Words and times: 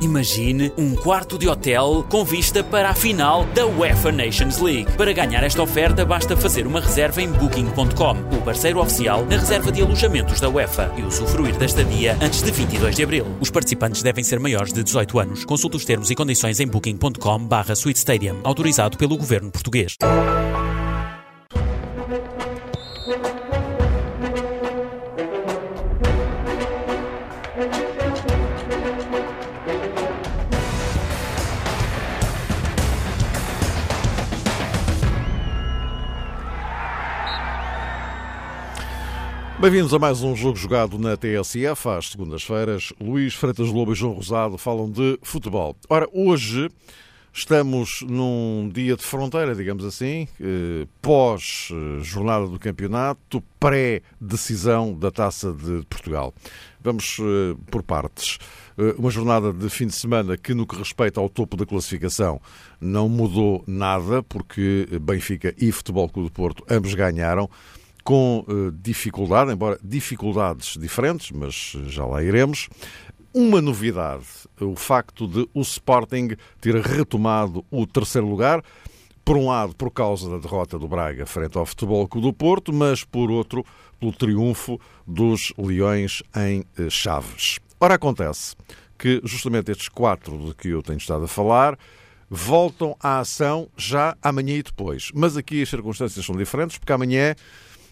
Imagine 0.00 0.72
um 0.78 0.94
quarto 0.94 1.36
de 1.36 1.48
hotel 1.48 2.06
com 2.08 2.24
vista 2.24 2.62
para 2.62 2.90
a 2.90 2.94
final 2.94 3.44
da 3.46 3.66
UEFA 3.66 4.12
Nations 4.12 4.58
League. 4.58 4.86
Para 4.96 5.12
ganhar 5.12 5.42
esta 5.42 5.60
oferta, 5.60 6.04
basta 6.04 6.36
fazer 6.36 6.66
uma 6.66 6.80
reserva 6.80 7.20
em 7.20 7.28
Booking.com, 7.32 8.36
o 8.36 8.42
parceiro 8.42 8.80
oficial 8.80 9.24
na 9.24 9.36
reserva 9.36 9.72
de 9.72 9.82
alojamentos 9.82 10.40
da 10.40 10.48
UEFA, 10.48 10.92
e 10.96 11.02
usufruir 11.02 11.56
da 11.58 11.66
estadia 11.66 12.16
antes 12.22 12.42
de 12.42 12.50
22 12.52 12.94
de 12.94 13.02
abril. 13.02 13.26
Os 13.40 13.50
participantes 13.50 14.02
devem 14.02 14.22
ser 14.22 14.38
maiores 14.38 14.72
de 14.72 14.84
18 14.84 15.18
anos. 15.18 15.44
Consulte 15.44 15.76
os 15.76 15.84
termos 15.84 16.10
e 16.10 16.14
condições 16.14 16.60
em 16.60 16.66
Booking.com/barra 16.66 17.74
Stadium, 17.74 18.36
autorizado 18.44 18.96
pelo 18.96 19.16
governo 19.16 19.50
português. 19.50 19.96
Bem-vindos 39.68 39.92
a 39.92 39.98
mais 39.98 40.22
um 40.22 40.34
jogo 40.34 40.56
jogado 40.56 40.98
na 40.98 41.14
TSF. 41.14 41.90
Às 41.90 42.08
segundas-feiras, 42.08 42.90
Luís 42.98 43.34
Freitas 43.34 43.68
Lobo 43.68 43.92
e 43.92 43.94
João 43.94 44.14
Rosado 44.14 44.56
falam 44.56 44.90
de 44.90 45.18
futebol. 45.20 45.76
Ora, 45.90 46.08
hoje 46.10 46.70
estamos 47.34 48.00
num 48.08 48.70
dia 48.72 48.96
de 48.96 49.02
fronteira, 49.02 49.54
digamos 49.54 49.84
assim, 49.84 50.26
eh, 50.40 50.86
pós-jornada 51.02 52.46
do 52.46 52.58
campeonato, 52.58 53.44
pré-decisão 53.60 54.98
da 54.98 55.10
Taça 55.10 55.52
de 55.52 55.84
Portugal. 55.84 56.32
Vamos 56.80 57.18
eh, 57.20 57.54
por 57.70 57.82
partes. 57.82 58.38
Eh, 58.78 58.94
uma 58.96 59.10
jornada 59.10 59.52
de 59.52 59.68
fim 59.68 59.86
de 59.86 59.94
semana 59.94 60.38
que, 60.38 60.54
no 60.54 60.66
que 60.66 60.78
respeita 60.78 61.20
ao 61.20 61.28
topo 61.28 61.58
da 61.58 61.66
classificação, 61.66 62.40
não 62.80 63.06
mudou 63.06 63.62
nada, 63.66 64.22
porque 64.22 64.88
Benfica 64.98 65.54
e 65.58 65.70
Futebol 65.70 66.08
Clube 66.08 66.30
do 66.30 66.32
Porto 66.32 66.64
ambos 66.70 66.94
ganharam 66.94 67.50
com 68.08 68.42
uh, 68.48 68.72
dificuldade, 68.72 69.52
embora 69.52 69.78
dificuldades 69.84 70.78
diferentes, 70.78 71.30
mas 71.30 71.76
já 71.88 72.06
lá 72.06 72.22
iremos. 72.22 72.70
Uma 73.34 73.60
novidade, 73.60 74.24
o 74.58 74.74
facto 74.74 75.28
de 75.28 75.46
o 75.52 75.60
Sporting 75.60 76.30
ter 76.58 76.74
retomado 76.76 77.62
o 77.70 77.86
terceiro 77.86 78.26
lugar, 78.26 78.64
por 79.22 79.36
um 79.36 79.48
lado 79.48 79.76
por 79.76 79.90
causa 79.90 80.30
da 80.30 80.38
derrota 80.38 80.78
do 80.78 80.88
Braga 80.88 81.26
frente 81.26 81.58
ao 81.58 81.66
Futebol 81.66 82.08
Clube 82.08 82.28
do 82.28 82.32
Porto, 82.32 82.72
mas 82.72 83.04
por 83.04 83.30
outro 83.30 83.62
pelo 84.00 84.10
triunfo 84.10 84.80
dos 85.06 85.52
Leões 85.58 86.22
em 86.34 86.60
uh, 86.82 86.90
Chaves. 86.90 87.58
Ora, 87.78 87.96
acontece 87.96 88.56
que 88.98 89.20
justamente 89.22 89.70
estes 89.70 89.90
quatro 89.90 90.38
de 90.46 90.54
que 90.54 90.68
eu 90.68 90.82
tenho 90.82 90.96
estado 90.96 91.24
a 91.24 91.28
falar 91.28 91.78
voltam 92.30 92.96
à 93.02 93.18
ação 93.18 93.68
já 93.76 94.16
amanhã 94.22 94.54
e 94.54 94.62
depois. 94.62 95.10
Mas 95.14 95.36
aqui 95.36 95.60
as 95.60 95.68
circunstâncias 95.68 96.24
são 96.24 96.34
diferentes, 96.34 96.78
porque 96.78 96.92
amanhã 96.94 97.34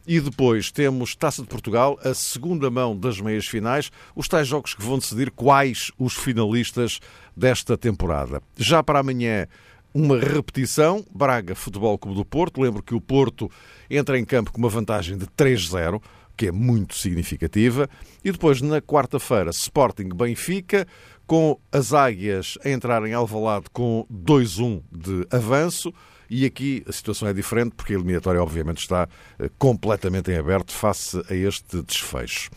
e 0.06 0.20
depois 0.20 0.70
temos 0.70 1.16
Taça 1.16 1.42
de 1.42 1.48
Portugal, 1.48 1.98
a 2.02 2.14
segunda 2.14 2.70
mão 2.70 2.96
das 2.96 3.20
meias 3.20 3.46
finais, 3.46 3.90
os 4.14 4.28
tais 4.28 4.46
jogos 4.46 4.74
que 4.74 4.82
vão 4.82 4.98
decidir 4.98 5.30
quais 5.30 5.90
os 5.98 6.14
finalistas 6.14 7.00
desta 7.36 7.76
temporada. 7.76 8.40
Já 8.56 8.82
para 8.82 9.00
amanhã, 9.00 9.46
uma 9.92 10.18
repetição, 10.18 11.04
Braga 11.10 11.54
Futebol 11.54 11.96
Clube 11.98 12.18
do 12.18 12.24
Porto. 12.24 12.60
Lembro 12.60 12.82
que 12.82 12.94
o 12.94 13.00
Porto 13.00 13.50
entra 13.88 14.18
em 14.18 14.24
campo 14.24 14.52
com 14.52 14.58
uma 14.58 14.68
vantagem 14.68 15.16
de 15.16 15.26
3-0, 15.26 16.02
que 16.36 16.48
é 16.48 16.52
muito 16.52 16.94
significativa. 16.94 17.88
E 18.22 18.30
depois, 18.30 18.60
na 18.60 18.80
quarta-feira, 18.82 19.50
Sporting 19.50 20.10
Benfica, 20.10 20.86
com 21.26 21.58
as 21.72 21.94
Águias 21.94 22.58
a 22.62 22.68
entrarem 22.68 23.14
Alvalade 23.14 23.66
com 23.72 24.06
2-1 24.12 24.82
de 24.92 25.26
avanço. 25.30 25.92
E 26.28 26.44
aqui 26.44 26.84
a 26.88 26.92
situação 26.92 27.28
é 27.28 27.32
diferente 27.32 27.74
porque 27.76 27.92
a 27.92 27.96
eliminatória, 27.96 28.42
obviamente, 28.42 28.78
está 28.78 29.08
eh, 29.38 29.50
completamente 29.58 30.30
em 30.30 30.36
aberto 30.36 30.72
face 30.72 31.22
a 31.30 31.34
este 31.34 31.82
desfecho. 31.82 32.50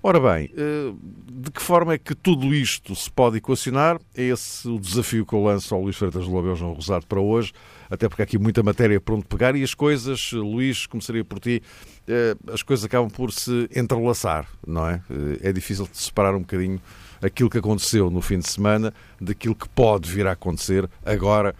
Ora 0.00 0.20
bem, 0.20 0.48
eh, 0.56 0.92
de 1.28 1.50
que 1.50 1.60
forma 1.60 1.92
é 1.92 1.98
que 1.98 2.14
tudo 2.14 2.54
isto 2.54 2.94
se 2.94 3.10
pode 3.10 3.38
equacionar? 3.38 3.98
É 4.14 4.22
esse 4.22 4.68
o 4.68 4.78
desafio 4.78 5.26
que 5.26 5.32
eu 5.32 5.42
lanço 5.42 5.74
ao 5.74 5.82
Luís 5.82 5.96
Freitas 5.96 6.24
Lobo 6.24 6.46
e 6.46 6.50
ao 6.50 6.56
João 6.56 6.72
Rosado 6.72 7.04
para 7.04 7.20
hoje, 7.20 7.52
até 7.90 8.08
porque 8.08 8.22
há 8.22 8.24
aqui 8.24 8.38
muita 8.38 8.62
matéria 8.62 9.00
para 9.00 9.16
onde 9.16 9.24
pegar 9.24 9.56
e 9.56 9.62
as 9.64 9.74
coisas, 9.74 10.30
Luís, 10.32 10.86
começaria 10.86 11.24
por 11.24 11.40
ti, 11.40 11.60
eh, 12.06 12.36
as 12.52 12.62
coisas 12.62 12.84
acabam 12.84 13.10
por 13.10 13.32
se 13.32 13.68
entrelaçar, 13.74 14.46
não 14.64 14.88
é? 14.88 15.02
É 15.42 15.52
difícil 15.52 15.88
de 15.90 15.98
separar 15.98 16.32
um 16.36 16.40
bocadinho 16.40 16.80
aquilo 17.20 17.50
que 17.50 17.58
aconteceu 17.58 18.08
no 18.08 18.22
fim 18.22 18.38
de 18.38 18.48
semana 18.48 18.94
daquilo 19.20 19.56
que 19.56 19.68
pode 19.68 20.08
vir 20.08 20.28
a 20.28 20.32
acontecer 20.32 20.88
agora, 21.04 21.56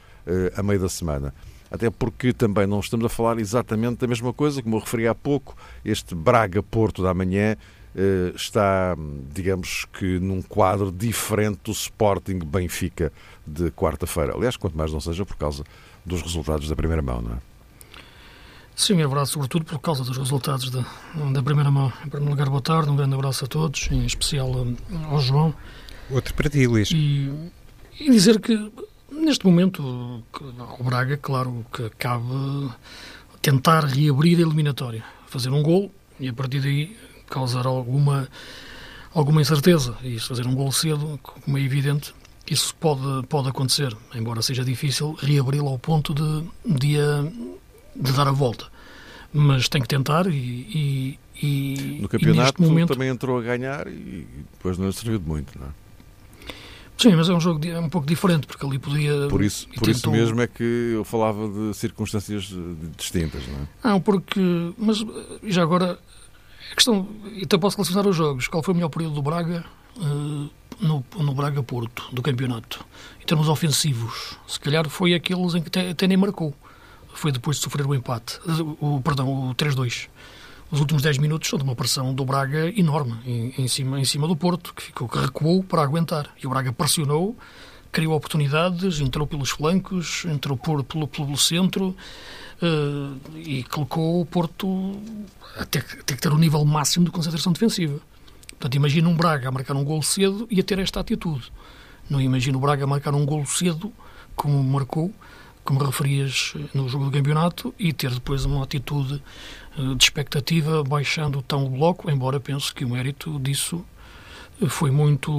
a 0.54 0.62
meio 0.62 0.78
da 0.78 0.88
semana 0.91 1.34
até 1.70 1.90
porque 1.90 2.32
também 2.32 2.66
não 2.66 2.80
estamos 2.80 3.04
a 3.06 3.08
falar 3.08 3.38
exatamente 3.38 3.98
da 3.98 4.06
mesma 4.06 4.32
coisa, 4.32 4.62
como 4.62 4.76
eu 4.76 4.80
referi 4.80 5.06
há 5.06 5.14
pouco, 5.14 5.56
este 5.84 6.14
Braga-Porto 6.14 7.02
da 7.02 7.12
manhã 7.12 7.56
eh, 7.96 8.32
está, 8.34 8.96
digamos 9.34 9.86
que, 9.92 10.18
num 10.20 10.40
quadro 10.42 10.92
diferente 10.92 11.60
do 11.64 11.72
Sporting 11.72 12.38
Benfica 12.38 13.12
de 13.46 13.70
quarta-feira. 13.70 14.34
Aliás, 14.34 14.56
quanto 14.56 14.76
mais 14.76 14.92
não 14.92 15.00
seja 15.00 15.24
por 15.24 15.36
causa 15.36 15.64
dos 16.04 16.22
resultados 16.22 16.68
da 16.68 16.76
primeira 16.76 17.02
mão, 17.02 17.20
não 17.20 17.32
é? 17.32 17.38
Sim, 18.76 19.02
é 19.02 19.06
verdade, 19.06 19.28
sobretudo 19.28 19.64
por 19.64 19.80
causa 19.80 20.04
dos 20.04 20.16
resultados 20.16 20.70
da, 20.70 20.84
da 21.32 21.42
primeira 21.42 21.68
mão. 21.68 21.92
Em 22.06 22.08
primeiro 22.08 22.30
lugar, 22.30 22.48
boa 22.48 22.62
tarde, 22.62 22.88
um 22.88 22.94
grande 22.94 23.14
abraço 23.14 23.44
a 23.44 23.48
todos, 23.48 23.88
em 23.90 24.06
especial 24.06 24.52
ao 25.10 25.20
João. 25.20 25.52
Outro 26.08 26.32
para 26.34 26.48
ti, 26.48 26.64
Luís. 26.64 26.90
E, 26.92 27.28
e 27.98 28.08
dizer 28.08 28.40
que 28.40 28.70
Neste 29.10 29.46
momento, 29.46 29.82
o 29.82 30.84
Braga, 30.84 31.16
claro 31.16 31.64
que 31.72 31.88
cabe 31.91 32.70
tentar 33.41 33.84
reabrir 33.84 34.38
a 34.38 34.42
eliminatória, 34.42 35.02
fazer 35.26 35.50
um 35.50 35.62
gol 35.62 35.91
e 36.20 36.28
a 36.28 36.32
partir 36.32 36.60
daí 36.60 36.96
causar 37.26 37.66
alguma, 37.66 38.28
alguma 39.14 39.41
incerteza. 39.41 39.97
E 40.02 40.18
fazer 40.18 40.47
um 40.47 40.54
gol 40.54 40.70
cedo, 40.72 41.18
como 41.22 41.56
é 41.56 41.60
evidente, 41.62 42.14
isso 42.50 42.74
pode, 42.74 43.26
pode 43.28 43.48
acontecer, 43.48 43.97
embora 44.14 44.42
seja 44.42 44.64
difícil 44.64 45.12
reabri-lo 45.18 45.68
ao 45.68 45.78
ponto 45.78 46.14
de, 46.14 46.44
de, 46.64 46.97
de, 47.97 48.12
dar 48.12 48.28
a 48.28 48.32
volta. 48.32 48.66
Mas 49.32 49.68
tem 49.68 49.80
que 49.80 49.88
tentar 49.88 50.26
e. 50.26 50.34
e, 50.34 51.18
e 51.42 51.98
no 52.00 52.08
campeonato 52.08 52.62
momento... 52.62 52.92
também 52.94 53.08
entrou 53.08 53.38
a 53.38 53.42
ganhar 53.42 53.86
e 53.86 54.26
depois 54.52 54.78
não 54.78 54.91
serviu 54.91 55.18
de 55.18 55.26
muito, 55.26 55.58
não 55.58 55.66
é? 55.66 55.88
Sim, 56.98 57.14
mas 57.14 57.28
é 57.28 57.32
um 57.32 57.41
jogo 57.41 57.60
um 57.78 57.88
pouco 57.88 58.06
diferente, 58.06 58.47
porque 58.47 58.66
ali 58.66 58.76
podia. 58.76 59.28
Por 59.28 59.41
isso, 59.41 59.69
por 59.69 59.84
tentou... 59.84 59.91
isso 59.92 60.10
mesmo 60.10 60.41
é 60.41 60.48
que 60.48 60.92
eu 60.94 61.04
falava 61.04 61.48
de 61.48 61.72
circunstâncias 61.75 62.53
distintas, 62.97 63.47
não 63.47 63.54
é? 63.54 63.69
Não, 63.84 64.00
porque. 64.00 64.41
Mas 64.76 65.04
já 65.44 65.62
agora. 65.62 65.97
A 66.72 66.75
questão. 66.75 67.09
Então 67.36 67.59
posso 67.60 67.76
classificar 67.76 68.04
os 68.06 68.16
jogos. 68.16 68.48
Qual 68.48 68.64
foi 68.64 68.72
o 68.72 68.75
melhor 68.75 68.88
período 68.88 69.14
do 69.14 69.22
Braga 69.22 69.64
uh, 69.97 70.50
no, 70.81 71.04
no 71.16 71.34
Braga 71.34 71.62
Porto, 71.62 72.09
do 72.12 72.20
campeonato? 72.20 72.84
Em 73.22 73.25
termos 73.25 73.48
ofensivos. 73.48 74.36
Se 74.48 74.59
calhar 74.59 74.88
foi 74.88 75.15
aqueles 75.15 75.54
em 75.54 75.62
que 75.62 75.78
até 75.78 76.09
nem 76.09 76.16
marcou. 76.16 76.53
Foi 77.15 77.30
depois 77.30 77.59
de 77.59 77.62
sofrer 77.62 77.86
o 77.86 77.94
empate. 77.94 78.41
O, 78.80 79.00
perdão, 79.00 79.50
o 79.50 79.54
3-2 79.54 80.09
os 80.70 80.80
últimos 80.80 81.02
10 81.02 81.18
minutos 81.18 81.48
são 81.48 81.58
de 81.58 81.64
uma 81.64 81.74
pressão 81.74 82.12
do 82.12 82.24
Braga 82.24 82.72
enorme 82.78 83.16
em, 83.24 83.54
em, 83.56 83.68
cima, 83.68 83.98
em 83.98 84.04
cima 84.04 84.28
do 84.28 84.36
Porto, 84.36 84.74
que 84.74 84.82
ficou 84.82 85.08
que 85.08 85.18
recuou 85.18 85.62
para 85.62 85.82
aguentar. 85.82 86.30
E 86.42 86.46
o 86.46 86.50
Braga 86.50 86.72
pressionou, 86.72 87.36
criou 87.90 88.14
oportunidades, 88.14 89.00
entrou 89.00 89.26
pelos 89.26 89.50
flancos, 89.50 90.26
entrou 90.26 90.58
por, 90.58 90.84
pelo, 90.84 91.08
pelo 91.08 91.36
centro 91.38 91.96
uh, 92.62 93.38
e 93.38 93.62
colocou 93.64 94.20
o 94.20 94.26
Porto 94.26 95.00
até, 95.56 95.78
até 95.78 96.14
que 96.14 96.20
ter 96.20 96.30
o 96.30 96.34
um 96.34 96.38
nível 96.38 96.62
máximo 96.66 97.06
de 97.06 97.10
concentração 97.10 97.52
defensiva. 97.52 97.98
Portanto, 98.50 98.74
imagina 98.74 99.08
um 99.08 99.16
Braga 99.16 99.48
a 99.48 99.50
marcar 99.50 99.74
um 99.74 99.84
gol 99.84 100.02
cedo 100.02 100.46
e 100.50 100.60
a 100.60 100.62
ter 100.62 100.78
esta 100.80 101.00
atitude. 101.00 101.50
Não 102.10 102.21
imagino 102.21 102.59
o 102.59 102.60
Braga 102.60 102.84
a 102.84 102.86
marcar 102.86 103.14
um 103.14 103.24
gol 103.24 103.47
cedo, 103.47 103.91
como 104.36 104.62
marcou, 104.62 105.12
como 105.68 105.84
referias 105.84 106.54
no 106.72 106.88
jogo 106.88 107.04
do 107.04 107.10
campeonato, 107.10 107.74
e 107.78 107.92
ter 107.92 108.10
depois 108.10 108.47
uma 108.47 108.65
atitude 108.65 109.22
eh, 109.76 109.94
de 109.94 110.03
expectativa, 110.03 110.82
baixando 110.82 111.42
tão 111.42 111.66
o 111.66 111.68
bloco, 111.68 112.10
embora 112.10 112.41
penso 112.41 112.74
que 112.74 112.86
o 112.86 112.88
mérito 112.88 113.38
disso 113.38 113.84
eh, 114.62 114.66
foi 114.66 114.91
muito 114.91 115.30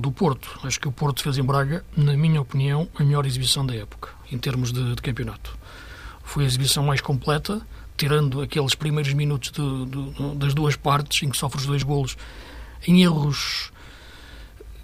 do 0.00 0.10
Porto. 0.10 0.58
Acho 0.64 0.80
que 0.80 0.88
o 0.88 0.90
Porto 0.90 1.22
fez 1.22 1.38
em 1.38 1.44
Braga, 1.44 1.84
na 1.96 2.16
minha 2.16 2.40
opinião, 2.40 2.88
a 2.96 3.04
melhor 3.04 3.24
exibição 3.24 3.64
da 3.64 3.72
época, 3.72 4.08
em 4.32 4.36
termos 4.36 4.72
de, 4.72 4.96
de 4.96 5.00
campeonato. 5.00 5.56
Foi 6.24 6.42
a 6.42 6.46
exibição 6.48 6.82
mais 6.82 7.00
completa, 7.00 7.64
tirando 7.96 8.40
aqueles 8.40 8.74
primeiros 8.74 9.14
minutos 9.14 9.52
de, 9.52 9.86
de, 9.86 10.34
das 10.38 10.54
duas 10.54 10.74
partes, 10.74 11.22
em 11.22 11.30
que 11.30 11.36
sofre 11.36 11.60
os 11.60 11.66
dois 11.66 11.84
golos, 11.84 12.16
em 12.84 13.00
erros 13.00 13.70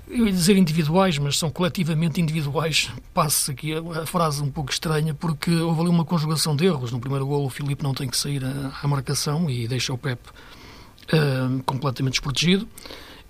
eu 0.08 0.26
ia 0.26 0.32
dizer 0.32 0.56
individuais, 0.56 1.18
mas 1.18 1.38
são 1.38 1.50
coletivamente 1.50 2.20
individuais. 2.20 2.90
Passo 3.12 3.50
aqui 3.50 3.72
a, 3.74 4.06
frase 4.06 4.42
um 4.42 4.50
pouco 4.50 4.70
estranha, 4.70 5.14
porque 5.14 5.50
houve 5.50 5.80
ali 5.80 5.90
uma 5.90 6.04
conjugação 6.04 6.54
de 6.54 6.66
erros. 6.66 6.92
No 6.92 7.00
primeiro 7.00 7.26
golo, 7.26 7.46
o 7.46 7.50
Filipe 7.50 7.82
não 7.82 7.94
tem 7.94 8.08
que 8.08 8.16
sair 8.16 8.42
à 8.44 8.86
marcação 8.86 9.48
e 9.48 9.66
deixa 9.66 9.92
o 9.92 9.98
Pep 9.98 10.20
uh, 10.28 11.62
completamente 11.64 12.14
desprotegido. 12.14 12.68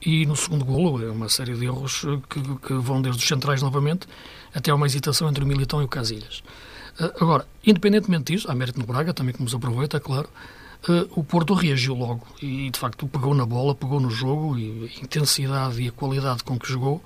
e 0.05 0.27
no 0.27 0.37
segundo 0.37 0.65
golo 0.65 1.03
é 1.03 1.11
uma 1.11 1.29
série 1.29 1.55
de 1.55 1.65
erros 1.65 2.05
que, 2.29 2.41
que 2.59 2.75
vão 2.75 3.01
desde 3.01 3.23
os 3.23 3.29
centrais 3.29 3.63
novamente 3.63 4.07
até 4.55 4.73
uma 4.75 4.87
hesitação 4.87 5.29
entre 5.29 5.43
o 5.43 5.47
Militão 5.47 5.81
e 5.81 5.85
o 5.85 5.89
Casilhas. 5.89 6.43
Uh, 6.99 7.23
agora, 7.23 7.47
independentemente 7.65 8.33
disso, 8.33 8.51
há 8.51 8.55
mérito 8.55 8.81
no 8.81 8.87
Braga, 8.87 9.15
também 9.15 9.33
como 9.33 9.49
se 9.49 9.55
aproveita, 9.55 10.01
claro, 10.01 10.29
uh, 10.89 11.09
o 11.19 11.25
Porto 11.25 11.55
reagiu 11.55 11.95
logo 11.95 12.27
e, 12.41 12.71
de 12.71 12.79
facto, 12.79 13.07
pegou 13.07 13.35
na 13.35 13.47
bola, 13.47 13.75
pegou 13.75 14.01
no 14.01 14.11
jogo 14.11 14.59
e 14.59 14.91
a 15.01 15.05
intensidade 15.05 15.83
e 15.83 15.89
a 15.89 15.93
qualidade 15.93 16.43
com 16.45 16.59
que 16.59 16.69
jogou 16.69 17.03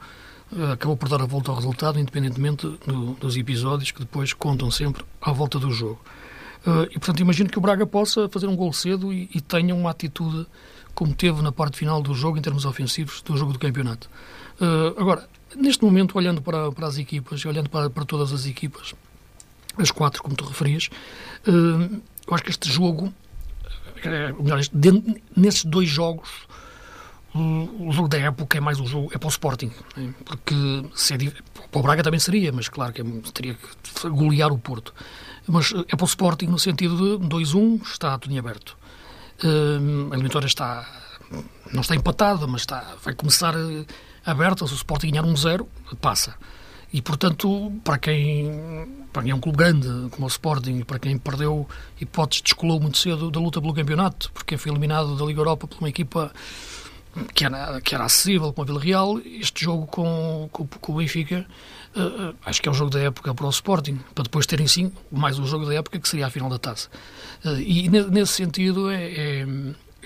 uh, 0.53 0.73
acabou 0.73 0.97
por 0.97 1.09
dar 1.09 1.23
a 1.23 1.27
volta 1.27 1.51
ao 1.51 1.57
resultado, 1.57 1.99
independentemente 1.99 2.67
do, 2.87 3.15
dos 3.15 3.37
episódios 3.37 3.91
que 3.91 4.01
depois 4.01 4.33
contam 4.33 4.71
sempre 4.71 5.05
à 5.21 5.33
volta 5.33 5.59
do 5.59 5.71
jogo. 5.71 6.01
e, 6.91 6.99
portanto, 6.99 7.21
imagino 7.21 7.49
que 7.49 7.59
o 7.59 7.61
Braga 7.61 7.87
possa 7.87 8.29
fazer 8.29 8.47
um 8.47 8.57
gol 8.57 8.73
cedo 8.73 9.13
e, 9.13 9.31
e 9.35 9.41
tenha 9.41 9.75
uma 9.75 9.91
atitude 9.91 10.47
como 10.95 11.15
teve 11.15 11.41
na 11.43 11.53
parte 11.53 11.79
final 11.79 12.03
do 12.03 12.13
jogo, 12.13 12.39
em 12.39 12.43
termos 12.43 12.65
ofensivos, 12.65 13.23
do 13.23 13.37
jogo 13.37 13.53
do 13.53 13.59
campeonato. 13.59 14.11
agora, 14.99 15.29
neste 15.55 15.85
momento, 15.85 16.19
olhando 16.19 16.43
para, 16.43 16.73
para 16.73 16.89
as 16.89 16.99
equipas, 16.99 17.45
olhando 17.45 17.71
para, 17.71 17.89
para 17.89 18.05
todas 18.05 18.33
as 18.33 18.47
equipas, 18.47 18.95
as 19.77 19.93
quatro, 19.93 20.21
como 20.21 20.35
tu 20.35 20.45
referias, 20.45 20.91
eu 22.29 22.35
acho 22.35 22.45
que 22.45 22.51
este 22.51 22.69
jogo, 22.69 23.15
melhor, 24.07 24.61
de, 24.73 25.23
nesses 25.37 25.65
dois 25.65 25.89
jogos, 25.89 26.29
o, 27.35 27.93
jogo 27.93 28.09
da 28.09 28.19
época 28.19 28.59
é 28.59 28.61
mais 28.61 28.81
um 28.81 28.87
jogo, 28.87 29.11
é 29.15 29.19
para 29.19 29.27
o 29.27 29.31
Sporting, 29.31 29.71
né? 29.97 30.15
porque 30.25 30.55
se 30.95 31.15
é, 31.15 31.19
para 31.71 31.79
o 31.79 31.83
Braga 31.83 32.03
também 32.03 32.21
seria, 32.21 32.53
mas 32.53 32.69
claro 32.69 32.93
que 32.93 33.03
é, 33.03 33.05
teria 33.33 33.55
que 33.55 34.09
golear 34.09 34.53
o 34.53 34.59
Porto. 34.59 34.95
Mas 35.47 35.73
é 35.73 35.97
para 35.97 36.05
o 36.05 36.07
Sporting 36.07 36.47
no 36.47 36.59
sentido 36.59 37.19
de 37.19 37.27
2-1, 37.27 37.83
está 37.83 38.19
tudo 38.19 38.35
em 38.35 38.39
aberto. 38.39 38.77
Uh, 39.43 40.11
a 40.11 40.15
eliminatória 40.15 40.47
está, 40.47 40.87
não 41.73 41.81
está 41.81 41.95
empatada, 41.95 42.47
mas 42.47 42.63
está, 42.63 42.97
vai 43.03 43.15
começar 43.15 43.55
aberta. 44.25 44.67
Se 44.67 44.73
o 44.73 44.77
Sporting 44.77 45.11
ganhar 45.11 45.25
1-0, 45.25 45.67
passa. 46.01 46.35
E, 46.93 47.01
portanto, 47.03 47.73
para 47.85 47.99
quem, 47.99 48.51
quem 49.23 49.33
é 49.33 49.35
um 49.35 49.41
clube 49.41 49.59
grande, 49.59 49.89
como 50.11 50.27
o 50.27 50.29
Sporting, 50.29 50.83
para 50.83 50.99
quem 50.99 51.19
perdeu 51.19 51.69
hipóteses, 52.01 52.43
descolou 52.43 52.81
muito 52.81 52.99
cedo 52.99 53.31
da 53.31 53.41
luta 53.41 53.61
pelo 53.61 53.75
campeonato, 53.75 54.31
porque 54.33 54.57
foi 54.57 54.71
eliminado 54.71 55.17
da 55.17 55.25
Liga 55.25 55.41
Europa 55.41 55.67
por 55.67 55.79
uma 55.79 55.89
equipa 55.89 56.33
que 57.35 57.45
era, 57.45 57.81
que 57.81 57.95
era 57.95 58.05
acessível, 58.05 58.53
como 58.53 58.65
a 58.65 58.67
Vila 58.67 58.81
Real, 58.81 59.19
este 59.19 59.65
jogo 59.65 59.87
com, 59.87 60.49
com, 60.53 60.67
com 60.67 60.93
o 60.93 60.97
Benfica, 60.97 61.47
uh, 61.97 62.35
acho 62.45 62.61
que 62.63 62.69
é 62.69 62.73
o 62.73 62.75
jogo 62.75 62.91
da 62.91 63.01
época 63.01 63.35
para 63.35 63.47
o 63.47 63.51
Sporting, 63.51 63.99
para 64.15 64.25
depois 64.25 64.47
terem 64.47 64.67
sim 64.67 64.93
mais 65.11 65.39
um 65.39 65.47
jogo 65.47 65.67
da 65.67 65.75
época, 65.75 65.99
que 65.99 66.09
seria 66.09 66.27
a 66.27 66.31
final 66.31 66.49
da 66.49 66.59
taça. 66.59 66.89
Uh, 67.45 67.61
e 67.61 67.89
nesse 67.89 68.35
sentido 68.35 68.91
é, 68.91 69.05
é, 69.05 69.41
é 69.41 69.47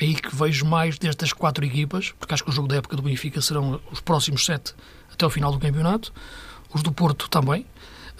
aí 0.00 0.15
que 0.15 0.35
vejo 0.35 0.65
mais 0.65 0.99
destas 0.99 1.32
quatro 1.32 1.65
equipas, 1.65 2.12
porque 2.19 2.35
acho 2.35 2.44
que 2.44 2.50
o 2.50 2.53
jogo 2.53 2.69
da 2.69 2.76
época 2.76 2.97
do 2.97 3.03
Benfica 3.03 3.41
serão 3.41 3.81
os 3.91 4.00
próximos 4.00 4.44
sete 4.44 4.75
até 5.12 5.26
o 5.26 5.31
final 5.31 5.53
do 5.53 5.58
campeonato. 5.58 6.12
Os 6.75 6.82
do 6.82 6.91
Porto 6.91 7.29
também, 7.29 7.67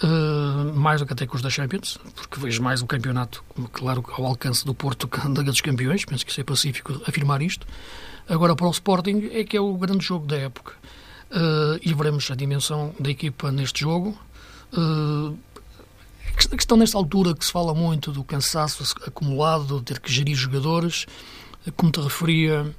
uh, 0.01 0.73
mais 0.73 1.01
do 1.01 1.05
que 1.05 1.13
até 1.13 1.27
que 1.27 1.35
os 1.35 1.41
da 1.41 1.49
Champions, 1.49 1.99
porque 2.15 2.39
vejo 2.39 2.61
mais 2.61 2.81
o 2.81 2.87
campeonato, 2.87 3.43
claro, 3.71 4.03
ao 4.17 4.25
alcance 4.25 4.65
do 4.65 4.73
Porto 4.73 5.07
que 5.07 5.19
da 5.29 5.41
dos 5.41 5.61
Campeões, 5.61 6.05
penso 6.05 6.25
que 6.25 6.31
isso 6.31 6.41
é 6.41 6.43
pacífico 6.43 7.01
afirmar 7.07 7.41
isto. 7.41 7.67
Agora, 8.27 8.55
para 8.55 8.67
o 8.67 8.71
Sporting, 8.71 9.29
é 9.33 9.43
que 9.43 9.57
é 9.57 9.61
o 9.61 9.75
grande 9.75 10.05
jogo 10.05 10.25
da 10.25 10.37
época. 10.37 10.73
Uh, 11.29 11.79
e 11.81 11.93
veremos 11.93 12.29
a 12.29 12.35
dimensão 12.35 12.93
da 12.99 13.09
equipa 13.09 13.51
neste 13.51 13.81
jogo. 13.81 14.17
Uh, 14.71 15.37
a 16.51 16.55
questão 16.55 16.77
nesta 16.77 16.97
altura 16.97 17.35
que 17.35 17.45
se 17.45 17.51
fala 17.51 17.73
muito 17.73 18.11
do 18.11 18.23
cansaço 18.23 18.95
acumulado, 19.05 19.79
de 19.79 19.85
ter 19.85 19.99
que 19.99 20.11
gerir 20.11 20.35
jogadores, 20.35 21.05
como 21.75 21.91
te 21.91 21.99
referia 21.99 22.73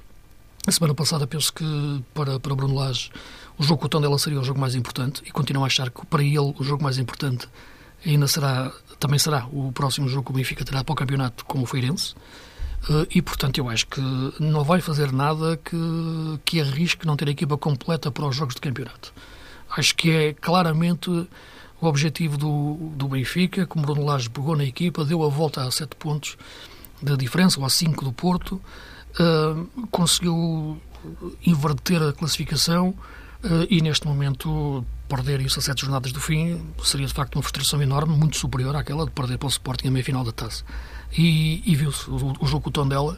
a 0.67 0.71
semana 0.71 0.93
passada, 0.93 1.27
penso 1.27 1.53
que 1.53 2.03
para, 2.13 2.39
para 2.39 2.55
Bruno 2.55 2.75
Lage 2.75 3.11
o 3.57 3.63
jogo 3.63 3.81
com 3.81 3.85
o 3.85 3.89
Tondela 3.89 4.17
seria 4.19 4.39
o 4.39 4.43
jogo 4.43 4.59
mais 4.59 4.75
importante 4.75 5.21
e 5.25 5.31
continuo 5.31 5.63
a 5.63 5.67
achar 5.67 5.89
que 5.89 6.05
para 6.05 6.23
ele 6.23 6.53
o 6.57 6.63
jogo 6.63 6.83
mais 6.83 6.97
importante 6.97 7.47
ainda 8.05 8.27
será, 8.27 8.71
também 8.99 9.17
será 9.17 9.47
o 9.51 9.71
próximo 9.71 10.07
jogo 10.07 10.25
que 10.25 10.31
o 10.31 10.35
Benfica 10.35 10.63
terá 10.63 10.83
para 10.83 10.93
o 10.93 10.95
campeonato 10.95 11.45
com 11.45 11.61
o 11.61 11.65
Feirense. 11.65 12.13
Eh, 12.89 13.07
e, 13.15 13.21
portanto, 13.21 13.57
eu 13.57 13.69
acho 13.69 13.87
que 13.87 14.01
não 14.39 14.63
vai 14.63 14.81
fazer 14.81 15.11
nada 15.11 15.57
que, 15.57 16.39
que 16.43 16.61
arrisque 16.61 17.05
não 17.05 17.15
ter 17.15 17.27
a 17.27 17.31
equipa 17.31 17.57
completa 17.57 18.11
para 18.11 18.25
os 18.25 18.35
jogos 18.35 18.55
de 18.55 18.61
campeonato. 18.61 19.13
Acho 19.75 19.95
que 19.95 20.11
é 20.11 20.33
claramente 20.33 21.09
o 21.09 21.87
objetivo 21.87 22.37
do, 22.37 22.91
do 22.95 23.07
Benfica, 23.07 23.65
como 23.65 23.85
Bruno 23.85 24.05
Lage 24.05 24.29
pegou 24.29 24.55
na 24.55 24.63
equipa, 24.63 25.03
deu 25.03 25.23
a 25.23 25.29
volta 25.29 25.63
a 25.63 25.71
sete 25.71 25.95
pontos 25.95 26.37
de 27.01 27.17
diferença, 27.17 27.59
ou 27.59 27.65
a 27.65 27.69
cinco 27.69 28.05
do 28.05 28.13
Porto, 28.13 28.61
uh, 29.19 29.87
conseguiu 29.91 30.79
inverter 31.45 32.01
a 32.01 32.13
classificação, 32.13 32.95
e 33.69 33.81
neste 33.81 34.07
momento 34.07 34.85
perder 35.07 35.41
isso 35.41 35.59
a 35.59 35.61
sete 35.61 35.81
jornadas 35.81 36.11
do 36.11 36.19
fim 36.19 36.61
seria 36.83 37.05
de 37.05 37.13
facto 37.13 37.35
uma 37.35 37.43
frustração 37.43 37.81
enorme, 37.81 38.15
muito 38.15 38.37
superior 38.37 38.75
àquela 38.75 39.05
de 39.05 39.11
perder 39.11 39.37
para 39.37 39.47
o 39.47 39.49
Sporting 39.49 39.87
a 39.87 39.91
meia-final 39.91 40.23
da 40.23 40.31
taça. 40.31 40.63
E, 41.17 41.61
e 41.65 41.75
viu-se 41.75 42.09
o, 42.09 42.33
o, 42.39 42.47
jogo 42.47 42.61
com 42.63 42.69
o 42.69 42.73
Tondela, 42.73 43.17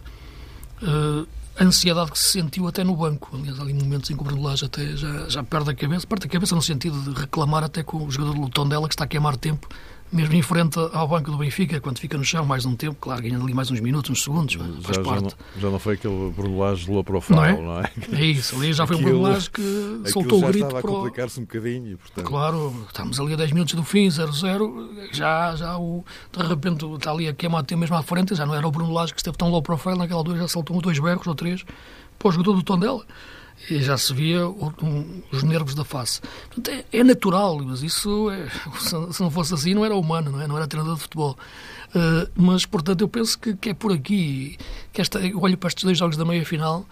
uh, 0.81 1.27
a 1.57 1.63
ansiedade 1.63 2.11
que 2.11 2.19
se 2.19 2.33
sentiu 2.33 2.67
até 2.67 2.83
no 2.83 2.95
banco. 2.95 3.29
Aliás, 3.33 3.59
ali 3.59 3.73
momentos 3.73 4.09
em 4.09 4.15
que 4.15 4.21
o 4.21 4.25
Bruno 4.25 4.43
Lage 4.43 4.65
até 4.65 4.95
já, 4.95 5.29
já 5.29 5.43
perde 5.43 5.71
a 5.71 5.73
cabeça, 5.73 6.05
perde 6.05 6.27
a 6.27 6.29
cabeça 6.29 6.53
no 6.53 6.61
sentido 6.61 7.01
de 7.01 7.19
reclamar 7.19 7.63
até 7.63 7.81
com 7.81 8.05
o 8.05 8.11
jogador 8.11 8.39
do 8.39 8.49
Tondela 8.49 8.87
que 8.87 8.93
está 8.93 9.05
a 9.05 9.07
queimar 9.07 9.37
tempo 9.37 9.67
mesmo 10.11 10.35
em 10.35 10.41
frente 10.41 10.79
ao 10.93 11.07
banco 11.07 11.31
do 11.31 11.37
Benfica, 11.37 11.79
quando 11.81 11.99
fica 11.99 12.17
no 12.17 12.23
chão 12.23 12.45
mais 12.45 12.65
um 12.65 12.75
tempo, 12.75 12.97
claro, 12.99 13.21
ganhando 13.21 13.43
ali 13.43 13.53
mais 13.53 13.69
uns 13.69 13.79
minutos, 13.79 14.09
uns 14.09 14.23
segundos, 14.23 14.53
já, 14.53 14.93
já, 14.93 15.01
não, 15.01 15.31
já 15.57 15.69
não 15.69 15.79
foi 15.79 15.95
aquele 15.95 16.31
brulagem 16.31 16.93
low 16.93 17.03
profile, 17.03 17.37
não 17.37 17.45
é? 17.45 17.61
Não 17.61 17.79
é? 17.79 17.91
é 18.13 18.25
isso, 18.25 18.55
ali 18.55 18.71
já 18.71 18.87
foi 18.87 18.95
um 18.95 19.01
brulagem 19.01 19.49
que 19.51 20.01
soltou 20.05 20.39
o 20.39 20.47
grito 20.47 20.65
estava 20.65 20.79
a 20.79 20.81
complicar-se 20.81 21.39
um 21.39 21.43
bocadinho. 21.43 21.97
Portanto... 21.97 22.25
Claro, 22.25 22.85
estamos 22.87 23.19
ali 23.19 23.33
a 23.33 23.37
10 23.37 23.51
minutos 23.51 23.73
do 23.73 23.83
fim, 23.83 24.07
0-0, 24.07 25.09
já, 25.11 25.55
já 25.55 25.77
o, 25.77 26.05
de 26.31 26.43
repente 26.43 26.85
está 26.85 27.11
ali 27.11 27.27
a 27.27 27.33
queimar 27.33 27.63
tempo 27.63 27.81
mesmo 27.81 27.95
à 27.95 28.03
frente, 28.03 28.33
já 28.33 28.45
não 28.45 28.55
era 28.55 28.67
o 28.67 28.71
Bruno 28.71 28.93
Lage 28.93 29.13
que 29.13 29.19
esteve 29.19 29.37
tão 29.37 29.49
low 29.49 29.61
profile, 29.61 29.97
naquela 29.97 30.19
altura 30.19 30.37
já 30.39 30.47
saltou 30.47 30.81
dois 30.81 30.97
berros 30.99 31.27
ou 31.27 31.35
três 31.35 31.65
para 32.17 32.29
o 32.29 32.31
jogador 32.31 32.53
do 32.53 32.63
tom 32.63 32.79
dela 32.79 33.05
e 33.69 33.81
já 33.81 33.97
se 33.97 34.13
via 34.13 34.47
os 34.47 35.43
nervos 35.43 35.75
da 35.75 35.83
face. 35.83 36.21
Portanto, 36.47 36.69
é, 36.69 36.99
é, 36.99 37.03
natural, 37.03 37.59
mas 37.59 37.81
isso, 37.81 38.29
é, 38.29 38.47
se 39.11 39.21
não 39.21 39.31
fosse 39.31 39.53
assim, 39.53 39.73
não 39.73 39.83
era 39.83 39.95
humano, 39.95 40.31
não, 40.31 40.41
é? 40.41 40.47
não 40.47 40.57
era 40.57 40.67
treinador 40.67 40.95
de 40.95 41.01
futebol. 41.01 41.37
Uh, 41.89 42.29
mas, 42.35 42.65
portanto, 42.65 43.01
eu 43.01 43.07
penso 43.07 43.37
que, 43.39 43.55
que, 43.55 43.69
é 43.69 43.73
por 43.73 43.91
aqui. 43.91 44.57
Que 44.91 45.01
esta, 45.01 45.19
eu 45.19 45.39
olho 45.41 45.57
para 45.57 45.69
estes 45.69 45.83
dois 45.83 45.97
jogos 45.97 46.17
da 46.17 46.25
meia-final 46.25 46.85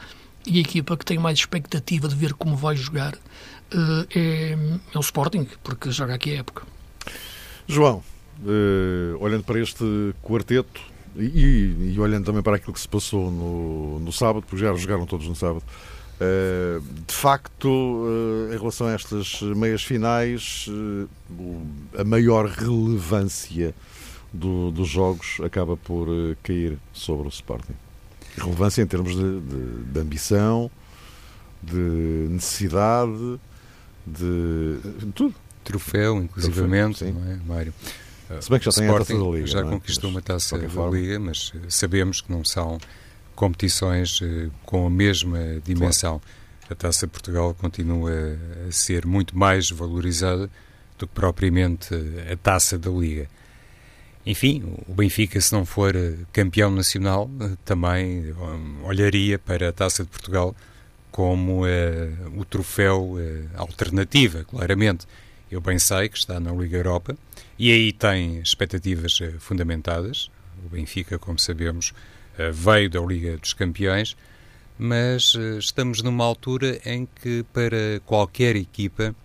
e 0.46 0.58
a 0.58 0.62
equipa 0.62 0.96
que 0.96 1.06
tem 1.06 1.18
mais 1.18 1.40
expectativa 1.40 2.08
de 2.08 2.16
ver 2.16 2.34
como 2.34 2.56
vai 2.56 2.76
jogar 2.76 3.14
uh, 3.14 4.08
é, 4.16 4.58
é, 4.94 4.98
o 4.98 5.02
Sporting, 5.02 5.48
porque 5.64 5.92
joga 5.92 6.16
aqui 6.16 6.34
a 6.36 6.40
época. 6.40 6.64
João, 7.68 8.04
uh, 8.42 9.18
olhando 9.20 9.44
para 9.44 9.60
este 9.60 10.14
quarteto 10.22 10.82
e, 11.18 11.94
e, 11.94 12.00
olhando 12.00 12.26
também 12.26 12.44
para 12.44 12.58
aquilo 12.58 12.74
que 12.74 12.80
se 12.80 12.88
passou 12.88 13.32
no, 13.32 14.00
no 14.00 14.12
sábado, 14.12 14.44
porque 14.48 14.64
já 14.64 14.74
jogaram 14.76 15.06
todos 15.06 15.28
no 15.28 15.36
sábado. 15.36 15.64
Eh, 16.20 16.80
de 17.06 17.14
facto, 17.14 18.06
eh, 18.50 18.56
em 18.56 18.58
relação 18.58 18.88
a 18.88 18.94
estas 18.94 19.42
meias 19.42 19.84
finais, 19.84 20.68
eh, 20.70 22.00
a 22.00 22.04
maior 22.06 22.46
relevância 22.48 23.76
do, 24.32 24.72
dos 24.72 24.88
jogos 24.88 25.38
acaba 25.44 25.76
por 25.76 26.08
cair 26.42 26.78
sobre 26.94 27.28
o 27.28 27.30
Sporting. 27.30 27.74
Relevância 28.38 28.82
em 28.82 28.88
termos 28.88 29.14
de, 29.14 29.40
de, 29.42 29.84
de 29.92 30.00
ambição, 30.00 30.72
de 31.62 32.28
necessidade, 32.30 33.40
de, 34.06 34.78
de 35.00 35.12
tudo. 35.14 35.36
Troféu, 35.66 36.18
inclusivamente, 36.22 37.00
Troféu, 37.00 37.22
não 37.22 37.32
é, 37.32 37.40
Mário? 37.46 37.74
Se 38.40 38.50
bem 38.50 38.60
que 38.60 38.66
já 38.66 38.72
tem 38.72 38.88
a 38.88 38.94
taça 38.94 39.18
da 39.18 39.26
Liga. 39.26 39.48
Já 39.48 39.60
é? 39.60 39.64
conquistou 39.64 40.10
uma 40.10 40.22
taça 40.22 40.58
da 40.58 40.90
Liga, 40.90 41.20
mas 41.20 41.52
sabemos 41.70 42.22
que 42.22 42.32
não 42.32 42.46
são 42.46 42.78
competições 43.36 44.20
eh, 44.22 44.50
com 44.66 44.88
a 44.88 44.90
mesma 44.90 45.40
dimensão. 45.64 46.20
Claro. 46.20 46.46
A 46.70 46.76
Taça 46.76 47.08
Portugal 47.08 47.54
continua 47.54 48.12
a 48.68 48.72
ser 48.72 49.06
muito 49.06 49.38
mais 49.38 49.70
valorizada 49.70 50.50
do 50.98 51.08
que 51.08 51.14
propriamente 51.14 51.94
a 52.32 52.36
Taça 52.36 52.78
da 52.78 52.90
Liga. 52.90 53.30
Enfim, 54.26 54.64
o 54.88 54.94
Benfica, 54.94 55.40
se 55.40 55.54
não 55.54 55.66
for 55.66 55.96
eh, 55.96 56.16
campeão 56.34 56.72
nacional, 56.72 57.30
eh, 57.40 57.52
também 57.64 58.34
olharia 58.84 59.38
para 59.38 59.70
a 59.70 59.72
Taça 59.72 60.04
de 60.04 60.10
Portugal 60.10 60.56
como 61.16 61.64
uh, 61.64 61.68
o 62.38 62.44
troféu 62.44 63.14
uh, 63.14 63.50
alternativa, 63.56 64.44
claramente. 64.44 65.08
Eu 65.50 65.62
bem 65.62 65.80
sei 65.80 66.10
que 66.10 66.18
está 66.18 66.42
na 66.42 66.52
Liga 66.52 66.76
Europa 66.76 67.16
e 67.58 67.72
aí 67.72 67.94
tem 67.94 68.40
expectativas 68.42 69.18
uh, 69.22 69.40
fundamentadas. 69.40 70.30
O 70.66 70.68
Benfica, 70.68 71.18
como 71.18 71.40
sabemos, 71.40 71.94
veio 72.52 72.90
da 72.90 73.00
Liga 73.00 73.38
dos 73.38 73.54
Campeões, 73.54 74.16
mas 74.78 75.34
eh, 75.38 75.58
estamos 75.58 76.02
numa 76.02 76.26
altura 76.26 76.80
em 76.86 77.08
que, 77.22 77.44
para 77.54 78.02
qualquer 78.06 78.56
equipa, 78.56 79.16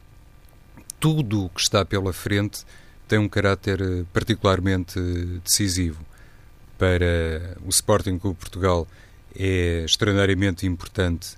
tudo 0.99 1.47
o 1.47 1.49
que 1.49 1.61
está 1.61 1.85
pela 1.85 2.13
frente 2.13 2.65
tem 3.09 3.19
um 3.19 3.29
caráter 3.29 3.81
eh, 3.81 4.05
particularmente 4.13 5.01
decisivo. 5.45 6.05
Para 6.79 7.57
o 7.65 7.69
Sporting 7.69 8.19
Clube 8.19 8.39
Portugal 8.39 8.87
é 9.37 9.85
extraordinariamente 9.85 10.67
importante 10.67 11.37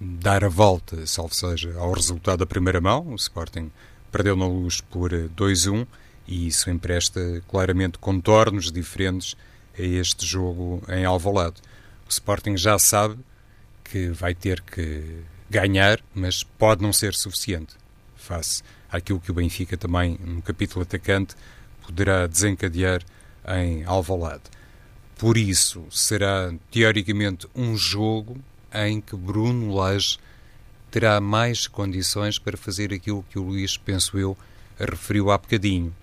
dar 0.00 0.42
a 0.44 0.48
volta, 0.48 1.06
salvo 1.06 1.34
seja, 1.34 1.74
ao 1.76 1.92
resultado 1.92 2.38
da 2.38 2.46
primeira 2.46 2.80
mão. 2.80 3.08
O 3.08 3.16
Sporting 3.16 3.70
perdeu 4.10 4.36
na 4.36 4.46
luz 4.46 4.80
por 4.80 5.10
2-1 5.10 5.86
e 6.26 6.46
isso 6.46 6.70
empresta 6.70 7.42
claramente 7.48 7.98
contornos 7.98 8.72
diferentes 8.72 9.36
a 9.80 9.84
este 9.84 10.26
jogo 10.26 10.82
em 10.88 11.04
Alvalade. 11.04 11.56
O 12.06 12.10
Sporting 12.10 12.56
já 12.56 12.78
sabe 12.78 13.18
que 13.82 14.10
vai 14.10 14.34
ter 14.34 14.60
que 14.60 15.22
ganhar, 15.48 16.00
mas 16.14 16.42
pode 16.42 16.82
não 16.82 16.92
ser 16.92 17.14
suficiente 17.14 17.74
face 18.14 18.62
àquilo 18.90 19.20
que 19.20 19.30
o 19.30 19.34
Benfica 19.34 19.76
também, 19.76 20.18
no 20.24 20.42
capítulo 20.42 20.82
atacante, 20.82 21.34
poderá 21.84 22.26
desencadear 22.26 23.02
em 23.48 23.84
Alvalade. 23.84 24.42
Por 25.18 25.36
isso, 25.36 25.84
será 25.90 26.52
teoricamente 26.70 27.48
um 27.54 27.76
jogo 27.76 28.38
em 28.72 29.00
que 29.00 29.16
Bruno 29.16 29.74
Lage 29.74 30.18
terá 30.90 31.20
mais 31.20 31.66
condições 31.66 32.38
para 32.38 32.56
fazer 32.56 32.92
aquilo 32.92 33.24
que 33.28 33.38
o 33.38 33.42
Luís, 33.42 33.76
penso 33.76 34.18
eu, 34.18 34.36
referiu 34.78 35.30
há 35.30 35.38
bocadinho, 35.38 35.94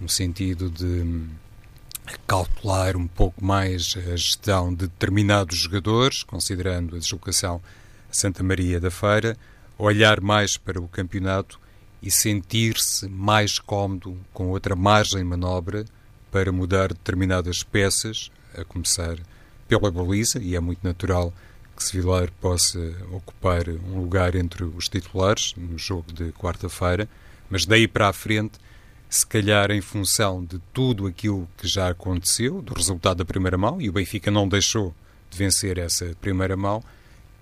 no 0.00 0.08
sentido 0.08 0.70
de 0.70 1.26
calcular 2.26 2.96
um 2.96 3.06
pouco 3.06 3.44
mais 3.44 3.94
a 3.96 4.16
gestão 4.16 4.70
de 4.70 4.86
determinados 4.86 5.56
jogadores, 5.58 6.22
considerando 6.22 6.96
a 6.96 6.98
deslocação 6.98 7.60
a 8.10 8.14
Santa 8.14 8.42
Maria 8.42 8.80
da 8.80 8.90
Feira, 8.90 9.36
olhar 9.78 10.20
mais 10.20 10.56
para 10.56 10.80
o 10.80 10.88
campeonato 10.88 11.60
e 12.02 12.10
sentir-se 12.10 13.08
mais 13.08 13.58
cómodo 13.58 14.18
com 14.32 14.48
outra 14.48 14.76
margem 14.76 15.18
de 15.18 15.24
manobra 15.24 15.84
para 16.30 16.52
mudar 16.52 16.88
determinadas 16.88 17.62
peças, 17.62 18.30
a 18.56 18.64
começar 18.64 19.16
pela 19.68 19.90
baliza, 19.90 20.38
e 20.38 20.54
é 20.54 20.60
muito 20.60 20.84
natural 20.84 21.32
que 21.76 21.84
Sevilar 21.84 22.30
possa 22.40 22.78
ocupar 23.10 23.68
um 23.68 24.00
lugar 24.00 24.34
entre 24.34 24.64
os 24.64 24.88
titulares 24.88 25.54
no 25.56 25.76
jogo 25.76 26.12
de 26.12 26.32
quarta-feira, 26.32 27.08
mas 27.50 27.66
daí 27.66 27.86
para 27.86 28.08
a 28.08 28.12
frente, 28.12 28.58
se 29.08 29.26
calhar 29.26 29.70
em 29.70 29.80
função 29.80 30.44
de 30.44 30.58
tudo 30.72 31.06
aquilo 31.06 31.48
que 31.56 31.66
já 31.66 31.88
aconteceu, 31.88 32.60
do 32.60 32.74
resultado 32.74 33.18
da 33.18 33.24
primeira 33.24 33.56
mão, 33.56 33.80
e 33.80 33.88
o 33.88 33.92
Benfica 33.92 34.30
não 34.30 34.48
deixou 34.48 34.94
de 35.30 35.38
vencer 35.38 35.78
essa 35.78 36.14
primeira 36.20 36.56
mão, 36.56 36.82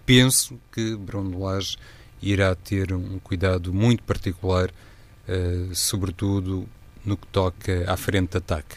penso 0.05 0.59
que 0.73 0.95
Bruno 0.97 1.45
Lage 1.45 1.77
irá 2.21 2.55
ter 2.55 2.93
um 2.93 3.19
cuidado 3.19 3.73
muito 3.73 4.03
particular, 4.03 4.71
uh, 4.71 5.75
sobretudo 5.75 6.67
no 7.05 7.17
que 7.17 7.27
toca 7.29 7.85
à 7.91 7.97
frente 7.97 8.33
de 8.33 8.39
ataque. 8.39 8.77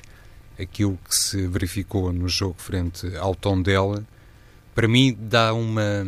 Aquilo 0.60 0.98
que 1.08 1.15
se 1.15 1.48
verificou 1.48 2.12
no 2.12 2.27
jogo 2.27 2.56
frente 2.58 3.15
ao 3.17 3.36
Tondela, 3.36 4.06
para 4.74 4.88
mim 4.88 5.15
dá 5.20 5.53
uma, 5.53 6.06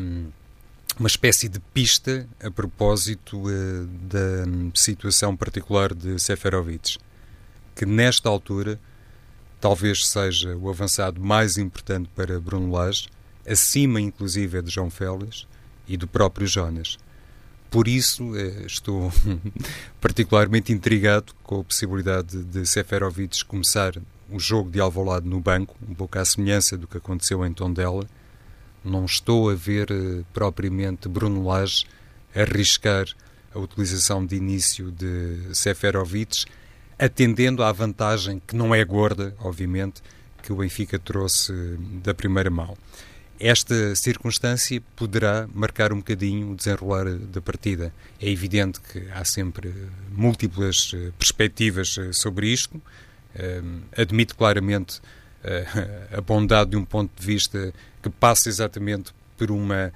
uma 1.00 1.08
espécie 1.08 1.48
de 1.48 1.60
pista 1.74 2.27
a 2.44 2.51
propósito 2.51 3.38
uh, 3.38 3.86
da 4.03 4.46
situação 4.75 5.36
particular 5.36 5.94
de 5.94 6.20
Seferovic, 6.20 6.98
que 7.74 7.86
nesta 7.86 8.27
altura 8.27 8.77
talvez 9.62 10.06
seja 10.06 10.56
o 10.58 10.70
avançado 10.70 11.22
mais 11.22 11.58
importante 11.58 12.10
para 12.13 12.39
Bruno 12.39 12.72
Lage, 12.72 13.08
acima 13.48 14.01
inclusive 14.01 14.62
de 14.62 14.70
João 14.70 14.89
Félix 14.89 15.48
e 15.88 15.96
do 15.96 16.06
próprio 16.06 16.46
Jonas. 16.46 16.98
Por 17.72 17.88
isso, 17.88 18.36
eh, 18.36 18.65
estou 18.65 19.12
particularmente 20.01 20.74
intrigado 20.74 21.34
com 21.44 21.62
a 21.62 21.63
possibilidade 21.63 22.44
de 22.44 22.65
Seferovic 22.65 23.46
começar 23.46 23.94
o 24.29 24.39
jogo 24.39 24.70
de 24.70 24.79
Alvalade 24.79 25.27
no 25.27 25.39
banco, 25.39 25.75
um 25.88 25.94
pouco 25.94 26.20
à 26.20 26.25
semelhança 26.25 26.77
do 26.77 26.88
que 26.88 26.98
aconteceu 26.98 27.46
em 27.46 27.53
Tondela. 27.53 28.06
Não 28.83 29.05
estou 29.05 29.50
a 29.50 29.55
ver 29.55 29.91
eh, 29.91 30.24
propriamente 30.33 31.09
Bruno 31.09 31.45
Lage 31.45 31.86
arriscar 32.36 33.05
a 33.53 33.59
utilização 33.59 34.25
de 34.25 34.36
início 34.36 34.91
de 34.91 35.53
Seferovic, 35.53 36.45
atendendo 36.98 37.63
à 37.63 37.71
vantagem 37.71 38.41
que 38.45 38.55
não 38.55 38.74
é 38.74 38.83
gorda, 38.83 39.36
obviamente, 39.39 40.01
que 40.43 40.53
o 40.53 40.57
Benfica 40.57 40.98
trouxe 41.00 41.53
da 42.03 42.13
primeira 42.13 42.50
mão. 42.50 42.77
Esta 43.39 43.95
circunstância 43.95 44.83
poderá 44.98 45.48
marcar 45.53 45.93
um 45.93 45.98
bocadinho 45.98 46.51
o 46.51 46.55
desenrolar 46.55 47.05
da 47.05 47.41
partida. 47.41 47.93
É 48.19 48.29
evidente 48.29 48.81
que 48.81 49.09
há 49.12 49.24
sempre 49.24 49.74
múltiplas 50.12 50.91
eh, 50.93 51.12
perspectivas 51.17 51.98
eh, 51.98 52.12
sobre 52.12 52.48
isto. 52.48 52.81
Eh, 53.33 53.62
admito 53.95 54.36
claramente 54.36 55.01
a 56.15 56.22
bondade 56.22 56.72
de 56.72 56.77
um 56.77 56.86
ponto 56.86 57.12
de 57.19 57.25
vista 57.25 57.74
que 58.01 58.10
passa 58.10 58.50
exatamente 58.50 59.13
por 59.38 59.51
uma 59.51 59.91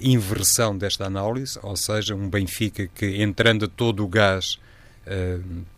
inversão 0.00 0.76
desta 0.76 1.04
análise, 1.04 1.58
ou 1.62 1.76
seja, 1.76 2.14
um 2.14 2.28
Benfica 2.28 2.88
que, 2.94 3.22
entrando 3.22 3.66
a 3.66 3.68
todo 3.68 4.04
o 4.04 4.08
gás, 4.08 4.58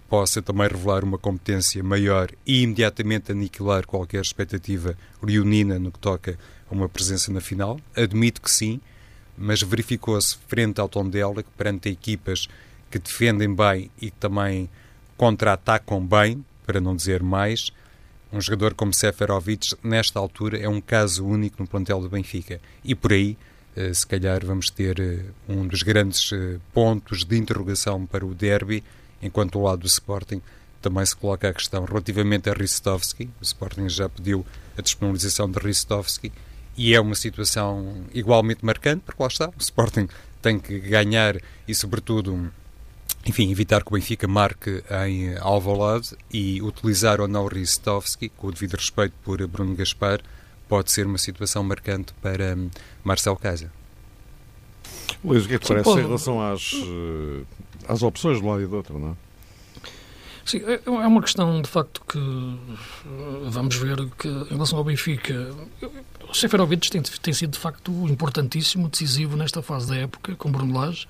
possa 0.08 0.40
também 0.40 0.68
revelar 0.68 1.04
uma 1.04 1.18
competência 1.18 1.82
maior 1.82 2.30
e 2.46 2.62
imediatamente 2.62 3.32
aniquilar 3.32 3.86
qualquer 3.86 4.22
expectativa 4.22 4.96
leonina 5.22 5.78
no 5.78 5.90
que 5.90 5.98
toca 5.98 6.38
uma 6.70 6.88
presença 6.88 7.32
na 7.32 7.40
final? 7.40 7.78
Admito 7.96 8.40
que 8.40 8.50
sim, 8.50 8.80
mas 9.36 9.62
verificou-se 9.62 10.36
frente 10.46 10.80
ao 10.80 10.88
Tondela 10.88 11.42
que 11.42 11.50
perante 11.56 11.88
equipas 11.88 12.48
que 12.90 12.98
defendem 12.98 13.54
bem 13.54 13.90
e 14.00 14.10
que 14.10 14.16
também 14.16 14.70
contra-atacam 15.16 16.06
bem, 16.06 16.44
para 16.66 16.80
não 16.80 16.94
dizer 16.94 17.22
mais, 17.22 17.72
um 18.32 18.40
jogador 18.40 18.74
como 18.74 18.92
Seferovic, 18.92 19.74
nesta 19.82 20.18
altura, 20.18 20.58
é 20.58 20.68
um 20.68 20.80
caso 20.80 21.26
único 21.26 21.62
no 21.62 21.68
plantel 21.68 22.00
do 22.00 22.08
Benfica. 22.08 22.60
E 22.84 22.94
por 22.94 23.12
aí, 23.12 23.36
eh, 23.74 23.92
se 23.94 24.06
calhar, 24.06 24.44
vamos 24.44 24.70
ter 24.70 25.00
eh, 25.00 25.24
um 25.48 25.66
dos 25.66 25.82
grandes 25.82 26.32
eh, 26.32 26.58
pontos 26.72 27.24
de 27.24 27.38
interrogação 27.38 28.06
para 28.06 28.26
o 28.26 28.34
derby, 28.34 28.84
enquanto 29.22 29.58
ao 29.58 29.64
lado 29.64 29.80
do 29.80 29.86
Sporting 29.86 30.42
também 30.80 31.04
se 31.04 31.16
coloca 31.16 31.48
a 31.48 31.52
questão 31.52 31.84
relativamente 31.84 32.48
a 32.50 32.52
Ristovski. 32.52 33.28
O 33.40 33.42
Sporting 33.42 33.88
já 33.88 34.08
pediu 34.08 34.44
a 34.76 34.82
disponibilização 34.82 35.50
de 35.50 35.58
Ristovski 35.58 36.32
e 36.76 36.94
é 36.94 37.00
uma 37.00 37.14
situação 37.14 38.04
igualmente 38.14 38.64
marcante, 38.64 39.02
porque 39.04 39.22
lá 39.22 39.28
está, 39.28 39.48
o 39.48 39.60
Sporting 39.60 40.08
tem 40.40 40.58
que 40.58 40.78
ganhar 40.78 41.36
e, 41.66 41.74
sobretudo, 41.74 42.52
enfim, 43.26 43.50
evitar 43.50 43.82
que 43.82 43.88
o 43.88 43.94
Benfica 43.94 44.26
marque 44.26 44.82
em 45.06 45.36
Alvalade 45.38 46.16
e 46.32 46.62
utilizar 46.62 47.20
ou 47.20 47.28
não 47.28 47.46
Ristovski, 47.46 48.28
com 48.30 48.48
o 48.48 48.52
devido 48.52 48.74
respeito 48.74 49.14
por 49.22 49.44
Bruno 49.46 49.74
Gaspar, 49.74 50.20
pode 50.68 50.92
ser 50.92 51.06
uma 51.06 51.18
situação 51.18 51.62
marcante 51.62 52.12
para 52.22 52.54
hum, 52.56 52.70
Marcel 53.02 53.36
Casa. 53.36 53.72
Luís, 55.24 55.44
o 55.44 55.48
que 55.48 55.54
é 55.54 55.58
que 55.58 55.66
parece 55.66 55.84
pode... 55.84 56.00
em 56.00 56.04
relação 56.04 56.40
às, 56.40 56.72
eh, 56.74 57.44
às 57.88 58.02
opções 58.02 58.38
de 58.38 58.44
um 58.44 58.50
lado 58.50 58.62
e 58.62 58.66
do 58.66 58.76
outro, 58.76 58.98
não 58.98 59.10
é? 59.10 59.28
Sim, 60.44 60.62
é, 60.64 60.80
é 60.86 60.90
uma 60.90 61.20
questão 61.20 61.60
de 61.60 61.68
facto 61.68 62.02
que 62.08 62.18
eh, 62.18 63.48
vamos 63.50 63.76
ver 63.76 64.08
que 64.18 64.28
em 64.28 64.48
relação 64.48 64.78
ao 64.78 64.84
Benfica, 64.84 65.54
o 66.28 66.34
Seferovic 66.34 66.90
tem, 66.90 67.02
tem 67.02 67.34
sido 67.34 67.50
de 67.50 67.58
facto 67.58 67.90
importantíssimo, 68.08 68.88
decisivo 68.88 69.36
nesta 69.36 69.60
fase 69.62 69.88
da 69.88 69.96
época 69.96 70.34
com 70.36 70.50
Bruno 70.50 70.78
Lage, 70.78 71.06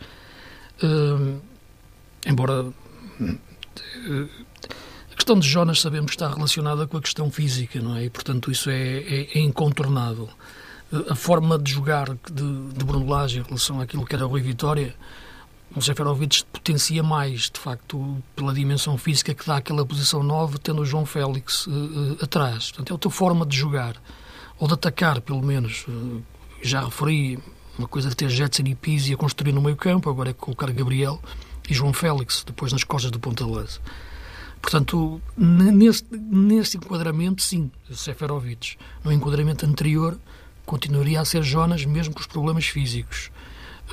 uh, 0.83 1.41
embora 2.29 2.65
uh, 2.65 4.29
a 5.11 5.15
questão 5.15 5.39
de 5.39 5.49
Jonas 5.49 5.81
sabemos 5.81 6.11
que 6.11 6.17
está 6.17 6.33
relacionada 6.33 6.87
com 6.87 6.97
a 6.97 7.01
questão 7.01 7.31
física, 7.31 7.81
não 7.81 7.97
é? 7.97 8.05
E 8.05 8.11
portanto 8.11 8.51
isso 8.51 8.71
é, 8.71 8.99
é, 8.99 9.39
é 9.39 9.41
incontornável. 9.41 10.29
Uh, 10.93 11.13
a 11.13 11.15
forma 11.15 11.59
de 11.59 11.73
jogar 11.73 12.07
de, 12.09 12.69
de 12.73 12.85
Bruno 12.85 13.09
Lage 13.09 13.41
em 13.41 13.43
relação 13.43 13.81
àquilo 13.81 14.05
que 14.05 14.15
era 14.15 14.27
o 14.27 14.29
Rui 14.29 14.43
Vitória 14.43 14.95
o 15.75 15.83
Seferovic 15.83 16.45
potencia 16.47 17.03
mais, 17.03 17.51
de 17.51 17.61
facto, 17.61 18.23
pela 18.35 18.55
dimensão 18.55 18.97
física 18.97 19.35
que 19.35 19.47
dá 19.47 19.57
aquela 19.59 19.85
posição 19.85 20.23
9, 20.23 20.59
tendo 20.59 20.83
o 20.83 20.85
João 20.85 21.05
Félix 21.05 21.67
uh, 21.67 21.71
uh, 21.71 22.19
atrás. 22.23 22.71
Portanto, 22.71 22.91
é 22.91 22.93
outra 22.93 23.11
forma 23.11 23.45
de 23.45 23.57
jogar, 23.57 23.97
ou 24.59 24.67
de 24.67 24.75
atacar, 24.75 25.21
pelo 25.21 25.43
menos. 25.43 25.85
Uh, 25.87 26.23
já 26.63 26.85
referi 26.85 27.39
uma 27.79 27.87
coisa 27.87 28.09
de 28.09 28.17
ter 28.17 28.29
Jetson 28.29 28.65
e 28.67 28.75
Pizzi 28.75 29.13
a 29.13 29.17
construir 29.17 29.53
no 29.53 29.61
meio 29.61 29.77
campo, 29.77 30.11
agora 30.11 30.31
é 30.31 30.33
colocar 30.33 30.71
Gabriel 30.73 31.21
e 31.69 31.75
João 31.75 31.93
Félix, 31.93 32.43
depois 32.47 32.73
nas 32.73 32.85
costas 32.85 33.11
do 33.11 33.21
Ponta 33.21 33.47
Lance. 33.47 33.79
Portanto, 34.61 35.21
nesse, 35.37 36.05
nesse 36.11 36.77
enquadramento, 36.77 37.43
sim, 37.43 37.71
Seferovic. 37.93 38.77
No 39.05 39.13
enquadramento 39.13 39.65
anterior, 39.65 40.19
continuaria 40.67 41.21
a 41.21 41.25
ser 41.25 41.43
Jonas, 41.43 41.85
mesmo 41.85 42.15
com 42.15 42.21
os 42.21 42.27
problemas 42.27 42.67
físicos. 42.67 43.31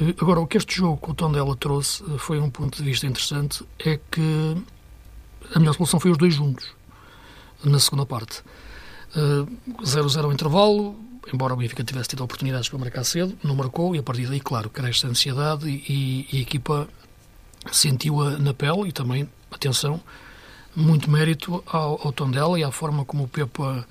Eh, 0.02 0.16
agora, 0.20 0.40
o 0.40 0.48
que 0.48 0.58
este 0.58 0.76
jogo 0.76 0.98
com 0.98 1.12
o 1.12 1.16
Tondela 1.16 1.56
trouxe 1.56 2.04
eh, 2.04 2.18
foi 2.18 2.40
um 2.40 2.50
ponto 2.50 2.78
de 2.78 2.84
vista 2.84 3.06
interessante, 3.06 3.64
é 3.80 4.00
que 4.12 4.58
a 5.54 5.60
melhor 5.60 5.74
solução 5.74 6.00
foi 6.00 6.12
os 6.12 6.18
dois 6.18 6.34
juntos, 6.34 6.68
na 7.64 7.80
segunda 7.80 8.06
parte. 8.06 8.42
0-0 9.16 10.16
uh, 10.16 10.26
ao 10.26 10.34
intervalo, 10.34 11.00
embora 11.34 11.54
o 11.54 11.58
Benfica 11.58 11.84
tivesse 11.84 12.10
tido 12.10 12.24
oportunidades 12.24 12.68
para 12.68 12.78
marcar 12.78 13.04
cedo, 13.06 13.38
não 13.42 13.56
marcou, 13.56 13.96
e 13.96 14.00
a 14.00 14.04
partir 14.04 14.28
daí, 14.28 14.42
claro, 14.42 14.70
cresce 14.70 15.06
a 15.06 15.10
ansiedade 15.10 15.70
e, 15.70 16.28
e 16.32 16.38
a 16.40 16.42
equipa 16.42 16.90
sentiu-a 17.72 18.32
na 18.38 18.54
pele 18.54 18.90
e 18.90 18.92
também, 18.92 19.30
atenção, 19.52 20.02
muito 20.76 21.10
mérito 21.10 21.64
ao, 21.66 22.00
ao 22.06 22.12
Tondela 22.12 22.60
e 22.60 22.64
à 22.64 22.72
forma 22.72 23.06
como 23.06 23.24
o 23.24 23.28
Pepa 23.28 23.86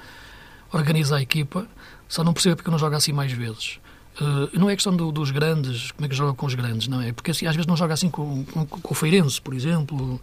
organiza 0.73 1.17
a 1.17 1.23
equipa, 1.23 1.67
só 2.09 2.23
não 2.23 2.33
percebe 2.33 2.57
porque 2.57 2.71
não 2.71 2.79
joga 2.79 2.97
assim 2.97 3.13
mais 3.13 3.33
vezes. 3.33 3.79
Uh, 4.21 4.59
não 4.59 4.71
é 4.71 4.75
questão 4.75 4.95
do, 4.95 5.11
dos 5.11 5.31
grandes, 5.31 5.91
como 5.91 6.07
é 6.07 6.09
que 6.09 6.15
joga 6.15 6.35
com 6.35 6.47
os 6.47 6.55
grandes, 6.55 6.87
não 6.87 7.01
é? 7.01 7.13
Porque 7.13 7.33
assim, 7.33 7.47
às 7.47 7.57
vezes 7.57 7.67
não 7.67 7.77
joga 7.77 7.95
assim 7.95 8.09
com, 8.09 8.45
com, 8.45 8.65
com 8.67 8.93
o 8.93 8.95
Feirense, 8.95 9.41
por 9.41 9.55
exemplo, 9.55 10.21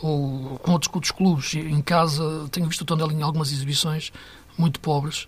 ou 0.00 0.58
com 0.58 0.72
outros, 0.72 0.90
outros 0.94 1.10
clubes. 1.10 1.54
Em 1.54 1.80
casa, 1.80 2.48
tenho 2.52 2.68
visto 2.68 2.82
o 2.82 2.84
Tondela 2.84 3.12
em 3.12 3.22
algumas 3.22 3.50
exibições 3.50 4.12
muito 4.56 4.78
pobres. 4.78 5.26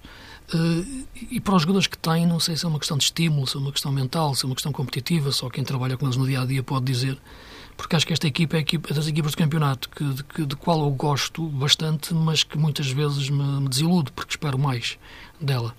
Uh, 0.54 1.06
e 1.30 1.40
para 1.40 1.56
os 1.56 1.62
jogadores 1.62 1.86
que 1.86 1.98
têm, 1.98 2.26
não 2.26 2.38
sei 2.38 2.56
se 2.56 2.64
é 2.64 2.68
uma 2.68 2.78
questão 2.78 2.96
de 2.96 3.04
estímulo, 3.04 3.46
se 3.46 3.56
é 3.56 3.58
uma 3.58 3.72
questão 3.72 3.90
mental, 3.90 4.34
se 4.34 4.44
é 4.44 4.46
uma 4.46 4.54
questão 4.54 4.70
competitiva, 4.70 5.32
só 5.32 5.48
quem 5.48 5.64
trabalha 5.64 5.96
com 5.96 6.06
eles 6.06 6.16
no 6.16 6.26
dia 6.26 6.42
a 6.42 6.44
dia 6.44 6.62
pode 6.62 6.84
dizer 6.84 7.18
porque 7.76 7.96
acho 7.96 8.06
que 8.06 8.12
esta 8.12 8.26
equipa 8.26 8.56
é 8.56 8.60
equipa 8.60 8.94
das 8.94 9.06
equipas 9.06 9.32
do 9.32 9.38
campeonato, 9.38 9.88
que, 9.90 10.04
de, 10.04 10.46
de 10.46 10.56
qual 10.56 10.80
eu 10.80 10.90
gosto 10.90 11.46
bastante, 11.48 12.14
mas 12.14 12.42
que 12.42 12.56
muitas 12.56 12.90
vezes 12.90 13.28
me, 13.28 13.42
me 13.42 13.68
desilude, 13.68 14.12
porque 14.12 14.32
espero 14.32 14.58
mais 14.58 14.98
dela. 15.40 15.74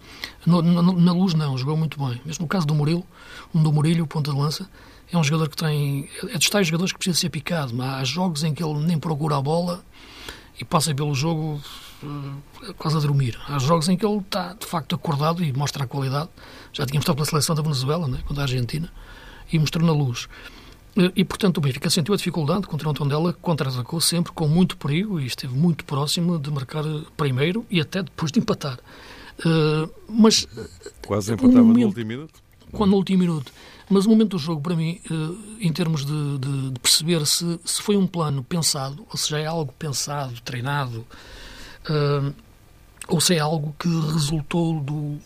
No, 0.46 0.62
na, 0.62 0.82
na, 0.82 1.12
luz, 1.12 1.34
não, 1.34 1.58
jogou 1.58 1.78
muito 1.78 1.98
bem. 2.00 2.22
Mesmo 2.26 2.44
no 2.44 2.48
caso 2.48 2.68
do 2.68 2.76
Murilo, 2.76 3.06
um 3.54 3.62
do 3.62 3.72
Murilho, 3.72 4.04
o 4.04 4.08
ponta 4.08 4.32
de 4.32 4.38
lança, 4.38 4.70
é 5.12 5.18
um 5.18 5.24
jogador 5.24 5.50
que 5.50 5.56
tem. 5.56 6.10
É 6.30 6.38
dos 6.38 6.50
tais 6.50 6.68
jogadores 6.68 6.92
que 6.92 6.98
precisa 6.98 7.18
ser 7.18 7.30
picado. 7.30 7.80
Há 7.82 8.04
jogos 8.04 8.44
em 8.44 8.54
que 8.54 8.64
ele 8.64 8.80
nem 8.80 9.00
procura 9.00 9.38
a 9.38 9.42
bola 9.42 9.84
e 10.60 10.66
passa 10.66 10.94
pelo 10.94 11.14
jogo 11.14 11.62
uh, 12.04 12.74
quase 12.78 12.98
a 12.98 13.00
dormir. 13.00 13.40
Há 13.48 13.60
jogos 13.60 13.88
em 13.90 13.98
que 13.98 14.06
ele 14.06 14.20
está, 14.20 14.54
de 14.54 14.66
facto, 14.66 14.96
acordado 14.96 15.44
e 15.44 15.54
mostra 15.54 15.84
a 15.84 15.88
qualidade. 15.88 16.30
Já 16.74 16.86
tínhamos 16.86 17.04
estado 17.04 17.16
pela 17.16 17.26
seleção 17.26 17.56
da 17.56 17.62
Venezuela, 17.62 18.08
né, 18.08 18.20
contra 18.26 18.44
a 18.44 18.46
Argentina, 18.46 18.92
e 19.52 19.60
mostrou 19.60 19.86
na 19.86 19.94
luz. 19.94 20.28
E, 21.14 21.26
portanto, 21.26 21.58
o 21.58 21.62
Benfica 21.62 21.90
sentiu 21.90 22.14
a 22.14 22.18
dificuldade 22.18 22.68
contra 22.68 22.90
o 22.90 22.94
Tondela, 22.94 23.34
contra-atacou 23.34 24.00
sempre 24.00 24.32
com 24.32 24.48
muito 24.48 24.78
perigo 24.78 25.20
e 25.20 25.26
esteve 25.26 25.54
muito 25.54 25.84
próximo 25.84 26.40
de 26.40 26.50
marcar 26.50 26.86
primeiro 27.18 27.66
e 27.70 27.82
até 27.82 28.02
depois 28.02 28.32
de 28.32 28.40
empatar. 28.40 28.80
Uh, 29.40 29.92
mas 30.08 30.48
Quase 31.06 31.34
empatava 31.34 31.60
um 31.60 31.66
momento, 31.66 31.80
no 31.80 31.88
último 31.88 32.08
minuto? 32.08 32.34
Quando 32.72 32.92
no 32.92 32.98
último 32.98 33.20
minuto. 33.20 33.52
Mas 33.90 34.06
o 34.06 34.10
momento 34.10 34.30
do 34.32 34.40
jogo, 34.40 34.62
para 34.62 34.76
mim, 34.76 35.00
uh, 35.12 35.38
em 35.60 35.72
termos 35.74 36.06
de, 36.06 36.38
de, 36.38 36.72
de, 36.72 36.80
perceber 36.80 37.26
se, 37.26 37.60
se 37.66 37.82
foi 37.82 37.98
um 37.98 38.08
plano 38.08 38.42
pensado, 38.42 39.06
ou 39.12 39.18
se 39.18 39.30
já 39.30 39.40
é 39.40 39.46
algo 39.46 39.74
pensado, 39.78 40.40
treinado, 40.42 41.06
uh, 41.90 42.34
ou 43.08 43.20
se 43.20 43.36
é 43.36 43.40
algo 43.40 43.76
que 43.78 43.88
resultou 43.88 44.80
do, 44.80 45.20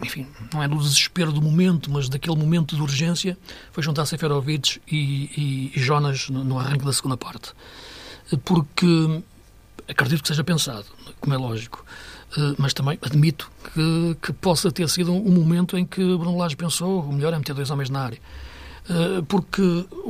enfim, 0.00 0.26
não 0.52 0.62
é 0.62 0.68
do 0.68 0.76
desespero 0.78 1.32
do 1.32 1.42
momento, 1.42 1.90
mas 1.90 2.08
daquele 2.08 2.36
momento 2.36 2.74
de 2.74 2.82
urgência, 2.82 3.36
foi 3.72 3.82
juntar 3.82 4.06
Seferovic 4.06 4.80
e, 4.90 4.96
e, 4.96 5.72
e 5.76 5.80
Jonas 5.80 6.28
no, 6.30 6.42
no, 6.44 6.58
arranque 6.58 6.84
da 6.84 6.92
segunda 6.92 7.16
parte. 7.16 7.52
Porque 8.44 9.22
acredito 9.86 10.22
que 10.22 10.28
seja 10.28 10.42
pensado, 10.42 10.86
como 11.20 11.34
é 11.34 11.36
lógico, 11.36 11.84
eh, 12.36 12.54
mas 12.56 12.72
também 12.72 12.98
admito 13.02 13.50
que, 13.74 14.16
que 14.22 14.32
possa 14.32 14.72
ter 14.72 14.88
sido 14.88 15.12
um 15.12 15.30
momento 15.30 15.76
em 15.76 15.84
que 15.84 16.00
Bruno 16.16 16.38
Lage 16.38 16.56
pensou 16.56 17.02
o 17.02 17.12
melhor 17.12 17.34
é 17.34 17.38
meter 17.38 17.54
dois 17.54 17.70
homens 17.70 17.90
na 17.90 18.00
área. 18.00 18.18
Eh, 18.88 19.22
porque 19.28 19.62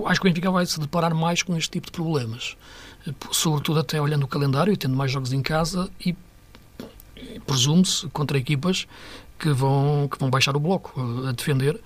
acho 0.06 0.20
que 0.20 0.26
o 0.26 0.30
Benfica 0.30 0.50
vai 0.50 0.64
se 0.64 0.78
deparar 0.78 1.14
mais 1.14 1.42
com 1.42 1.56
este 1.56 1.70
tipo 1.70 1.86
de 1.86 1.92
problemas. 1.92 2.56
Eh, 3.06 3.12
sobretudo 3.32 3.80
até 3.80 4.00
olhando 4.00 4.24
o 4.24 4.28
calendário 4.28 4.72
e 4.72 4.76
tendo 4.76 4.96
mais 4.96 5.10
jogos 5.10 5.32
em 5.32 5.42
casa 5.42 5.90
e 6.04 6.14
presume-se 7.46 8.08
contra 8.08 8.38
equipas 8.38 8.86
que 9.42 9.50
vão, 9.50 10.08
que 10.08 10.16
vão 10.18 10.30
baixar 10.30 10.56
o 10.56 10.60
bloco 10.60 10.94
a 11.26 11.32
defender, 11.32 11.80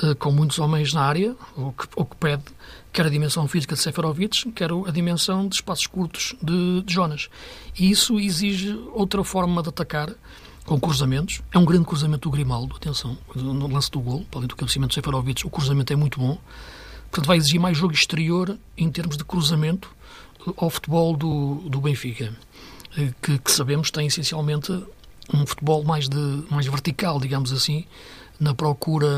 uh, 0.00 0.14
com 0.14 0.30
muitos 0.30 0.60
homens 0.60 0.94
na 0.94 1.02
área, 1.02 1.34
o 1.56 1.72
que, 1.72 1.88
o 1.96 2.04
que 2.04 2.14
pede 2.14 2.44
quer 2.92 3.06
a 3.06 3.08
dimensão 3.08 3.48
física 3.48 3.74
de 3.74 3.80
Seferovic, 3.80 4.50
quer 4.52 4.70
a 4.72 4.90
dimensão 4.92 5.48
de 5.48 5.56
espaços 5.56 5.88
curtos 5.88 6.34
de, 6.40 6.82
de 6.82 6.92
Jonas. 6.92 7.28
E 7.78 7.90
isso 7.90 8.18
exige 8.18 8.72
outra 8.92 9.24
forma 9.24 9.60
de 9.60 9.68
atacar, 9.68 10.10
com 10.64 10.78
cruzamentos. 10.78 11.40
É 11.52 11.58
um 11.58 11.64
grande 11.64 11.84
cruzamento 11.84 12.28
do 12.28 12.32
Grimaldo, 12.32 12.76
atenção, 12.76 13.18
no 13.34 13.66
lance 13.66 13.90
do 13.90 13.98
gol, 13.98 14.24
além 14.32 14.46
do 14.46 14.54
cabeceamento 14.54 14.90
de 14.90 14.94
Seferovic, 14.94 15.44
o 15.44 15.50
cruzamento 15.50 15.92
é 15.92 15.96
muito 15.96 16.20
bom. 16.20 16.38
Portanto, 17.10 17.26
vai 17.26 17.38
exigir 17.38 17.60
mais 17.60 17.76
jogo 17.76 17.92
exterior 17.92 18.56
em 18.76 18.88
termos 18.90 19.16
de 19.16 19.24
cruzamento 19.24 19.90
ao 20.56 20.70
futebol 20.70 21.16
do, 21.16 21.56
do 21.68 21.80
Benfica, 21.80 22.32
eh, 22.96 23.12
que, 23.20 23.38
que 23.38 23.50
sabemos 23.50 23.90
tem 23.90 24.06
essencialmente 24.06 24.72
um 25.32 25.46
futebol 25.46 25.84
mais, 25.84 26.08
de, 26.08 26.44
mais 26.50 26.66
vertical, 26.66 27.20
digamos 27.20 27.52
assim, 27.52 27.84
na 28.38 28.54
procura 28.54 29.08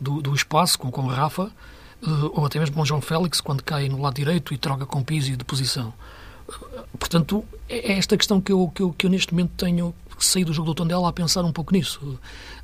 do, 0.00 0.22
do 0.22 0.34
espaço, 0.34 0.78
com, 0.78 0.90
com 0.90 1.06
Rafa, 1.06 1.44
uh, 2.02 2.32
ou 2.34 2.44
até 2.46 2.58
mesmo 2.58 2.74
com 2.74 2.84
João 2.84 3.00
Félix, 3.00 3.40
quando 3.40 3.62
cai 3.62 3.88
no 3.88 4.00
lado 4.00 4.14
direito 4.14 4.54
e 4.54 4.58
troca 4.58 4.86
com 4.86 5.02
Pizzi 5.02 5.36
de 5.36 5.44
posição. 5.44 5.92
Uh, 6.48 6.98
portanto, 6.98 7.44
é, 7.68 7.92
é 7.92 7.98
esta 7.98 8.16
questão 8.16 8.40
que 8.40 8.52
eu, 8.52 8.70
que 8.74 8.82
eu, 8.82 8.92
que 8.92 9.06
eu 9.06 9.10
neste 9.10 9.32
momento 9.32 9.52
tenho 9.56 9.94
saído 10.24 10.50
do 10.50 10.54
jogo 10.54 10.68
do 10.68 10.74
Tondela 10.74 11.08
a 11.08 11.12
pensar 11.12 11.44
um 11.44 11.52
pouco 11.52 11.72
nisso. 11.72 12.00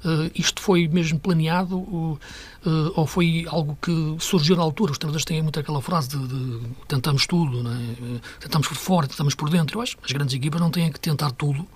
Uh, 0.05 0.31
isto 0.35 0.61
foi 0.61 0.87
mesmo 0.89 1.19
planeado 1.19 1.79
uh, 1.79 2.19
uh, 2.67 2.93
ou 2.95 3.07
foi 3.07 3.47
algo 3.49 3.77
que 3.81 4.17
surgiu 4.19 4.57
na 4.57 4.63
altura? 4.63 4.93
Os 4.93 4.99
treinadores 4.99 5.25
têm 5.25 5.43
muito 5.43 5.59
aquela 5.59 5.81
frase 5.81 6.11
de, 6.11 6.19
de 6.19 6.61
tentamos 6.87 7.27
tudo, 7.27 7.67
é? 7.69 8.21
tentamos 8.41 8.69
por 8.69 8.77
fora, 8.77 9.07
tentamos 9.07 9.35
por 9.35 9.49
dentro. 9.49 9.79
Eu 9.79 9.83
acho 9.83 9.97
que 9.97 10.05
as 10.05 10.13
grandes 10.13 10.35
equipas 10.35 10.61
não 10.61 10.71
têm 10.71 10.93
que 10.93 11.01
tentar 11.01 11.31
tudo 11.33 11.67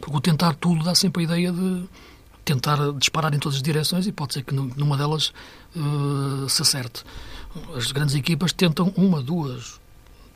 porque 0.00 0.16
o 0.16 0.20
tentar 0.20 0.54
tudo 0.54 0.84
dá 0.84 0.94
sempre 0.94 1.22
a 1.22 1.24
ideia 1.24 1.52
de 1.52 1.84
tentar 2.44 2.78
disparar 2.94 3.34
em 3.34 3.38
todas 3.38 3.56
as 3.56 3.62
direções 3.62 4.06
e 4.06 4.12
pode 4.12 4.32
ser 4.32 4.42
que 4.42 4.54
numa 4.54 4.96
delas 4.96 5.32
uh, 5.76 6.48
se 6.48 6.62
acerte. 6.62 7.04
As 7.76 7.92
grandes 7.92 8.14
equipas 8.14 8.52
tentam 8.52 8.92
uma, 8.96 9.22
duas, 9.22 9.78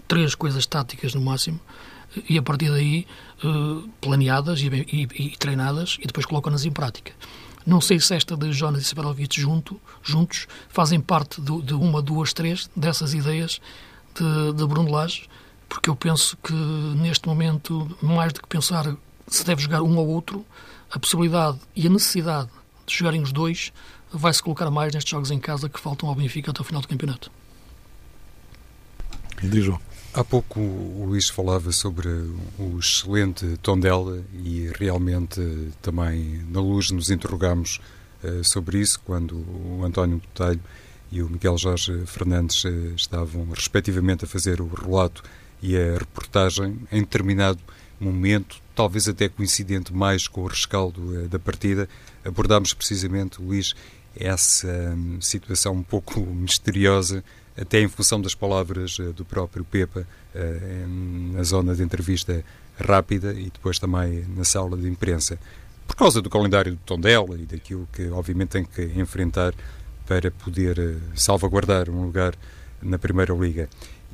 três 0.07 0.35
coisas 0.35 0.67
táticas 0.67 1.15
no 1.15 1.23
máximo 1.23 1.59
e 2.29 2.37
a 2.37 2.43
partir 2.43 2.71
daí 2.71 3.07
uh, 3.43 3.89
planeadas 4.01 4.61
e, 4.61 4.67
e, 4.67 5.03
e, 5.03 5.37
treinadas 5.39 5.97
e 6.01 6.07
depois 6.07 6.27
colocam-nas 6.27 6.67
em 6.67 6.71
prática. 6.71 7.13
Não 7.65 7.81
sei 7.81 7.99
se 8.01 8.15
esta 8.15 8.37
de 8.37 8.53
Jonas 8.53 8.83
e 8.83 8.85
Severovic 8.85 9.41
junto, 9.41 9.81
juntos 10.03 10.47
fazem 10.69 11.01
parte 11.01 11.41
de, 11.41 11.63
de, 11.63 11.75
uma, 11.75 12.03
duas, 12.03 12.33
três 12.33 12.69
dessas 12.77 13.15
ideias 13.15 13.61
de, 14.15 14.53
de 14.53 14.67
Bruno 14.67 14.91
Lage, 14.91 15.29
porque 15.69 15.89
eu 15.89 15.97
penso 15.97 16.37
que 16.43 16.53
neste 16.53 17.27
momento, 17.27 17.97
mais 18.03 18.33
do 18.33 18.43
que 18.43 18.49
pensar 18.49 18.95
se 19.29 19.45
deve 19.45 19.63
jogar 19.63 19.83
um 19.83 19.97
ou 19.97 20.07
outro, 20.09 20.45
a 20.91 20.99
possibilidade 20.99 21.59
e 21.75 21.87
a 21.87 21.91
necessidade 21.91 22.51
de 22.87 22.95
jogarem 22.95 23.23
os 23.23 23.33
dois 23.33 23.73
vai-se 24.13 24.43
colocar 24.43 24.71
mais 24.71 24.93
nestes 24.93 25.11
jogos 25.11 25.31
em 25.31 25.39
casa 25.39 25.69
que 25.69 25.81
faltam 25.81 26.09
ao 26.09 26.15
Benfica 26.15 26.51
até 26.51 26.61
o 26.61 26.65
final 26.65 26.83
do 26.83 26.89
campeonato. 26.89 27.31
Diz 29.43 29.65
João. 29.65 29.81
Há 30.15 30.23
pouco 30.23 30.61
o 30.61 31.07
Luís 31.07 31.31
falava 31.31 31.73
sobre 31.73 32.07
o 32.59 32.79
excelente 32.79 33.57
Tondela 33.63 34.23
e 34.45 34.71
realmente 34.79 35.41
também 35.81 36.45
na 36.51 36.61
luz 36.61 36.91
nos 36.91 37.09
interrogamos 37.09 37.81
uh, 38.23 38.45
sobre 38.45 38.79
isso 38.79 39.01
quando 39.07 39.37
o 39.37 39.83
António 39.83 40.19
Botelho 40.19 40.61
e 41.11 41.23
o 41.23 41.31
Miguel 41.31 41.57
Jorge 41.57 42.05
Fernandes 42.05 42.63
uh, 42.65 42.95
estavam 42.95 43.49
respectivamente 43.55 44.27
a 44.27 44.29
fazer 44.29 44.61
o 44.61 44.69
relato 44.69 45.23
e 45.63 45.79
a 45.79 45.97
reportagem 45.97 46.79
em 46.93 47.01
determinado 47.01 47.61
momento, 47.99 48.61
talvez 48.75 49.09
até 49.09 49.29
coincidente 49.29 49.93
mais 49.93 50.27
com 50.27 50.43
o 50.43 50.47
rescaldo 50.47 51.01
uh, 51.01 51.29
da 51.29 51.39
partida, 51.39 51.89
abordámos 52.25 52.73
precisamente, 52.75 53.41
Luís, 53.41 53.75
essa 54.17 54.69
um, 54.69 55.21
situação 55.21 55.75
um 55.75 55.83
pouco 55.83 56.21
misteriosa, 56.35 57.25
até 57.57 57.81
em 57.81 57.89
função 57.89 58.21
das 58.21 58.35
palavras 58.35 58.99
uh, 58.99 59.13
do 59.13 59.25
próprio 59.25 59.65
Pepa, 59.65 60.07
uh, 60.35 61.33
na 61.35 61.43
zona 61.43 61.75
de 61.75 61.83
entrevista 61.83 62.45
rápida 62.79 63.33
e 63.33 63.45
depois 63.45 63.79
também 63.79 64.25
na 64.35 64.45
sala 64.45 64.77
de 64.77 64.89
imprensa, 64.89 65.39
por 65.87 65.97
causa 65.97 66.23
do 66.23 66.31
calendário 66.31 66.73
do 66.73 66.79
Tondela 66.79 67.37
e 67.37 67.45
daquilo 67.45 67.89
que 67.93 68.09
obviamente 68.09 68.51
tem 68.51 68.65
que 68.65 68.83
enfrentar 68.99 69.53
para 70.07 70.31
poder 70.31 70.99
salvaguardar 71.15 71.91
um 71.91 72.05
lugar 72.05 72.35
na 72.81 72.99
Primeira 72.99 73.35
Liga. 73.35 73.69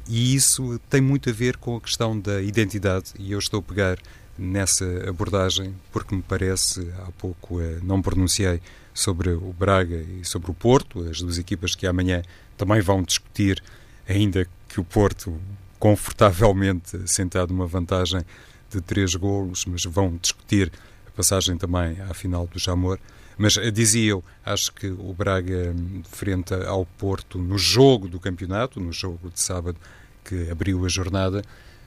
E 0.09 0.35
isso 0.35 0.81
tem 0.88 1.01
muito 1.01 1.29
a 1.29 1.33
ver 1.33 1.59
com 1.59 1.77
a 1.77 1.81
questão 1.81 2.18
da 2.18 2.40
identidade, 2.40 3.12
e 3.18 3.33
eu 3.33 3.38
estou 3.38 3.61
a 3.61 3.62
pegar 3.62 3.99
nessa 4.38 4.85
abordagem 5.09 5.74
porque 5.92 6.14
me 6.14 6.22
parece, 6.22 6.88
há 6.98 7.11
pouco 7.18 7.61
eh, 7.61 7.79
não 7.83 8.01
pronunciei 8.01 8.61
sobre 8.94 9.31
o 9.31 9.53
Braga 9.53 9.96
e 9.96 10.24
sobre 10.24 10.51
o 10.51 10.55
Porto, 10.55 11.09
as 11.09 11.20
duas 11.20 11.38
equipas 11.38 11.74
que 11.74 11.87
amanhã 11.87 12.22
também 12.57 12.81
vão 12.81 13.03
discutir, 13.03 13.62
ainda 14.09 14.46
que 14.68 14.81
o 14.81 14.85
Porto 14.85 15.38
confortavelmente 15.79 17.01
sentado 17.07 17.53
numa 17.53 17.66
vantagem 17.66 18.22
de 18.70 18.81
três 18.81 19.14
golos, 19.14 19.64
mas 19.66 19.85
vão 19.85 20.16
discutir 20.20 20.72
a 21.07 21.11
passagem 21.11 21.57
também 21.57 22.01
à 22.01 22.12
final 22.14 22.46
do 22.46 22.59
Jamor. 22.59 22.98
Mas 23.37 23.57
eh, 23.57 23.70
dizia 23.70 24.11
eu, 24.11 24.24
acho 24.44 24.72
que 24.72 24.88
o 24.88 25.14
Braga, 25.14 25.74
frente 26.11 26.53
ao 26.55 26.85
Porto, 26.85 27.38
no 27.38 27.57
jogo 27.57 28.09
do 28.09 28.18
campeonato, 28.18 28.81
no 28.81 28.92
jogo 28.92 29.31
de 29.31 29.40
sábado, 29.40 29.79
que 30.24 30.51
abriu 30.51 30.85
a 30.85 30.88
jornada, 30.88 31.42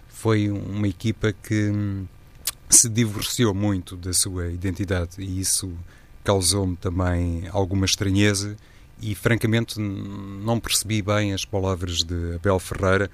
foi 0.08 0.50
uma 0.50 0.88
equipa 0.88 1.34
que 1.34 1.70
hum, 1.70 2.06
se 2.72 2.90
divorciou 2.90 3.54
muito 3.54 3.96
da 3.96 4.14
sua 4.14 4.48
identidade 4.48 5.22
e 5.22 5.40
isso 5.40 5.72
causou-me 6.24 6.76
também 6.76 7.48
alguma 7.52 7.86
estranheza 7.86 8.56
e 9.02 9.16
francamente 9.16 9.80
não 9.80 10.60
percebi 10.60 11.02
bem 11.02 11.34
as 11.34 11.44
palavras 11.44 12.04
de 12.04 12.36
Abel 12.36 12.60
Ferreira 12.60 13.10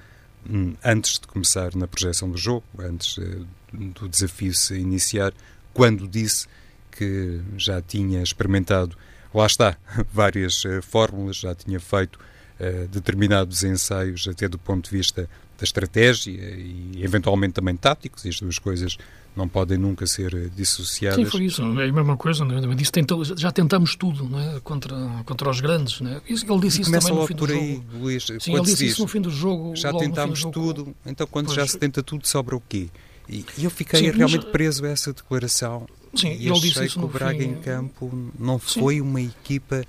hum, 0.50 0.74
antes 0.84 1.13
de 1.13 1.28
começar 1.28 1.76
na 1.76 1.88
projeção 1.88 2.30
do 2.30 2.38
jogo, 2.38 2.65
antes 2.80 3.17
eh, 3.17 3.39
do 3.74 4.08
desafio 4.08 4.54
se 4.54 4.76
iniciar, 4.76 5.34
quando 5.74 6.08
disse 6.08 6.48
que 6.91 7.41
já 7.58 7.82
tinha 7.82 8.22
experimentado 8.22 8.98
lá 9.34 9.46
está, 9.46 9.78
várias 10.12 10.63
uh, 10.65 10.82
fórmulas, 10.82 11.38
já 11.38 11.54
tinha 11.54 11.80
feito 11.80 12.17
uh, 12.60 12.88
determinados 12.88 13.63
ensaios, 13.63 14.28
até 14.28 14.48
do 14.48 14.58
ponto 14.58 14.89
de 14.89 14.98
vista 14.98 15.30
da 15.58 15.63
estratégia 15.63 16.32
e 16.32 17.04
eventualmente 17.04 17.54
também 17.54 17.76
táticos, 17.76 18.26
e 18.26 18.30
as 18.30 18.39
duas 18.39 18.60
coisas 18.60 18.98
não 19.38 19.47
podem 19.47 19.78
nunca 19.78 20.08
ser 20.08 20.34
eh, 20.34 20.50
dissociadas. 20.54 21.23
Sim, 21.23 21.26
foi 21.26 21.45
isso. 21.45 21.62
É 21.62 21.88
a 21.88 21.93
mesma 21.93 22.17
coisa. 22.17 22.43
Não 22.43 22.58
é? 22.58 22.76
disse, 22.76 22.91
tentou, 22.91 23.23
já 23.23 23.52
tentamos 23.52 23.95
tudo 23.95 24.28
não 24.28 24.39
é? 24.39 24.60
contra, 24.62 24.95
contra 25.26 25.50
os 25.50 25.62
grandes. 25.62 26.02
Não 26.02 26.12
é? 26.12 26.21
Ele 26.28 26.60
disse 26.60 26.82
isso 26.82 26.91
também 26.91 27.13
no 27.13 27.28
fim 27.28 27.36
por 27.36 27.47
do 27.47 27.54
aí, 27.54 27.76
jogo. 27.76 27.97
Luís, 28.00 28.26
Sim, 28.39 28.54
ele 28.54 28.62
disse 28.63 28.86
isso 28.88 29.02
no 29.02 29.08
fim 29.08 29.21
do 29.21 29.30
jogo. 29.30 29.76
Já 29.76 29.93
tentámos 29.93 30.41
tudo, 30.45 30.93
então 31.06 31.28
quando 31.28 31.45
pois, 31.45 31.56
já 31.56 31.67
se 31.67 31.78
tenta 31.78 32.02
tudo, 32.02 32.28
sobra 32.28 32.56
o 32.56 32.62
quê? 32.67 32.89
E, 33.30 33.45
e 33.58 33.63
eu 33.63 33.69
fiquei 33.69 34.00
sim, 34.00 34.10
realmente 34.10 34.43
mas... 34.43 34.52
preso 34.52 34.86
a 34.86 34.89
essa 34.89 35.13
declaração. 35.13 35.88
Sim, 36.15 36.30
e 36.30 36.47
ele 36.47 36.60
disse 36.60 36.84
isso 36.84 36.97
que 36.97 37.06
o 37.06 37.08
Braga 37.08 37.38
fim... 37.38 37.50
em 37.50 37.56
campo 37.56 38.32
não 38.39 38.58
foi 38.58 38.95
sim. 38.95 39.02
uma 39.02 39.21
equipa 39.21 39.84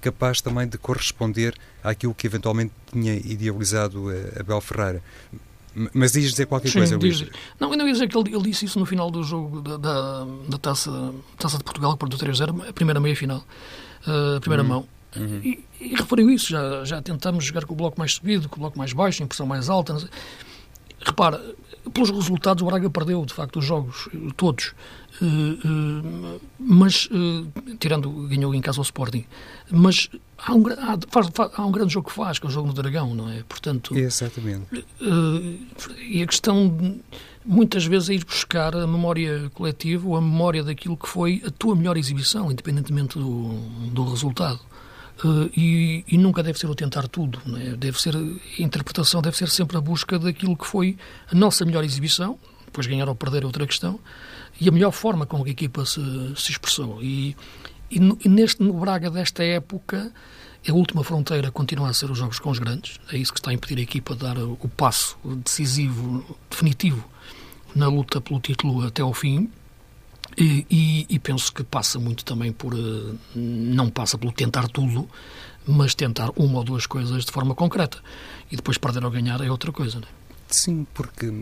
capaz 0.00 0.40
também 0.40 0.66
de 0.66 0.78
corresponder 0.78 1.54
àquilo 1.82 2.14
que 2.14 2.26
eventualmente 2.26 2.72
tinha 2.90 3.14
idealizado 3.14 4.08
a 4.08 4.40
Abel 4.40 4.60
Ferreira. 4.60 5.02
Mas 5.92 6.12
diz 6.12 6.30
dizer 6.30 6.46
qualquer 6.46 6.68
Sim, 6.68 6.78
coisa, 6.78 6.98
diz, 6.98 7.26
Não, 7.58 7.70
eu 7.70 7.76
não 7.76 7.86
ia 7.86 7.92
dizer 7.92 8.08
que 8.08 8.16
ele, 8.16 8.34
ele, 8.34 8.42
disse 8.42 8.64
isso 8.64 8.78
no 8.78 8.86
final 8.86 9.10
do 9.10 9.22
jogo 9.22 9.60
da, 9.60 9.76
da, 9.76 10.26
da 10.48 10.58
taça, 10.58 11.12
taça 11.36 11.58
de 11.58 11.64
Portugal, 11.64 11.92
que 11.96 12.06
perdeu 12.06 12.18
3-0, 12.18 12.68
a 12.68 12.72
primeira 12.72 13.00
meia-final, 13.00 13.44
uh, 14.06 14.36
a 14.36 14.40
primeira 14.40 14.62
uhum. 14.62 14.68
mão. 14.68 14.88
Uhum. 15.16 15.40
E, 15.44 15.64
e, 15.80 15.94
referiu 15.94 16.30
isso, 16.30 16.50
já, 16.50 16.84
já 16.84 17.02
tentamos 17.02 17.44
jogar 17.44 17.64
com 17.64 17.74
o 17.74 17.76
bloco 17.76 17.98
mais 17.98 18.14
subido, 18.14 18.48
com 18.48 18.56
o 18.56 18.60
bloco 18.60 18.78
mais 18.78 18.92
baixo, 18.92 19.22
em 19.22 19.26
pressão 19.26 19.46
mais 19.46 19.68
alta. 19.68 19.96
Repara, 21.00 21.40
pelos 21.92 22.10
resultados, 22.10 22.62
o 22.62 22.66
Braga 22.66 22.88
perdeu, 22.88 23.24
de 23.24 23.34
facto, 23.34 23.58
os 23.58 23.64
jogos, 23.64 24.08
todos. 24.36 24.74
Uh, 25.20 25.24
uh, 25.24 26.40
mas, 26.58 27.06
uh, 27.06 27.46
tirando, 27.78 28.10
ganhou 28.28 28.54
em 28.54 28.60
casa 28.60 28.80
ao 28.80 28.82
Sporting. 28.82 29.24
Mas 29.70 30.08
há 30.38 30.54
um, 30.54 30.66
há, 30.66 30.98
faz, 31.08 31.28
faz, 31.32 31.52
há 31.54 31.64
um 31.64 31.70
grande 31.70 31.92
jogo 31.92 32.08
que 32.08 32.14
faz, 32.14 32.38
que 32.38 32.46
é 32.46 32.48
o 32.48 32.52
jogo 32.52 32.68
no 32.68 32.74
Dragão, 32.74 33.14
não 33.14 33.30
é? 33.30 33.42
Portanto, 33.48 33.96
Exatamente. 33.96 34.84
e 36.08 36.22
a 36.22 36.26
questão, 36.26 36.98
muitas 37.44 37.84
vezes, 37.84 38.10
é 38.10 38.14
ir 38.14 38.24
buscar 38.24 38.74
a 38.74 38.86
memória 38.86 39.50
coletiva 39.54 40.08
ou 40.08 40.16
a 40.16 40.20
memória 40.20 40.64
daquilo 40.64 40.96
que 40.96 41.08
foi 41.08 41.42
a 41.46 41.50
tua 41.50 41.76
melhor 41.76 41.96
exibição, 41.96 42.50
independentemente 42.50 43.18
do, 43.18 43.54
do 43.92 44.04
resultado. 44.04 44.60
Uh, 45.22 45.48
e, 45.56 46.04
e, 46.08 46.18
nunca 46.18 46.42
deve 46.42 46.58
ser 46.58 46.66
o 46.66 46.74
tentar 46.74 47.06
tudo, 47.06 47.40
é? 47.56 47.76
deve 47.76 48.00
ser 48.00 48.16
a 48.16 48.62
interpretação 48.62 49.22
deve 49.22 49.36
ser 49.36 49.48
sempre 49.48 49.76
a 49.76 49.80
busca 49.80 50.18
daquilo 50.18 50.56
que 50.56 50.66
foi 50.66 50.98
a 51.30 51.34
nossa 51.36 51.64
melhor 51.64 51.84
exibição, 51.84 52.36
depois 52.66 52.88
ganhar 52.88 53.08
ou 53.08 53.14
perder 53.14 53.44
é 53.44 53.46
outra 53.46 53.64
questão, 53.64 54.00
e 54.60 54.68
a 54.68 54.72
melhor 54.72 54.90
forma 54.90 55.24
como 55.24 55.44
a 55.44 55.48
equipa 55.48 55.86
se, 55.86 56.00
se 56.36 56.50
expressou. 56.50 57.00
E, 57.00 57.36
e, 57.88 57.98
e, 58.24 58.28
neste 58.28 58.60
no 58.60 58.72
Braga 58.72 59.08
desta 59.08 59.44
época, 59.44 60.12
a 60.68 60.72
última 60.72 61.04
fronteira 61.04 61.50
continua 61.52 61.90
a 61.90 61.94
ser 61.94 62.10
os 62.10 62.18
jogos 62.18 62.40
com 62.40 62.50
os 62.50 62.58
grandes, 62.58 62.98
é 63.12 63.16
isso 63.16 63.32
que 63.32 63.38
está 63.38 63.50
a 63.50 63.54
impedir 63.54 63.78
a 63.78 63.82
equipa 63.82 64.14
de 64.14 64.20
dar 64.20 64.36
o 64.36 64.68
passo 64.76 65.16
decisivo, 65.44 66.24
definitivo, 66.50 67.08
na 67.74 67.86
luta 67.86 68.20
pelo 68.20 68.40
título 68.40 68.84
até 68.84 69.00
ao 69.02 69.14
fim. 69.14 69.48
E, 70.36 70.66
e, 70.70 71.06
e, 71.08 71.18
penso 71.18 71.52
que 71.52 71.62
passa 71.62 71.98
muito 71.98 72.24
também 72.24 72.52
por. 72.52 72.74
Eh, 72.74 73.14
não 73.36 73.88
passa 73.88 74.18
pelo 74.18 74.32
tentar 74.32 74.66
tudo, 74.68 75.08
mas 75.66 75.94
tentar 75.94 76.30
uma 76.36 76.58
ou 76.58 76.64
duas 76.64 76.86
coisas 76.86 77.24
de 77.24 77.30
forma 77.30 77.54
concreta. 77.54 77.98
E 78.50 78.56
depois 78.56 78.76
perder 78.76 79.04
ou 79.04 79.10
ganhar 79.10 79.40
é 79.40 79.50
outra 79.50 79.70
coisa, 79.70 80.00
não 80.00 80.08
é? 80.08 80.10
Sim, 80.48 80.86
porque 80.92 81.32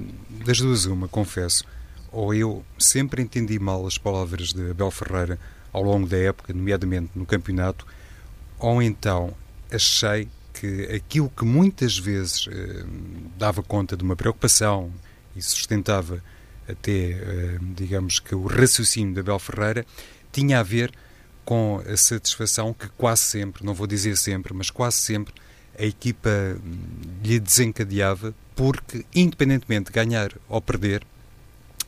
das 0.45 0.59
duas, 0.59 0.85
uma, 0.87 1.09
confesso, 1.09 1.65
ou 2.11 2.33
eu 2.35 2.65
sempre 2.79 3.23
entendi 3.23 3.59
mal 3.59 3.87
as 3.87 3.99
palavras 3.99 4.53
de 4.53 4.71
Abel 4.71 4.91
Ferreira 4.91 5.39
ao 5.73 5.83
longo 5.83 6.07
da 6.07 6.19
época, 6.19 6.53
nomeadamente 6.53 7.11
no 7.15 7.27
campeonato, 7.27 7.87
ou 8.59 8.83
então 8.83 9.35
achei 9.71 10.29
que 10.53 10.85
aquilo 10.95 11.31
que 11.31 11.45
muitas 11.45 11.99
vezes 11.99 12.47
eh, 12.51 12.85
dava 13.39 13.63
conta 13.63 13.97
de 13.97 14.05
uma 14.05 14.15
preocupação 14.15 14.93
e 15.35 15.43
sustentava 15.43 16.23
até, 16.69 16.93
eh, 16.93 17.59
digamos 17.75 18.19
que 18.19 18.35
o 18.35 18.47
raciocínio 18.47 19.15
de 19.15 19.21
Abel 19.21 19.39
Ferreira, 19.39 19.87
tinha 20.31 20.61
a 20.61 20.63
ver 20.63 20.93
com 21.45 21.83
a 21.87 21.97
satisfação 21.97 22.73
que 22.73 22.89
quase 22.97 23.23
sempre, 23.23 23.65
não 23.65 23.75
vou 23.75 23.87
dizer 23.87 24.17
sempre, 24.17 24.55
mas 24.55 24.71
quase 24.71 24.99
sempre, 24.99 25.35
a 25.79 25.85
equipa 25.85 26.31
hum, 26.31 26.79
lhe 27.23 27.41
desencadeava, 27.41 28.35
porque, 28.55 29.05
independentemente 29.15 29.87
de 29.87 29.93
ganhar 29.93 30.33
ou 30.49 30.61
perder, 30.61 31.05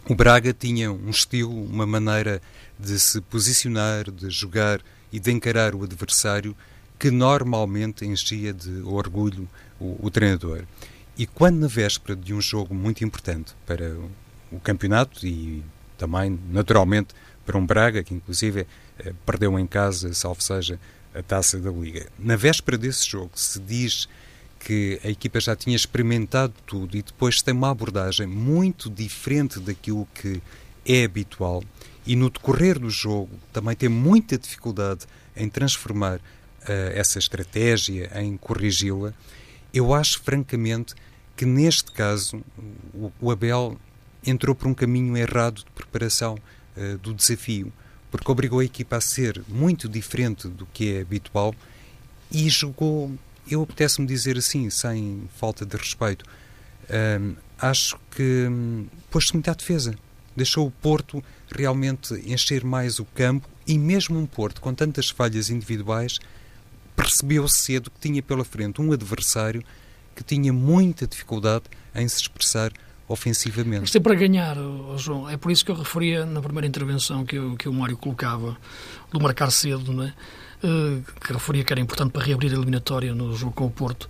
o 0.08 0.14
Braga 0.14 0.52
tinha 0.52 0.92
um 0.92 1.10
estilo, 1.10 1.64
uma 1.64 1.87
maneira 1.87 2.42
de 2.78 2.98
se 2.98 3.20
posicionar, 3.22 4.10
de 4.10 4.28
jogar 4.28 4.80
e 5.12 5.18
de 5.18 5.30
encarar 5.30 5.74
o 5.74 5.82
adversário 5.82 6.54
que 6.98 7.10
normalmente 7.10 8.04
enchia 8.04 8.52
de 8.52 8.82
orgulho 8.82 9.48
o, 9.80 10.06
o 10.06 10.10
treinador. 10.10 10.64
E 11.16 11.26
quando 11.26 11.60
na 11.60 11.68
véspera 11.68 12.16
de 12.16 12.34
um 12.34 12.40
jogo 12.40 12.74
muito 12.74 13.04
importante 13.04 13.54
para 13.64 13.96
o 14.56 14.60
campeonato 14.60 15.26
e 15.26 15.62
também, 15.98 16.38
naturalmente, 16.50 17.14
para 17.44 17.58
um 17.58 17.66
Braga, 17.66 18.02
que 18.02 18.14
inclusive 18.14 18.66
eh, 18.98 19.12
perdeu 19.24 19.58
em 19.58 19.66
casa, 19.66 20.12
salvo 20.14 20.42
seja, 20.42 20.78
a 21.14 21.22
taça 21.22 21.58
da 21.58 21.70
Liga. 21.70 22.06
Na 22.18 22.36
véspera 22.36 22.76
desse 22.76 23.08
jogo, 23.08 23.30
se 23.34 23.60
diz 23.60 24.08
que 24.58 24.98
a 25.04 25.08
equipa 25.08 25.38
já 25.40 25.54
tinha 25.54 25.76
experimentado 25.76 26.54
tudo 26.66 26.96
e 26.96 27.02
depois 27.02 27.42
tem 27.42 27.54
uma 27.54 27.70
abordagem 27.70 28.26
muito 28.26 28.88
diferente 28.88 29.60
daquilo 29.60 30.08
que 30.14 30.42
é 30.86 31.04
habitual 31.04 31.62
e 32.06 32.16
no 32.16 32.30
decorrer 32.30 32.78
do 32.78 32.90
jogo 32.90 33.30
também 33.52 33.74
tem 33.76 33.88
muita 33.88 34.38
dificuldade 34.38 35.06
em 35.36 35.48
transformar 35.48 36.16
uh, 36.16 36.20
essa 36.94 37.18
estratégia, 37.18 38.10
em 38.20 38.36
corrigi-la, 38.36 39.12
eu 39.72 39.92
acho 39.92 40.20
francamente 40.22 40.94
que 41.36 41.44
neste 41.44 41.90
caso 41.92 42.42
o, 42.94 43.12
o 43.20 43.30
Abel 43.30 43.78
entrou 44.26 44.54
por 44.54 44.68
um 44.68 44.74
caminho 44.74 45.16
errado 45.16 45.58
de 45.58 45.70
preparação 45.74 46.37
uh, 46.76 46.98
do 46.98 47.14
desafio, 47.14 47.72
porque 48.10 48.30
obrigou 48.30 48.60
a 48.60 48.64
equipa 48.64 48.96
a 48.96 49.00
ser 49.00 49.42
muito 49.48 49.88
diferente 49.88 50.48
do 50.48 50.66
que 50.66 50.94
é 50.94 51.00
habitual 51.00 51.54
e 52.30 52.48
jogou, 52.48 53.12
eu 53.48 53.62
apetece-me 53.62 54.06
dizer 54.06 54.37
assim, 54.37 54.68
sem 54.70 55.28
falta 55.37 55.64
de 55.64 55.76
respeito, 55.76 56.24
uh, 56.24 57.37
acho 57.58 57.98
que 58.10 58.46
um, 58.48 58.87
pôs-se 59.10 59.32
muito 59.32 59.50
à 59.50 59.54
defesa. 59.54 59.94
Deixou 60.37 60.66
o 60.66 60.70
Porto 60.70 61.22
realmente 61.50 62.14
encher 62.26 62.64
mais 62.64 62.98
o 62.98 63.04
campo 63.04 63.48
e 63.66 63.78
mesmo 63.78 64.18
um 64.18 64.26
Porto 64.26 64.60
com 64.60 64.74
tantas 64.74 65.08
falhas 65.08 65.48
individuais 65.48 66.18
percebeu 66.96 67.48
cedo 67.48 67.90
que 67.90 68.00
tinha 68.00 68.22
pela 68.22 68.44
frente 68.44 68.80
um 68.80 68.92
adversário 68.92 69.62
que 70.14 70.22
tinha 70.22 70.52
muita 70.52 71.06
dificuldade 71.06 71.64
em 71.94 72.06
se 72.08 72.22
expressar 72.22 72.72
ofensivamente. 73.08 73.96
É 73.96 74.00
para 74.00 74.14
ganhar, 74.14 74.56
João. 74.96 75.28
É 75.28 75.36
por 75.36 75.50
isso 75.50 75.64
que 75.64 75.70
eu 75.70 75.76
referia 75.76 76.24
na 76.24 76.40
primeira 76.40 76.66
intervenção 76.66 77.24
que, 77.24 77.36
eu, 77.36 77.56
que 77.56 77.68
o 77.68 77.72
Mário 77.72 77.96
colocava, 77.96 78.56
do 79.12 79.20
marcar 79.20 79.50
cedo, 79.50 79.92
não 79.92 80.04
é? 80.04 80.14
Uh, 80.62 81.02
que 81.20 81.32
referia 81.32 81.62
que 81.62 81.72
era 81.72 81.80
importante 81.80 82.10
para 82.10 82.24
reabrir 82.24 82.50
a 82.50 82.54
eliminatória 82.54 83.14
no 83.14 83.36
jogo 83.36 83.52
com 83.52 83.66
o 83.66 83.70
Porto. 83.70 84.08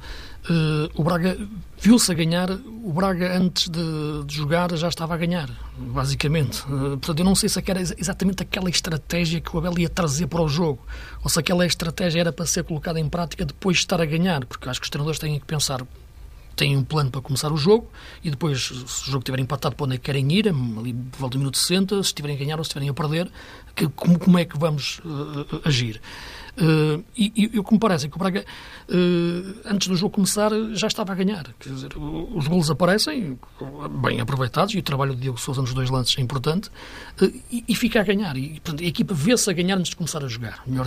Uh, 0.49 0.89
o 0.95 1.03
Braga 1.03 1.37
viu-se 1.81 2.13
a 2.13 2.15
ganhar, 2.15 2.51
o 2.51 2.93
Braga 2.93 3.37
antes 3.37 3.69
de, 3.69 4.25
de, 4.25 4.37
jogar 4.37 4.73
já 4.77 4.89
estava 4.89 5.15
a 5.15 5.17
ganhar, 5.17 5.51
basicamente. 5.77 6.61
Uh, 6.63 6.99
portanto, 6.99 7.19
eu 7.19 7.25
não 7.25 7.35
sei 7.35 7.49
se 7.49 7.59
era 7.67 7.81
exatamente 7.81 8.43
aquela 8.43 8.71
estratégia 8.71 9.41
que 9.41 9.57
o 9.57 9.59
Abel 9.59 9.79
ia 9.79 9.89
trazer 9.89 10.29
para 10.29 10.43
o 10.43 10.49
jogo, 10.49 10.87
ou 11.25 11.31
se 11.31 11.41
aquela 11.41 11.67
estratégia 11.67 12.21
era 12.21 12.33
para 12.33 12.47
ser 12.47 12.63
colocada 12.63 13.01
em 13.01 13.09
prática 13.09 13.45
depois 13.45 13.79
de 13.79 13.83
estar 13.83 14.01
a 14.01 14.05
ganhar, 14.05 14.45
porque 14.45 14.69
acho 14.69 14.81
que 14.81 14.85
os 14.85 14.91
treinadores 14.91 15.19
têm 15.19 15.41
que 15.41 15.47
pensar 15.47 15.85
têm 16.55 16.77
um 16.77 16.85
plano 16.85 17.11
para 17.11 17.21
começar 17.21 17.53
o 17.53 17.57
jogo 17.57 17.91
e 18.23 18.31
depois, 18.31 18.63
se 18.87 19.09
o 19.09 19.13
jogo 19.13 19.19
estiver 19.19 19.41
empatado, 19.41 19.75
para 19.77 19.85
onde 19.85 19.95
é 19.97 19.99
que 19.99 20.05
querem 20.05 20.33
ir, 20.33 20.49
ali 20.49 20.95
volta 21.19 21.37
do 21.37 21.39
minuto 21.39 21.59
60, 21.59 21.97
se 21.97 22.09
estiverem 22.09 22.37
a 22.37 22.39
ganhar 22.39 22.59
ou 22.59 22.65
se 22.65 22.69
estiverem 22.69 22.89
a 22.89 22.95
perder, 22.95 23.31
que, 23.75 23.89
como, 23.89 24.19
como 24.19 24.39
é 24.39 24.45
que 24.45 24.59
vamos 24.59 25.01
uh, 25.05 25.61
agir. 25.65 26.01
Uh, 26.57 27.03
e, 27.17 27.51
e 27.53 27.59
o 27.59 27.65
que 27.65 27.73
me 27.73 27.79
parece 27.81 28.07
é 28.07 28.09
que 28.09 28.15
o 28.15 28.19
Braga, 28.19 28.45
uh, 28.89 29.61
antes 29.65 29.89
do 29.89 29.97
jogo 29.97 30.15
começar, 30.15 30.51
já 30.73 30.87
estava 30.87 31.13
a 31.13 31.15
ganhar. 31.15 31.45
Quer 31.59 31.73
dizer, 31.73 31.91
os 31.97 32.47
golos 32.47 32.71
aparecem, 32.71 33.39
bem 34.03 34.21
aproveitados, 34.21 34.75
e 34.75 34.79
o 34.79 34.83
trabalho 34.83 35.15
de 35.15 35.23
Diogo 35.23 35.39
Sousa 35.39 35.61
nos 35.61 35.75
dois 35.75 35.91
lances 35.91 36.17
é 36.17 36.21
importante, 36.21 36.69
uh, 37.21 37.33
e, 37.51 37.65
e, 37.67 37.75
fica 37.75 38.01
a 38.01 38.05
ganhar. 38.05 38.37
E, 38.37 38.61
portanto, 38.61 38.85
a 38.85 38.87
equipa 38.87 39.15
vê-se 39.15 39.51
a 39.51 39.53
ganhar 39.53 39.77
antes 39.77 39.91
de 39.91 39.97
começar 39.97 40.25
a 40.25 40.29
jogar, 40.29 40.63
melhor 40.67 40.87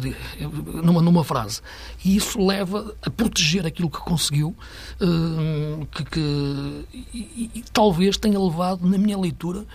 numa, 0.83 1.01
numa 1.01 1.23
frase. 1.23 1.61
E 2.03 2.15
isso 2.15 2.39
leva 2.43 2.95
a 3.01 3.09
proteger 3.09 3.65
aquilo 3.65 3.89
que 3.89 3.99
conseguiu, 3.99 4.55
que, 5.91 6.03
que 6.05 6.85
e, 7.13 7.51
e 7.55 7.63
talvez 7.73 8.17
tenha 8.17 8.39
levado, 8.39 8.87
na 8.87 8.97
minha 8.97 9.17
leitura, 9.17 9.65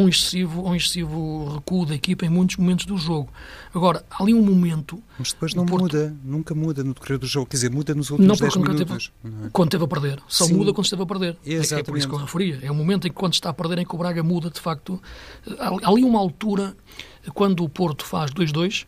um 0.00 0.08
excessivo, 0.08 0.68
um 0.68 0.74
excessivo 0.74 1.54
recuo 1.54 1.86
da 1.86 1.94
equipa 1.94 2.24
em 2.24 2.28
muitos 2.28 2.56
momentos 2.56 2.86
do 2.86 2.96
jogo. 2.96 3.28
Agora, 3.74 4.04
há 4.10 4.22
ali 4.22 4.34
um 4.34 4.42
momento... 4.42 5.02
Mas 5.18 5.32
depois 5.32 5.54
não 5.54 5.66
Porto... 5.66 5.82
muda, 5.82 6.16
nunca 6.24 6.54
muda 6.54 6.82
no 6.82 6.94
decorrer 6.94 7.18
do 7.18 7.26
jogo. 7.26 7.46
Quer 7.46 7.56
dizer, 7.56 7.70
muda 7.70 7.94
nos 7.94 8.10
últimos 8.10 8.40
não, 8.40 8.48
10 8.48 8.56
minutos. 8.56 9.12
Teve, 9.22 9.46
é? 9.46 9.50
Quando 9.52 9.68
esteve 9.68 9.84
a 9.84 9.88
perder. 9.88 10.22
Só 10.28 10.44
Sim. 10.44 10.54
muda 10.54 10.72
quando 10.72 10.84
esteve 10.84 11.02
a 11.02 11.06
perder. 11.06 11.36
É, 11.44 11.54
é 11.54 11.82
por 11.82 11.96
isso 11.96 12.08
que 12.08 12.14
eu 12.14 12.18
referia. 12.18 12.58
É 12.62 12.70
o 12.70 12.74
momento 12.74 13.06
em 13.06 13.10
que 13.10 13.16
quando 13.16 13.34
está 13.34 13.50
a 13.50 13.54
perder 13.54 13.78
em 13.78 13.86
que 13.86 13.94
o 13.94 13.98
Braga 13.98 14.22
muda, 14.22 14.50
de 14.50 14.60
facto. 14.60 15.00
Há 15.58 15.88
ali 15.88 16.04
uma 16.04 16.18
altura, 16.18 16.76
quando 17.34 17.62
o 17.62 17.68
Porto 17.68 18.04
faz 18.04 18.30
2-2, 18.30 18.86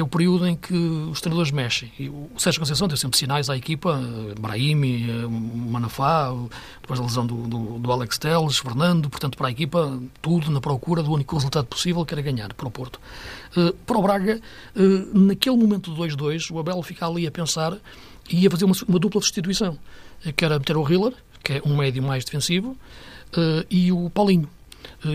é 0.00 0.02
o 0.02 0.06
período 0.06 0.46
em 0.46 0.54
que 0.54 0.74
os 0.74 1.20
treinadores 1.20 1.50
mexem. 1.50 1.90
E 1.98 2.08
o 2.08 2.28
Sérgio 2.36 2.60
Conceição 2.60 2.86
deu 2.86 2.96
sempre 2.96 3.16
sinais 3.16 3.48
à 3.48 3.56
equipa, 3.56 4.00
Brahimi, 4.38 5.06
Manafá, 5.28 6.32
depois 6.80 7.00
da 7.00 7.06
lesão 7.06 7.26
do, 7.26 7.46
do, 7.46 7.78
do, 7.78 7.92
Alex 7.92 8.18
Telles, 8.18 8.58
Fernando, 8.58 9.08
portanto, 9.08 9.36
para 9.38 9.48
a 9.48 9.50
equipa, 9.50 9.98
tudo 10.20 10.50
na 10.50 10.60
procura 10.60 11.02
do 11.02 11.12
único 11.12 11.34
resultado 11.34 11.66
possível, 11.66 12.04
que 12.04 12.12
era 12.12 12.22
ganhar 12.22 12.52
para 12.52 12.68
o 12.68 12.70
Porto. 12.70 13.00
Uh, 13.56 13.72
para 13.72 13.98
o 13.98 14.02
Braga, 14.02 14.40
naquele 15.14 15.56
momento 15.56 15.92
do 15.92 16.02
2-2, 16.02 16.50
o 16.50 16.58
Abel 16.58 16.82
fica 16.82 17.06
ali 17.06 17.26
a 17.26 17.30
pensar 17.30 17.76
e 18.28 18.40
ia 18.40 18.50
fazer 18.50 18.64
uma, 18.64 18.74
uma 18.86 18.98
dupla 18.98 19.20
substituição, 19.20 19.78
que 20.36 20.44
era 20.44 20.58
meter 20.58 20.76
o 20.76 20.86
Hiller, 20.86 21.14
que 21.42 21.54
é 21.54 21.62
um 21.64 21.76
médio 21.76 22.02
mais 22.02 22.24
defensivo, 22.24 22.76
e 23.70 23.90
o 23.92 24.10
Paulinho. 24.10 24.48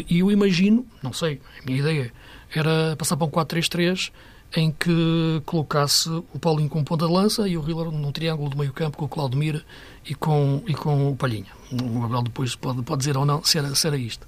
E 0.09 0.19
eu 0.19 0.31
imagino, 0.31 0.85
não 1.03 1.13
sei, 1.13 1.39
a 1.61 1.65
minha 1.65 1.79
ideia 1.79 2.13
era 2.53 2.95
passar 2.97 3.15
para 3.15 3.27
um 3.27 3.29
4-3-3 3.29 4.11
em 4.55 4.71
que 4.71 5.41
colocasse 5.45 6.09
o 6.09 6.39
Paulinho 6.39 6.69
como 6.69 6.83
ponta 6.83 7.07
de 7.07 7.13
lança 7.13 7.47
e 7.47 7.57
o 7.57 7.61
Hiller 7.67 7.89
num 7.91 8.11
triângulo 8.11 8.49
do 8.49 8.57
meio 8.57 8.73
campo 8.73 8.97
com 8.97 9.05
o 9.05 9.07
Claudemir 9.07 9.63
e 10.05 10.13
com, 10.13 10.61
e 10.67 10.73
com 10.73 11.09
o 11.09 11.15
Palhinha. 11.15 11.51
O 11.71 12.03
Abel 12.03 12.23
depois 12.23 12.55
pode, 12.55 12.81
pode 12.81 12.99
dizer 12.99 13.15
ou 13.17 13.25
não 13.25 13.43
se 13.43 13.57
era, 13.57 13.73
se 13.73 13.87
era 13.87 13.97
isto. 13.97 14.27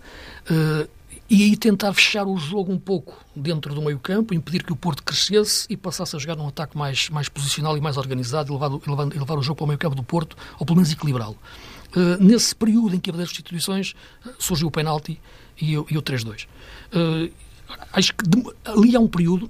Uh, 0.50 0.88
e 1.30 1.44
aí 1.44 1.58
tentar 1.58 1.94
fechar 1.94 2.28
o 2.28 2.38
jogo 2.38 2.72
um 2.72 2.78
pouco 2.78 3.18
dentro 3.36 3.74
do 3.74 3.82
meio 3.82 3.98
campo, 3.98 4.34
impedir 4.34 4.64
que 4.64 4.72
o 4.72 4.76
Porto 4.76 5.02
crescesse 5.04 5.66
e 5.70 5.76
passasse 5.76 6.16
a 6.16 6.20
jogar 6.20 6.36
num 6.36 6.48
ataque 6.48 6.78
mais, 6.78 7.10
mais 7.10 7.28
posicional 7.28 7.78
e 7.78 7.82
mais 7.82 7.98
organizado 7.98 8.52
e 8.52 8.54
levar, 8.54 8.70
levar, 8.70 9.06
levar 9.06 9.38
o 9.38 9.42
jogo 9.42 9.58
para 9.58 9.64
o 9.64 9.68
meio 9.68 9.80
campo 9.80 9.96
do 9.96 10.04
Porto, 10.04 10.38
ou 10.60 10.66
pelo 10.66 10.78
menos 10.78 10.92
equilibrá-lo. 10.92 11.38
Uh, 11.96 12.22
nesse 12.24 12.56
período 12.56 12.96
em 12.96 13.00
que 13.00 13.10
as 13.10 13.18
substituições, 13.18 13.94
surgiu 14.38 14.68
o 14.68 14.72
penalti 14.72 15.20
e, 15.60 15.74
e 15.74 15.78
o 15.78 16.02
3-2. 16.02 16.46
Uh, 16.94 17.32
acho 17.92 18.14
que 18.16 18.28
de, 18.28 18.44
ali 18.66 18.96
há 18.96 19.00
um 19.00 19.08
período, 19.08 19.50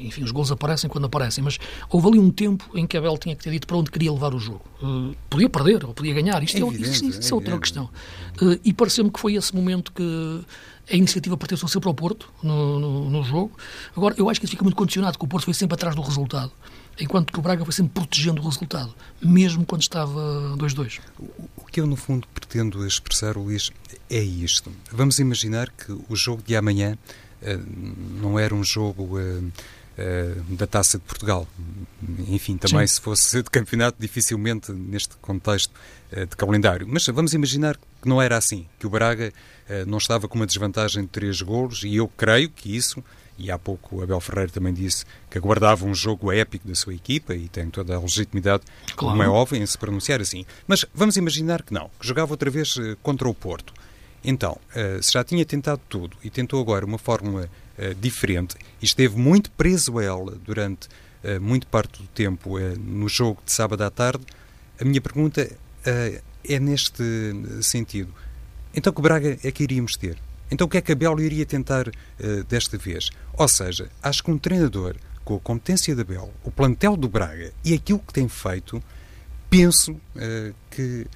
enfim, 0.00 0.22
os 0.22 0.30
gols 0.30 0.50
aparecem 0.50 0.88
quando 0.88 1.04
aparecem, 1.04 1.42
mas 1.42 1.58
houve 1.90 2.08
ali 2.08 2.18
um 2.18 2.30
tempo 2.30 2.68
em 2.74 2.86
que 2.86 2.96
Abel 2.96 3.16
tinha 3.18 3.34
que 3.36 3.42
ter 3.42 3.50
dito 3.50 3.66
para 3.66 3.76
onde 3.76 3.90
queria 3.90 4.12
levar 4.12 4.34
o 4.34 4.38
jogo. 4.38 4.62
Uh, 4.82 5.14
podia 5.28 5.48
perder 5.48 5.84
ou 5.84 5.94
podia 5.94 6.14
ganhar, 6.14 6.42
isto 6.42 6.56
é, 6.56 6.60
é, 6.60 6.66
evidente, 6.66 6.90
isso, 6.90 7.20
isso 7.20 7.28
é, 7.28 7.30
é 7.32 7.34
outra 7.34 7.58
questão. 7.58 7.84
Uh, 8.40 8.58
e 8.64 8.72
pareceu-me 8.72 9.10
que 9.10 9.20
foi 9.20 9.34
esse 9.34 9.54
momento 9.54 9.92
que 9.92 10.44
a 10.90 10.96
iniciativa 10.96 11.36
pertenceu 11.36 11.66
sempre 11.66 11.88
ao 11.88 11.94
Porto 11.94 12.30
no, 12.42 12.78
no, 12.78 13.10
no, 13.10 13.22
jogo. 13.24 13.56
Agora, 13.96 14.14
eu 14.18 14.28
acho 14.28 14.38
que 14.38 14.46
isso 14.46 14.52
fica 14.52 14.64
muito 14.64 14.76
condicionado, 14.76 15.18
que 15.18 15.24
o 15.24 15.28
Porto 15.28 15.44
foi 15.44 15.54
sempre 15.54 15.74
atrás 15.74 15.96
do 15.96 16.02
resultado, 16.02 16.52
enquanto 17.00 17.32
que 17.32 17.38
o 17.38 17.42
Braga 17.42 17.64
foi 17.64 17.72
sempre 17.72 17.92
protegendo 17.94 18.42
o 18.42 18.44
resultado, 18.44 18.94
mesmo 19.22 19.64
quando 19.64 19.82
estava 19.82 20.54
2-2. 20.58 21.00
O 21.56 21.64
que 21.64 21.80
eu, 21.80 21.86
no 21.86 21.96
fundo, 21.96 22.28
pretendo 22.34 22.86
expressar, 22.86 23.36
Luís, 23.36 23.70
é 24.10 24.22
isto. 24.22 24.70
Vamos 24.92 25.18
imaginar 25.18 25.70
que 25.70 25.92
o 26.08 26.14
jogo 26.14 26.42
de 26.42 26.54
amanhã 26.54 26.98
não 28.20 28.38
era 28.38 28.54
um 28.54 28.64
jogo 28.64 29.18
uh, 29.18 29.52
da 30.48 30.66
Taça 30.66 30.98
de 30.98 31.04
Portugal. 31.04 31.46
Enfim, 32.28 32.56
também 32.56 32.86
Sim. 32.86 32.94
se 32.94 33.00
fosse 33.00 33.42
de 33.42 33.50
campeonato, 33.50 33.96
dificilmente 34.00 34.72
neste 34.72 35.16
contexto 35.16 35.72
de 36.10 36.36
calendário. 36.36 36.86
Mas 36.88 37.06
vamos 37.06 37.32
imaginar 37.32 37.76
que 37.76 38.08
não 38.08 38.20
era 38.20 38.36
assim, 38.36 38.66
que 38.78 38.86
o 38.86 38.90
Braga 38.90 39.32
não 39.86 39.98
estava 39.98 40.28
com 40.28 40.36
uma 40.36 40.46
desvantagem 40.46 41.02
de 41.02 41.08
três 41.08 41.40
golos, 41.40 41.82
e 41.84 41.96
eu 41.96 42.08
creio 42.08 42.50
que 42.50 42.74
isso, 42.76 43.02
e 43.38 43.50
há 43.50 43.58
pouco 43.58 43.96
o 43.96 44.02
Abel 44.02 44.20
Ferreira 44.20 44.50
também 44.50 44.72
disse 44.72 45.04
que 45.30 45.38
aguardava 45.38 45.84
um 45.86 45.94
jogo 45.94 46.30
épico 46.30 46.68
da 46.68 46.74
sua 46.74 46.94
equipa 46.94 47.34
e 47.34 47.48
tem 47.48 47.70
toda 47.70 47.96
a 47.96 48.00
legitimidade, 48.00 48.62
claro. 48.96 49.16
como 49.16 49.22
é 49.22 49.28
óbvio, 49.28 49.60
em 49.60 49.66
se 49.66 49.78
pronunciar 49.78 50.20
assim. 50.20 50.44
Mas 50.66 50.84
vamos 50.94 51.16
imaginar 51.16 51.62
que 51.62 51.72
não, 51.72 51.90
que 51.98 52.06
jogava 52.06 52.32
outra 52.32 52.50
vez 52.50 52.76
contra 53.02 53.28
o 53.28 53.34
Porto. 53.34 53.72
Então, 54.24 54.58
se 55.02 55.12
já 55.12 55.22
tinha 55.22 55.44
tentado 55.44 55.82
tudo 55.86 56.16
e 56.24 56.30
tentou 56.30 56.58
agora 56.58 56.86
uma 56.86 56.96
fórmula 56.96 57.48
uh, 57.78 57.94
diferente 57.96 58.56
e 58.80 58.84
esteve 58.86 59.18
muito 59.18 59.50
preso 59.50 59.98
a 59.98 60.02
ela 60.02 60.32
durante 60.42 60.88
uh, 61.22 61.38
muito 61.40 61.66
parte 61.66 62.00
do 62.00 62.08
tempo 62.08 62.58
no 62.78 63.06
jogo 63.06 63.42
de 63.44 63.52
sábado 63.52 63.82
à 63.82 63.90
tarde, 63.90 64.24
a 64.80 64.84
minha 64.84 65.00
pergunta 65.00 65.48
é 65.84 66.58
neste 66.58 67.04
sentido. 67.60 68.12
Então, 68.74 68.92
que 68.92 69.02
Braga 69.02 69.38
é 69.44 69.52
que 69.52 69.62
iríamos 69.62 69.96
ter? 69.96 70.16
Então, 70.50 70.66
o 70.66 70.70
que 70.70 70.78
é 70.78 70.80
que 70.80 70.92
a 70.92 70.94
Belo 70.94 71.20
iria 71.20 71.44
tentar 71.44 71.84
desta 72.48 72.78
vez? 72.78 73.10
Ou 73.34 73.46
seja, 73.46 73.90
acho 74.02 74.24
que 74.24 74.30
um 74.30 74.38
treinador 74.38 74.96
com 75.24 75.36
a 75.36 75.40
competência 75.40 75.94
da 75.94 76.02
Belo, 76.02 76.32
o 76.42 76.50
plantel 76.50 76.96
do 76.96 77.08
Braga 77.08 77.52
e 77.62 77.74
aquilo 77.74 77.98
que 77.98 78.12
tem 78.14 78.28
feito, 78.28 78.82
penso 79.48 79.94
que 80.70 81.06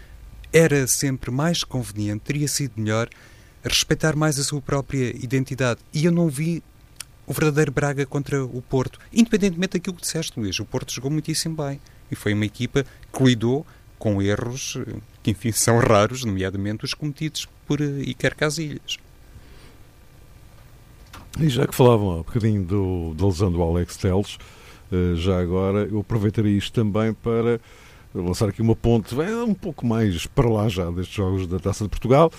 era 0.53 0.87
sempre 0.87 1.31
mais 1.31 1.63
conveniente, 1.63 2.25
teria 2.25 2.49
sido 2.49 2.73
melhor 2.77 3.09
respeitar 3.63 4.17
mais 4.17 4.39
a 4.39 4.45
sua 4.45 4.61
própria 4.61 5.15
identidade. 5.17 5.81
E 5.93 6.05
eu 6.05 6.13
não 6.13 6.29
vi 6.29 6.63
o 7.27 7.33
verdadeiro 7.33 7.71
Braga 7.71 8.07
contra 8.07 8.43
o 8.45 8.63
Porto. 8.63 8.99
Independentemente 9.13 9.75
daquilo 9.75 9.97
que 9.97 10.03
disseste, 10.03 10.39
Luís, 10.39 10.59
o 10.59 10.65
Porto 10.65 10.93
jogou 10.93 11.11
muitíssimo 11.11 11.57
bem. 11.57 11.81
E 12.11 12.15
foi 12.15 12.33
uma 12.33 12.47
equipa 12.47 12.87
que 13.13 13.25
lidou 13.25 13.67
com 13.99 14.23
erros 14.23 14.79
que, 15.23 15.33
enfim, 15.33 15.53
são 15.53 15.79
raros, 15.79 16.25
nomeadamente 16.25 16.85
os 16.85 16.95
cometidos 16.95 17.47
por 17.67 17.81
Iker 17.81 18.35
Casilhas. 18.35 18.99
E 21.39 21.49
já 21.49 21.67
que 21.67 21.75
falavam 21.75 22.15
há 22.15 22.17
bocadinho 22.19 22.65
do, 22.65 23.15
da 23.15 23.27
lesão 23.27 23.53
do 23.53 23.63
Alex 23.63 23.97
Teles, 23.97 24.39
eh, 24.91 25.15
já 25.17 25.39
agora 25.39 25.81
eu 25.81 26.01
aproveitaria 26.01 26.57
isto 26.57 26.73
também 26.73 27.13
para 27.13 27.61
lançar 28.21 28.49
aqui 28.49 28.63
uma 28.63 28.77
ponte 28.77 29.15
um 29.15 29.55
pouco 29.55 29.87
mais 29.87 30.27
para 30.27 30.49
lá 30.49 30.69
já 30.69 30.91
destes 30.91 31.15
jogos 31.15 31.47
da 31.47 31.59
Taça 31.59 31.85
de 31.85 31.91
Portugal 31.91 32.31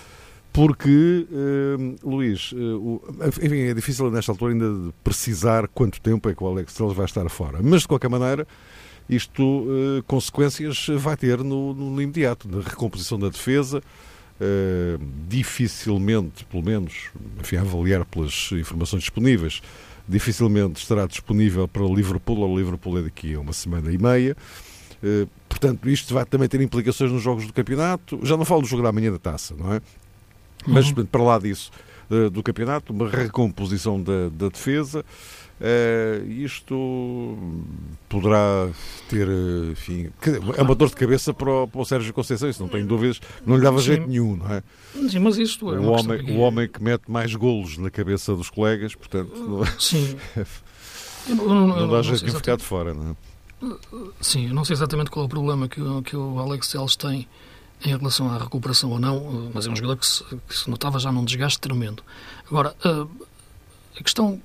porque, 0.52 1.28
uh, 1.32 2.10
Luís, 2.10 2.52
uh, 2.54 3.02
enfim, 3.44 3.60
é 3.60 3.74
difícil 3.74 4.10
nesta 4.10 4.32
altura 4.32 4.54
ainda 4.54 4.94
precisar 5.04 5.68
quanto 5.68 6.02
tempo 6.02 6.28
é 6.30 6.34
que 6.34 6.44
o 6.44 6.48
Alex 6.48 6.74
Telles 6.74 6.94
vai 6.94 7.06
estar 7.06 7.28
fora. 7.30 7.60
Mas, 7.62 7.82
de 7.82 7.88
qualquer 7.88 8.10
maneira, 8.10 8.48
isto 9.08 9.44
uh, 9.44 10.04
consequências 10.08 10.88
vai 10.98 11.16
ter 11.16 11.44
no, 11.44 11.74
no, 11.74 12.02
imediato, 12.02 12.50
na 12.50 12.62
recomposição 12.62 13.20
da 13.20 13.30
defesa. 13.30 13.82
dificilmente, 15.28 16.46
pelo 16.46 16.64
menos, 16.64 17.10
enfim, 17.40 17.58
a 17.58 17.62
avaliar 17.62 18.06
pelas 18.06 18.52
informações 18.54 19.02
disponíveis, 19.02 19.62
dificilmente 20.08 20.82
estará 20.82 21.06
disponível 21.06 21.68
para 21.68 21.84
o 21.84 21.94
Liverpool. 21.94 22.40
O 22.40 22.58
Liverpool 22.58 22.98
é 22.98 23.02
daqui 23.04 23.36
a 23.36 23.40
uma 23.40 23.54
semana 23.54 23.92
e 23.92 23.98
meia. 23.98 24.36
Portanto, 25.48 25.90
isto 25.90 26.14
vai 26.14 26.26
também 26.26 26.48
ter 26.48 26.62
implicações 26.62 27.12
nos 27.12 27.22
jogos 27.22 27.46
do 27.46 27.54
campeonato. 27.54 28.20
Já 28.24 28.36
não 28.38 28.46
falo 28.46 28.62
do 28.62 28.68
jogo 28.68 28.84
da 28.84 28.92
manhã 28.92 29.12
da 29.12 29.20
taça, 29.20 29.56
não 29.58 29.74
é? 29.74 29.82
Mas 30.68 30.92
uhum. 30.92 31.06
para 31.06 31.24
lá 31.24 31.40
disso, 31.40 31.72
do 32.32 32.44
campeonato, 32.44 32.92
uma 32.92 33.10
recomposição 33.10 34.02
da, 34.02 34.30
da 34.30 34.50
defesa. 34.50 35.06
Uh, 35.60 36.26
isto 36.30 37.38
poderá 38.08 38.70
ter, 39.10 39.28
enfim, 39.70 40.10
é 40.56 40.62
uma 40.62 40.74
dor 40.74 40.88
de 40.88 40.96
cabeça 40.96 41.34
para 41.34 41.52
o, 41.52 41.68
para 41.68 41.82
o 41.82 41.84
Sérgio 41.84 42.14
Conceição, 42.14 42.50
isso 42.50 42.62
não 42.62 42.70
tenho 42.70 42.88
dúvidas, 42.88 43.20
não 43.46 43.58
lhe 43.58 43.62
dava 43.62 43.78
Sim. 43.80 43.86
jeito 43.88 44.08
nenhum, 44.08 44.38
não 44.38 44.50
é? 44.50 44.64
Sim, 45.10 45.20
mas 45.20 45.38
isto 45.38 45.74
é 45.74 45.78
o 45.78 45.90
homem, 45.90 46.24
que... 46.24 46.32
o 46.32 46.38
homem 46.38 46.66
que 46.66 46.82
mete 46.82 47.12
mais 47.12 47.36
golos 47.36 47.78
na 47.78 47.90
cabeça 47.90 48.34
dos 48.38 48.50
colegas, 48.50 48.96
portanto, 48.96 49.36
não, 49.36 49.66
Sim. 49.78 50.16
não, 51.28 51.36
não, 51.36 51.68
não 51.68 51.90
dá 51.90 52.02
jeito 52.04 52.26
de 52.26 52.32
ficar 52.32 52.56
de 52.56 52.64
fora, 52.64 52.94
não 52.94 53.12
é? 53.12 53.16
Sim, 54.22 54.48
eu 54.48 54.54
não 54.54 54.64
sei 54.64 54.74
exatamente 54.74 55.10
qual 55.10 55.24
é 55.24 55.26
o 55.26 55.30
problema 55.30 55.68
que, 55.68 55.82
que 56.04 56.16
o 56.16 56.40
Alex 56.40 56.70
Telles 56.70 56.96
tem 56.96 57.28
em 57.86 57.98
relação 57.98 58.30
à 58.30 58.38
recuperação 58.38 58.90
ou 58.92 59.00
não, 59.00 59.52
mas 59.54 59.66
é 59.66 59.70
um 59.70 59.76
jogador 59.76 59.98
que 59.98 60.06
se, 60.06 60.24
que 60.48 60.56
se 60.56 60.70
notava 60.70 61.00
já 61.00 61.12
num 61.12 61.24
desgaste 61.24 61.60
tremendo. 61.60 62.04
Agora, 62.48 62.76
a 64.00 64.04
questão, 64.04 64.42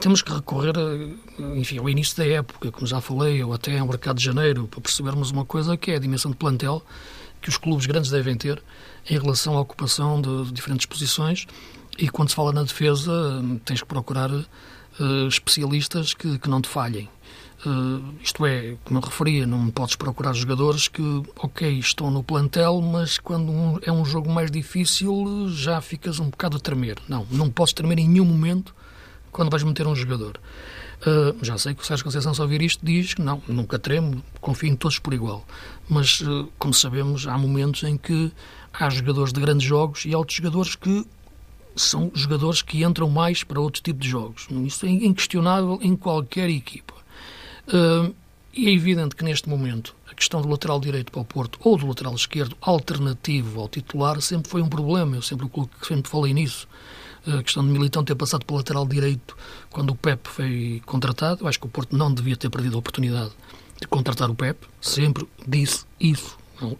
temos 0.00 0.22
que 0.22 0.32
recorrer, 0.32 0.72
a, 0.76 1.56
enfim, 1.56 1.78
ao 1.78 1.88
início 1.88 2.16
da 2.16 2.26
época, 2.26 2.70
como 2.70 2.86
já 2.86 3.00
falei, 3.00 3.42
ou 3.42 3.52
até 3.52 3.78
ao 3.78 3.86
mercado 3.86 4.18
de 4.18 4.24
janeiro, 4.24 4.66
para 4.68 4.80
percebermos 4.80 5.30
uma 5.30 5.44
coisa 5.44 5.76
que 5.76 5.90
é 5.90 5.96
a 5.96 5.98
dimensão 5.98 6.30
de 6.30 6.36
plantel 6.36 6.82
que 7.40 7.48
os 7.48 7.56
clubes 7.56 7.86
grandes 7.86 8.10
devem 8.10 8.36
ter 8.36 8.62
em 9.08 9.18
relação 9.18 9.56
à 9.56 9.60
ocupação 9.60 10.20
de, 10.20 10.46
de 10.46 10.52
diferentes 10.52 10.86
posições 10.86 11.46
e 11.98 12.08
quando 12.08 12.30
se 12.30 12.34
fala 12.34 12.52
na 12.52 12.62
defesa 12.62 13.12
tens 13.64 13.80
que 13.80 13.86
procurar 13.86 14.30
uh, 14.30 15.28
especialistas 15.28 16.14
que, 16.14 16.38
que 16.38 16.48
não 16.48 16.60
te 16.60 16.68
falhem. 16.68 17.08
Uh, 17.66 18.14
isto 18.22 18.46
é, 18.46 18.76
como 18.84 19.00
eu 19.00 19.02
referia, 19.02 19.44
não 19.44 19.68
podes 19.70 19.96
procurar 19.96 20.32
jogadores 20.34 20.86
que, 20.86 21.02
ok, 21.36 21.68
estão 21.80 22.12
no 22.12 22.22
plantel, 22.22 22.80
mas 22.80 23.18
quando 23.18 23.80
é 23.82 23.90
um 23.90 24.04
jogo 24.04 24.30
mais 24.30 24.52
difícil 24.52 25.48
já 25.48 25.80
ficas 25.80 26.20
um 26.20 26.30
bocado 26.30 26.58
a 26.58 26.60
tremer. 26.60 26.96
Não, 27.08 27.26
não 27.28 27.50
podes 27.50 27.72
tremer 27.72 27.98
em 27.98 28.08
nenhum 28.08 28.24
momento 28.24 28.72
quando 29.32 29.50
vais 29.50 29.64
meter 29.64 29.84
um 29.84 29.96
jogador. 29.96 30.38
Uh, 31.00 31.44
já 31.44 31.58
sei 31.58 31.74
que 31.74 31.82
o 31.82 31.84
Sérgio 31.84 32.04
Conceição, 32.04 32.32
só 32.32 32.44
ouvir 32.44 32.62
isto, 32.62 32.86
diz 32.86 33.14
que 33.14 33.20
não, 33.20 33.42
nunca 33.48 33.80
tremo, 33.80 34.22
confio 34.40 34.70
em 34.70 34.76
todos 34.76 35.00
por 35.00 35.12
igual. 35.12 35.44
Mas, 35.88 36.20
uh, 36.20 36.48
como 36.60 36.72
sabemos, 36.72 37.26
há 37.26 37.36
momentos 37.36 37.82
em 37.82 37.96
que 37.96 38.30
há 38.72 38.88
jogadores 38.88 39.32
de 39.32 39.40
grandes 39.40 39.66
jogos 39.66 40.04
e 40.04 40.14
há 40.14 40.18
outros 40.18 40.36
jogadores 40.36 40.76
que 40.76 41.04
são 41.74 42.12
jogadores 42.14 42.62
que 42.62 42.84
entram 42.84 43.10
mais 43.10 43.42
para 43.42 43.60
outro 43.60 43.82
tipo 43.82 43.98
de 43.98 44.08
jogos. 44.08 44.46
Isso 44.64 44.86
é 44.86 44.88
inquestionável 44.88 45.80
em 45.82 45.96
qualquer 45.96 46.48
equipa. 46.48 46.95
E 48.56 48.68
é 48.68 48.72
evidente 48.72 49.14
que 49.14 49.22
neste 49.22 49.48
momento 49.50 49.94
a 50.10 50.14
questão 50.14 50.40
do 50.40 50.48
lateral 50.48 50.80
direito 50.80 51.12
para 51.12 51.20
o 51.20 51.24
Porto 51.24 51.58
ou 51.62 51.76
do 51.76 51.86
lateral 51.86 52.14
esquerdo 52.14 52.56
alternativo 52.60 53.60
ao 53.60 53.68
titular 53.68 54.20
sempre 54.22 54.50
foi 54.50 54.62
um 54.62 54.68
problema. 54.68 55.16
Eu 55.16 55.22
sempre, 55.22 55.46
sempre 55.82 56.10
falei 56.10 56.32
nisso. 56.32 56.66
a 57.26 57.42
questão 57.42 57.62
de 57.62 57.70
Militão 57.70 58.02
ter 58.02 58.14
passado 58.14 58.46
para 58.46 58.54
o 58.54 58.56
lateral 58.56 58.86
direito 58.86 59.36
quando 59.70 59.90
o 59.90 59.94
Pep 59.94 60.26
foi 60.28 60.80
contratado. 60.86 61.44
Eu 61.44 61.48
acho 61.48 61.60
que 61.60 61.66
o 61.66 61.68
Porto 61.68 61.94
não 61.94 62.12
devia 62.12 62.36
ter 62.36 62.48
perdido 62.48 62.76
a 62.76 62.78
oportunidade 62.78 63.32
de 63.78 63.86
contratar 63.88 64.30
o 64.30 64.34
Pep. 64.34 64.66
Sempre 64.80 65.28
disse 65.46 65.84
isso 66.00 66.38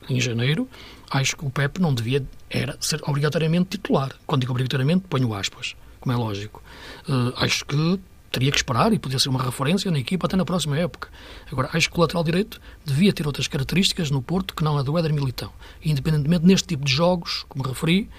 em 0.08 0.18
janeiro. 0.18 0.66
Acho 1.10 1.36
que 1.36 1.44
o 1.44 1.50
Pep 1.50 1.78
não 1.78 1.92
devia 1.92 2.24
era 2.48 2.76
ser 2.80 3.02
obrigatoriamente 3.06 3.70
titular. 3.70 4.12
Quando 4.26 4.40
digo 4.40 4.52
obrigatoriamente, 4.52 5.04
ponho 5.08 5.34
aspas, 5.34 5.76
como 6.00 6.14
é 6.14 6.16
lógico. 6.16 6.62
Uh, 7.08 7.34
acho 7.36 7.66
que 7.66 8.00
teria 8.36 8.50
que 8.50 8.58
esperar 8.58 8.92
e 8.92 8.98
podia 8.98 9.18
ser 9.18 9.30
uma 9.30 9.42
referência 9.42 9.90
na 9.90 9.98
equipa 9.98 10.26
até 10.26 10.36
na 10.36 10.44
próxima 10.44 10.76
época. 10.76 11.08
Agora, 11.50 11.70
acho 11.72 11.90
que 11.90 11.96
o 11.96 12.02
lateral 12.02 12.22
direito 12.22 12.60
devia 12.84 13.10
ter 13.10 13.26
outras 13.26 13.48
características 13.48 14.10
no 14.10 14.20
Porto 14.20 14.54
que 14.54 14.62
não 14.62 14.76
a 14.76 14.82
do 14.82 14.98
Éder 14.98 15.14
Militão. 15.14 15.50
independentemente 15.82 16.44
neste 16.44 16.68
tipo 16.68 16.84
de 16.84 16.92
jogos, 16.92 17.46
como 17.48 17.64
referi, 17.66 18.10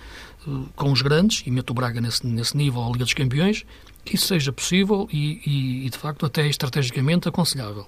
eh, 0.48 0.52
com 0.76 0.92
os 0.92 1.04
grandes, 1.04 1.44
e 1.46 1.52
meto 1.52 1.70
o 1.70 1.74
Braga 1.76 2.02
nesse, 2.02 2.26
nesse 2.26 2.58
nível 2.58 2.84
à 2.84 2.88
Liga 2.88 3.04
dos 3.04 3.14
Campeões, 3.14 3.64
que 4.04 4.16
isso 4.16 4.26
seja 4.26 4.52
possível 4.52 5.08
e, 5.14 5.40
e, 5.46 5.86
e, 5.86 5.90
de 5.92 5.98
facto 6.00 6.26
até 6.26 6.48
estrategicamente 6.48 7.30
aconselhável. 7.30 7.86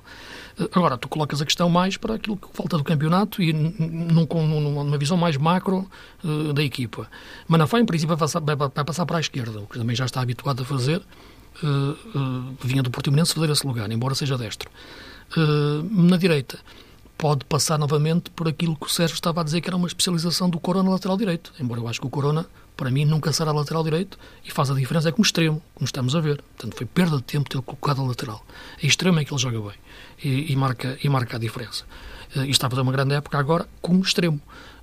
Eh, 0.60 0.70
agora, 0.76 1.00
tu 1.00 1.10
colocas 1.10 1.42
a 1.42 1.46
questão 1.46 1.68
mais 1.68 1.98
para 1.98 2.14
aquilo 2.14 2.38
que 2.38 2.48
falta 2.54 2.78
do 2.78 2.84
campeonato 2.84 3.42
e 3.42 3.52
num, 3.52 4.28
numa 4.28 4.98
visão 5.00 5.18
mais 5.18 5.36
macro 5.36 5.90
uh, 6.24 6.54
da 6.54 6.62
equipa. 6.62 7.10
Manafá, 7.48 7.80
em 7.80 7.86
princípio, 7.86 8.16
vai 8.16 8.20
passar, 8.20 8.40
vai, 8.40 8.56
vai 8.56 8.86
passar 8.86 9.08
para 9.08 9.18
a 9.18 9.20
esquerda, 9.20 9.62
o 9.62 9.66
que 9.66 9.80
também 9.80 9.96
já 9.96 10.06
está 10.06 10.22
habituado 10.22 10.62
a 10.62 10.66
fazer, 10.66 11.02
uh, 11.64 12.18
uh, 12.18 12.58
vinha 12.62 12.84
do 12.84 12.90
Portimonense 12.90 13.34
esse 13.40 13.68
lugar, 13.68 13.92
embora 13.92 14.16
seja 14.16 14.38
destro. 14.38 14.70
Uh, 15.36 15.84
na 15.92 16.18
direita, 16.18 16.60
pode 17.18 17.46
passar 17.46 17.78
novamente 17.78 18.30
por 18.32 18.48
aquilo 18.48 18.76
que 18.76 18.86
o 18.86 18.90
Sérgio 18.90 19.16
estava 19.16 19.42
a 19.42 19.44
dizer 19.44 19.62
que 19.62 19.70
era 19.70 19.76
uma 19.76 19.88
especialização 19.88 20.50
do 20.50 20.60
Corona 20.60 20.90
lateral 20.90 21.18
direito, 21.18 21.54
embora 21.60 21.82
eu 21.82 21.88
acho 21.88 22.00
que 22.00 22.08
o 22.08 22.10
Corona, 22.10 22.46
para 22.78 22.90
mim, 22.90 23.04
nunca 23.06 23.34
será 23.34 23.52
lateral 23.52 23.84
direito 23.84 24.18
e 24.46 24.52
faz 24.52 24.72
a 24.72 24.74
diferença 24.74 25.10
é 25.10 25.12
como 25.12 25.26
extremo, 25.26 25.62
como 25.76 25.86
estamos 25.86 26.16
a 26.16 26.22
ver. 26.22 26.42
Portanto, 26.56 26.78
foi 26.78 26.86
perda 26.86 27.18
de 27.18 27.24
tempo 27.24 27.50
ter 27.50 27.62
colocado 27.62 28.02
a 28.02 28.06
lateral. 28.06 28.44
A 28.82 28.86
extremo 28.86 29.20
é 29.20 29.26
que 29.26 29.34
ele 29.34 29.42
joga 29.42 29.60
bem 29.60 29.78
e, 30.24 30.54
e 30.54 30.56
marca, 30.56 30.98
e 31.04 31.10
marca 31.10 31.36
a 31.36 31.40
diferença. 31.40 31.84
e 32.36 32.50
está 32.50 32.68
a 32.68 32.70
fazer 32.70 32.82
uma 32.82 32.92
grande 32.92 33.16
época 33.16 33.38
agora 33.38 33.68
como 33.82 34.02
extremo. 34.02 34.40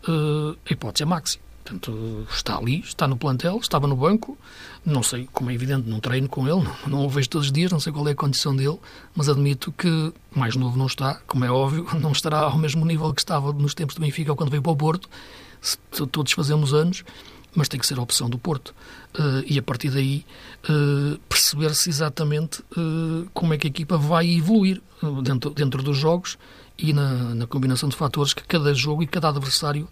a 0.07 0.73
hipótese 0.73 1.05
é 1.05 1.07
Maxi. 1.07 1.39
Portanto, 1.67 2.25
está 2.31 2.57
ali, 2.57 2.79
está 2.79 3.09
no 3.09 3.17
plantel, 3.17 3.59
estava 3.59 3.89
no 3.89 3.97
banco. 3.97 4.39
Não 4.85 5.03
sei, 5.03 5.29
como 5.33 5.51
é 5.51 5.55
evidente, 5.55 5.89
não 5.89 5.99
treino 5.99 6.29
com 6.29 6.47
ele, 6.47 6.63
não, 6.87 6.99
não 6.99 7.07
o 7.07 7.11
vejo 7.11 7.29
todos 7.29 7.49
os 7.49 7.53
dias, 7.53 7.73
não 7.73 7.81
sei 7.81 7.93
qual 7.93 8.07
é 8.07 8.13
a 8.13 8.15
condição 8.15 8.55
dele, 8.55 8.79
mas 9.17 9.29
admito 9.29 9.73
que 9.73 10.13
mais 10.33 10.55
novo 10.55 10.79
não 10.79 10.87
está, 10.87 11.21
como 11.27 11.45
é 11.45 11.51
óbvio, 11.51 11.85
não 12.01 12.13
estará 12.13 12.39
ao 12.39 12.57
mesmo 12.57 12.87
nível 12.87 13.13
que 13.13 13.21
estava 13.21 13.53
nos 13.53 13.75
tempos 13.75 13.97
do 13.97 14.01
Benfica 14.01 14.31
ou 14.31 14.37
quando 14.37 14.51
veio 14.51 14.63
para 14.63 14.71
o 14.71 14.77
Porto. 14.77 15.09
Todos 16.13 16.31
fazemos 16.33 16.73
anos, 16.73 17.03
mas 17.53 17.69
tem 17.69 17.81
que 17.81 17.87
ser 17.87 17.99
a 17.99 18.03
opção 18.03 18.31
do 18.31 18.39
Porto. 18.39 18.73
Uh, 19.19 19.43
e 19.45 19.59
a 19.59 19.63
partir 19.63 19.91
daí 19.91 20.25
uh, 20.69 21.19
perceber-se 21.29 21.89
exatamente 21.89 22.61
uh, 22.77 23.29
como 23.35 23.55
é 23.55 23.59
que 23.59 23.67
a 23.67 23.71
equipa 23.71 23.97
vai 23.97 24.29
evoluir 24.29 24.81
dentro, 25.25 25.51
dentro 25.51 25.83
dos 25.83 25.97
jogos 25.97 26.39
e 26.79 26.93
na, 26.93 27.35
na 27.35 27.47
combinação 27.47 27.89
de 27.89 27.97
fatores 27.97 28.33
que 28.33 28.45
cada 28.45 28.73
jogo 28.73 29.03
e 29.03 29.07
cada 29.07 29.31
adversário 29.31 29.89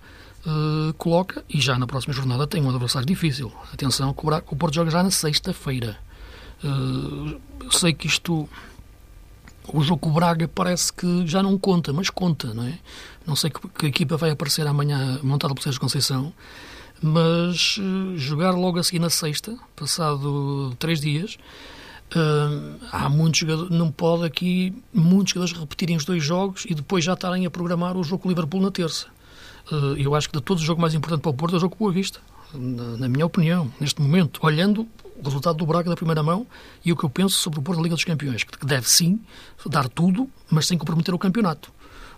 uh, 0.46 0.92
coloca 0.94 1.44
e 1.48 1.60
já 1.60 1.78
na 1.78 1.86
próxima 1.86 2.14
jornada 2.14 2.46
tem 2.46 2.62
um 2.62 2.70
adversário 2.70 3.06
difícil. 3.06 3.52
Atenção, 3.72 4.10
o 4.10 4.56
Porto 4.56 4.74
joga 4.74 4.90
já 4.90 5.02
na 5.02 5.10
sexta-feira. 5.10 5.98
Uh, 6.62 7.38
sei 7.70 7.92
que 7.92 8.06
isto. 8.06 8.48
O 9.72 9.82
jogo 9.82 10.00
com 10.00 10.10
o 10.10 10.12
Braga 10.12 10.46
parece 10.46 10.92
que 10.92 11.26
já 11.26 11.42
não 11.42 11.56
conta, 11.56 11.90
mas 11.90 12.10
conta, 12.10 12.52
não 12.52 12.64
é? 12.64 12.78
Não 13.26 13.34
sei 13.34 13.48
que, 13.48 13.66
que 13.68 13.86
equipa 13.86 14.16
vai 14.18 14.30
aparecer 14.30 14.66
amanhã 14.66 15.18
montada 15.22 15.54
pelo 15.54 15.62
Sérgio 15.62 15.80
Conceição, 15.80 16.32
mas 17.00 17.78
uh, 17.78 18.16
jogar 18.18 18.50
logo 18.50 18.78
a 18.78 18.82
seguir 18.82 18.98
na 18.98 19.08
sexta, 19.08 19.56
passado 19.74 20.76
três 20.78 21.00
dias, 21.00 21.38
Uh, 22.14 22.78
há 22.92 23.08
muitos 23.08 23.40
jogadores, 23.40 23.70
não 23.70 23.90
pode 23.90 24.24
aqui 24.24 24.72
muitos 24.92 25.32
jogadores 25.32 25.58
repetirem 25.58 25.96
os 25.96 26.04
dois 26.04 26.22
jogos 26.22 26.64
e 26.68 26.72
depois 26.72 27.02
já 27.02 27.14
estarem 27.14 27.44
a 27.44 27.50
programar 27.50 27.96
o 27.96 28.04
jogo 28.04 28.22
com 28.22 28.28
o 28.28 28.30
Liverpool 28.30 28.60
na 28.60 28.70
terça. 28.70 29.08
Uh, 29.70 29.96
eu 29.96 30.14
acho 30.14 30.28
que 30.28 30.36
de 30.36 30.42
todos 30.42 30.62
o 30.62 30.66
jogo 30.66 30.80
mais 30.80 30.94
importante 30.94 31.22
para 31.22 31.30
o 31.30 31.34
Porto 31.34 31.54
é 31.54 31.56
o 31.56 31.60
jogo 31.60 31.74
com 31.74 31.84
Boa 31.84 31.92
Vista, 31.92 32.20
na, 32.54 33.08
minha 33.08 33.26
opinião, 33.26 33.72
neste 33.80 34.00
momento, 34.00 34.40
olhando 34.42 34.86
o 35.16 35.24
resultado 35.24 35.56
do 35.56 35.66
Braga 35.66 35.88
da 35.88 35.96
primeira 35.96 36.22
mão 36.22 36.46
e 36.84 36.92
o 36.92 36.96
que 36.96 37.04
eu 37.04 37.10
penso 37.10 37.36
sobre 37.36 37.58
o 37.58 37.62
Porto 37.62 37.78
da 37.78 37.82
Liga 37.82 37.94
dos 37.94 38.04
Campeões, 38.04 38.44
que 38.44 38.66
deve 38.66 38.88
sim 38.88 39.20
dar 39.66 39.88
tudo, 39.88 40.28
mas 40.50 40.66
sem 40.66 40.78
comprometer 40.78 41.14
o 41.14 41.18
campeonato. 41.18 41.72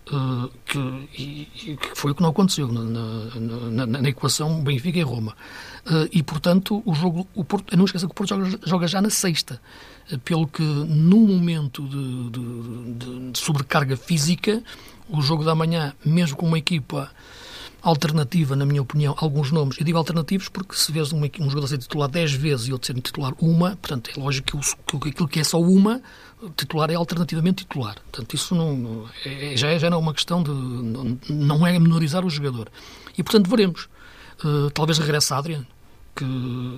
Uh, 0.09 0.49
que, 0.65 0.79
e, 1.19 1.77
que 1.77 1.99
foi 1.99 2.13
o 2.13 2.15
que 2.15 2.23
não 2.23 2.31
aconteceu 2.31 2.69
na, 2.69 2.81
na, 2.81 3.87
na, 3.87 3.87
na 3.87 4.09
equação 4.09 4.63
Benfica 4.63 5.01
e 5.01 5.03
Roma. 5.03 5.33
Uh, 5.85 6.09
e, 6.13 6.23
portanto, 6.23 6.81
o 6.87 6.95
jogo, 6.95 7.27
o 7.35 7.43
Porto, 7.43 7.77
não 7.77 7.87
esqueça 7.87 8.07
que 8.07 8.13
o 8.13 8.15
Porto 8.15 8.29
joga, 8.29 8.59
joga 8.65 8.87
já 8.87 9.03
na 9.03 9.11
sexta, 9.11 9.61
uh, 10.13 10.19
pelo 10.21 10.47
que, 10.47 10.63
num 10.63 11.27
momento 11.27 11.83
de, 11.89 12.31
de, 12.31 13.31
de 13.33 13.39
sobrecarga 13.39 13.97
física, 13.97 14.63
o 15.09 15.21
jogo 15.21 15.45
da 15.45 15.57
manhã, 15.57 15.93
mesmo 16.05 16.37
com 16.37 16.47
uma 16.47 16.59
equipa 16.59 17.11
alternativa, 17.88 18.57
na 18.57 18.66
minha 18.66 18.83
opinião, 18.83 19.14
alguns 19.18 19.53
nomes. 19.53 19.79
Eu 19.79 19.85
digo 19.85 19.96
alternativos 19.96 20.49
porque 20.49 20.75
se 20.75 20.90
vês 20.90 21.12
um, 21.12 21.20
um 21.20 21.49
jogador 21.49 21.68
ser 21.68 21.79
titular 21.79 22.09
10 22.09 22.33
vezes 22.33 22.68
e 22.68 22.72
outro 22.72 22.87
ser 22.87 22.94
titular 22.94 23.33
uma, 23.38 23.77
portanto, 23.77 24.11
é 24.14 24.20
lógico 24.20 24.59
que, 24.59 24.99
que 24.99 25.09
aquilo 25.11 25.29
que 25.29 25.40
é 25.40 25.44
só 25.44 25.61
uma, 25.61 26.03
titular 26.57 26.90
é 26.90 26.94
alternativamente 26.94 27.64
titular. 27.64 27.96
Portanto, 28.11 28.35
isso 28.35 28.55
não, 28.55 29.09
é, 29.25 29.57
já, 29.57 29.68
é, 29.68 29.79
já 29.79 29.88
não 29.88 29.99
é 29.99 30.01
uma 30.01 30.14
questão 30.14 30.42
de. 30.42 30.51
Não, 30.51 31.18
não 31.29 31.66
é 31.66 31.79
menorizar 31.79 32.25
o 32.25 32.31
jogador. 32.31 32.68
E, 33.16 33.22
portanto, 33.22 33.49
veremos. 33.49 33.88
Uh, 34.44 34.70
talvez 34.70 34.99
regresse 34.99 35.33
a 35.33 35.38
Adrian, 35.38 35.66
que 36.14 36.25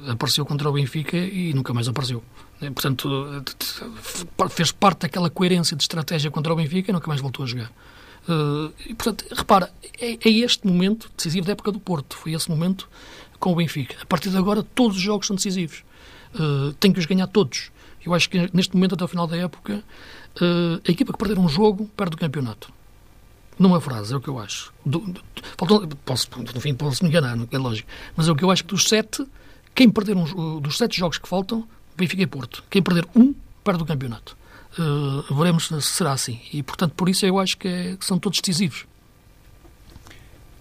apareceu 0.08 0.46
contra 0.46 0.68
o 0.68 0.72
Benfica 0.72 1.16
e 1.16 1.52
nunca 1.54 1.74
mais 1.74 1.88
apareceu. 1.88 2.22
Né? 2.60 2.70
Portanto, 2.70 3.44
fez 4.50 4.70
parte 4.70 5.00
daquela 5.00 5.28
coerência 5.28 5.76
de 5.76 5.82
estratégia 5.82 6.30
contra 6.30 6.52
o 6.52 6.56
Benfica 6.56 6.90
e 6.90 6.94
nunca 6.94 7.08
mais 7.08 7.20
voltou 7.20 7.44
a 7.44 7.48
jogar. 7.48 7.72
Uh, 8.28 8.72
e, 8.86 8.94
portanto, 8.94 9.24
repara, 9.34 9.72
é, 9.98 10.12
é, 10.12 10.30
este 10.30 10.66
momento 10.66 11.10
decisivo 11.16 11.46
da 11.46 11.52
época 11.52 11.72
do 11.72 11.80
Porto. 11.80 12.16
Foi 12.16 12.32
esse 12.32 12.50
momento 12.50 12.88
com 13.40 13.52
o 13.52 13.56
Benfica. 13.56 13.96
A 14.02 14.06
partir 14.06 14.28
de 14.28 14.36
agora, 14.36 14.62
todos 14.62 14.96
os 14.96 15.02
jogos 15.02 15.26
são 15.26 15.34
decisivos. 15.34 15.82
Uh, 16.34 16.72
tem 16.74 16.92
que 16.92 16.98
os 16.98 17.06
ganhar 17.06 17.26
todos. 17.26 17.70
Eu 18.04 18.14
acho 18.14 18.28
que 18.28 18.50
neste 18.52 18.74
momento, 18.74 18.94
até 18.94 19.04
o 19.04 19.08
final 19.08 19.26
da 19.26 19.36
época, 19.36 19.82
uh, 20.40 20.80
a 20.86 20.90
equipa 20.90 21.12
que 21.12 21.18
perder 21.18 21.38
um 21.38 21.48
jogo 21.48 21.90
perde 21.96 22.16
o 22.16 22.18
campeonato. 22.18 22.70
Numa 23.58 23.80
frase, 23.80 24.14
é 24.14 24.16
o 24.16 24.20
que 24.20 24.28
eu 24.28 24.38
acho. 24.38 24.72
Do, 24.84 25.00
do, 25.00 25.20
posso, 26.04 26.28
no 26.36 26.60
fim, 26.60 26.74
posso 26.74 27.02
me 27.02 27.10
enganar, 27.10 27.36
é 27.50 27.58
lógico. 27.58 27.88
Mas 28.14 28.28
é 28.28 28.32
o 28.32 28.36
que 28.36 28.44
eu 28.44 28.50
acho 28.50 28.62
que 28.62 28.68
dos 28.68 28.84
sete, 28.84 29.26
quem 29.74 29.90
perder 29.90 30.16
um, 30.16 30.60
dos 30.60 30.76
sete 30.76 30.96
jogos 30.96 31.18
que 31.18 31.28
faltam, 31.28 31.66
Benfica 31.96 32.22
e 32.22 32.26
Porto. 32.26 32.62
Quem 32.70 32.80
perder 32.80 33.04
um, 33.16 33.34
perde 33.64 33.82
o 33.82 33.86
campeonato. 33.86 34.37
Uh, 34.78 35.34
veremos 35.34 35.66
se 35.66 35.82
será 35.82 36.12
assim. 36.12 36.40
E, 36.52 36.62
portanto, 36.62 36.94
por 36.94 37.08
isso 37.08 37.26
eu 37.26 37.38
acho 37.38 37.56
que, 37.56 37.66
é, 37.66 37.96
que 37.96 38.04
são 38.04 38.18
todos 38.18 38.40
decisivos. 38.40 38.86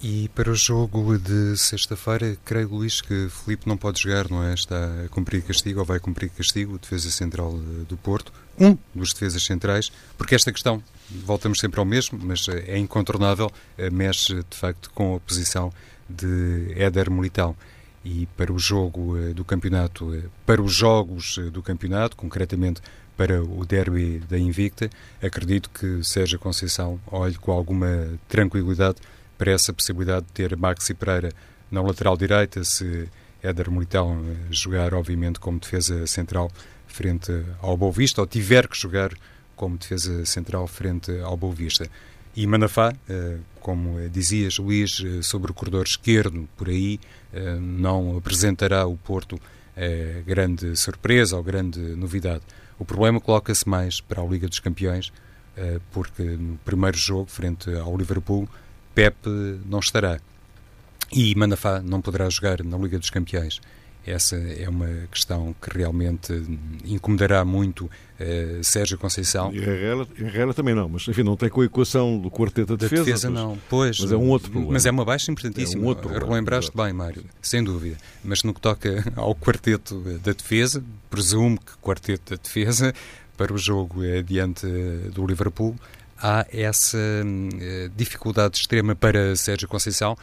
E 0.02 0.30
para 0.30 0.52
o 0.52 0.56
jogo 0.56 1.18
de 1.18 1.58
sexta-feira, 1.58 2.38
creio, 2.46 2.70
Luís, 2.70 3.02
que 3.02 3.30
Felipe 3.30 3.68
não 3.68 3.76
pode 3.76 4.00
jogar, 4.00 4.30
não 4.30 4.44
é? 4.44 4.54
Está 4.54 4.76
a 5.06 5.10
cumprir 5.10 5.42
castigo, 5.42 5.80
ou 5.80 5.86
vai 5.86 6.00
cumprir 6.00 6.30
castigo, 6.30 6.76
o 6.76 6.78
defesa 6.78 7.10
central 7.10 7.54
do 7.90 7.98
Porto, 7.98 8.32
um 8.60 8.78
dos 8.94 9.12
defesas 9.12 9.44
centrais, 9.44 9.92
porque 10.16 10.36
esta 10.36 10.52
questão, 10.52 10.84
voltamos 11.10 11.60
sempre 11.60 11.80
ao 11.80 11.86
mesmo, 11.86 12.20
mas 12.22 12.48
é 12.48 12.78
incontornável, 12.78 13.52
eh, 13.76 13.90
mexe 13.90 14.36
de 14.36 14.56
facto 14.56 14.92
com 14.94 15.16
a 15.16 15.20
posição 15.20 15.74
de 16.08 16.74
Éder 16.76 17.10
Militão. 17.10 17.56
E 18.06 18.28
para 18.38 18.54
o 18.54 18.60
jogo 18.60 19.18
eh, 19.18 19.34
do 19.34 19.44
campeonato, 19.44 20.14
eh, 20.14 20.26
para 20.46 20.62
os 20.62 20.74
jogos 20.74 21.40
do 21.52 21.64
campeonato, 21.64 22.16
concretamente 22.16 22.82
para 23.18 23.44
o 23.44 23.66
derby 23.66 24.20
da 24.30 24.38
Invicta. 24.38 24.90
Acredito 25.22 25.70
que 25.72 26.04
Sérgio 26.04 26.38
Conceição 26.38 27.00
olhe 27.08 27.36
com 27.36 27.52
alguma 27.52 28.08
tranquilidade 28.30 28.98
para 29.38 29.52
essa 29.52 29.74
possibilidade 29.74 30.28
de 30.28 30.32
ter 30.32 30.56
Maxi 30.56 30.94
Pereira 30.94 31.34
na 31.70 31.82
lateral 31.82 32.16
direita, 32.16 32.64
se 32.64 33.10
Éder 33.42 33.70
Militão 33.70 34.24
eh, 34.26 34.36
jogar, 34.52 34.94
obviamente, 34.94 35.40
como 35.40 35.60
defesa 35.60 36.06
central 36.08 36.52
frente 36.88 37.32
ao 37.62 37.76
Boa 37.78 37.92
Vista, 37.92 38.22
ou 38.22 38.28
tiver 38.28 38.68
que 38.68 38.78
jogar 38.78 39.12
como 39.56 39.78
defesa 39.78 40.26
central 40.26 40.68
frente 40.68 41.12
ao 41.22 41.36
Boa 41.36 41.54
Vista. 41.54 41.90
E 42.36 42.46
Manafá, 42.46 42.94
eh, 43.10 43.38
como 43.60 44.00
dizias, 44.10 44.58
Luís, 44.58 45.04
eh, 45.04 45.22
sobre 45.22 45.52
o 45.52 45.54
corredor 45.54 45.86
esquerdo, 45.86 46.48
por 46.56 46.70
aí, 46.70 47.00
não 47.60 48.18
apresentará 48.18 48.88
o 48.88 48.96
Porto 48.98 49.38
grande 50.26 50.76
surpresa 50.76 51.36
ou 51.36 51.44
grande 51.44 51.80
novidade. 51.80 52.42
O 52.80 52.86
problema 52.86 53.20
coloca-se 53.20 53.68
mais 53.68 54.00
para 54.00 54.22
a 54.22 54.26
Liga 54.26 54.48
dos 54.48 54.60
Campeões, 54.60 55.12
eh, 55.56 55.80
porque 55.92 56.24
no 56.24 56.58
primeiro 56.58 56.98
jogo, 56.98 57.30
frente 57.30 57.74
ao 57.76 57.96
Liverpool, 57.98 58.48
Pep 58.94 59.16
não 59.66 59.80
estará. 59.80 60.20
E 61.12 61.34
Manafá 61.36 61.82
não 61.82 62.02
poderá 62.02 62.30
jogar 62.30 62.64
na 62.64 62.78
Liga 62.78 63.00
dos 63.00 63.10
Campeões. 63.10 63.62
Essa 64.08 64.36
é 64.36 64.68
uma 64.70 64.88
questão 65.12 65.54
que 65.62 65.78
realmente 65.78 66.34
incomodará 66.86 67.44
muito 67.44 67.86
uh, 67.86 68.64
Sérgio 68.64 68.98
Conceição. 68.98 69.54
E 69.54 69.58
Herrera, 69.58 70.08
Herrera 70.18 70.54
também 70.54 70.74
não, 70.74 70.88
mas 70.88 71.08
enfim, 71.08 71.24
não 71.24 71.36
tem 71.36 71.50
com 71.50 71.62
a 71.62 71.66
equação 71.66 72.18
do 72.18 72.32
quarteto 72.32 72.78
da 72.78 72.84
defesa. 72.84 73.04
Defesa 73.04 73.30
mas, 73.30 73.42
não, 73.42 73.58
pois. 73.70 74.00
Mas 74.00 74.12
é 74.12 74.16
um 74.16 74.30
outro 74.30 74.50
problema. 74.50 74.74
Mas 74.74 74.86
é 74.86 74.92
uma 74.92 75.04
baixa 75.04 75.32
importantíssima. 75.32 75.82
É 75.82 75.86
um 75.86 75.88
outro 75.88 76.10
problema, 76.10 76.28
Relembraste 76.30 76.72
bem, 76.76 76.94
Mário, 76.94 77.24
sem 77.42 77.64
dúvida. 77.64 77.98
Mas 78.24 78.44
no 78.44 78.54
que 78.54 78.62
toca 78.62 79.04
ao 79.16 79.36
quarteto 79.36 80.00
da 80.20 80.32
defesa, 80.32 80.84
presumo 81.10 81.60
que 81.60 81.78
quarteto 81.82 82.36
da 82.36 82.42
defesa, 82.42 82.94
para 83.36 83.54
o 83.54 83.58
jogo 83.58 84.02
diante 84.26 84.66
do 85.14 85.28
Liverpool, 85.28 85.76
há 86.18 86.46
essa 86.52 86.98
uh, 86.98 87.90
dificuldade 87.96 88.58
extrema 88.58 88.96
para 88.96 89.36
Sérgio 89.36 89.68
Conceição, 89.68 90.18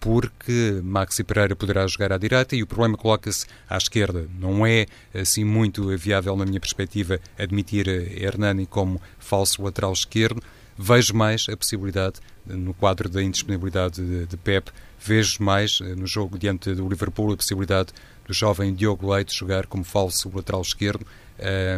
porque 0.00 0.80
Maxi 0.82 1.22
Pereira 1.22 1.54
poderá 1.54 1.86
jogar 1.86 2.12
à 2.12 2.18
direita 2.18 2.56
e 2.56 2.62
o 2.62 2.66
problema 2.66 2.96
coloca-se 2.96 3.46
à 3.68 3.76
esquerda. 3.76 4.26
Não 4.38 4.66
é 4.66 4.86
assim 5.14 5.44
muito 5.44 5.94
viável, 5.96 6.34
na 6.36 6.46
minha 6.46 6.58
perspectiva, 6.58 7.20
admitir 7.38 7.86
Hernani 7.88 8.64
como 8.64 9.00
falso 9.18 9.62
lateral 9.62 9.92
esquerdo. 9.92 10.42
Vejo 10.76 11.14
mais 11.14 11.46
a 11.50 11.56
possibilidade, 11.56 12.20
no 12.46 12.72
quadro 12.72 13.08
da 13.08 13.22
indisponibilidade 13.22 14.02
de, 14.02 14.26
de 14.26 14.36
Pep, 14.38 14.70
vejo 14.98 15.42
mais 15.42 15.80
no 15.80 16.06
jogo 16.06 16.38
diante 16.38 16.74
do 16.74 16.88
Liverpool 16.88 17.32
a 17.32 17.36
possibilidade 17.36 17.92
do 18.26 18.32
jovem 18.32 18.74
Diogo 18.74 19.12
Leite 19.12 19.36
jogar 19.36 19.66
como 19.66 19.84
falso 19.84 20.30
lateral 20.34 20.62
esquerdo, 20.62 21.04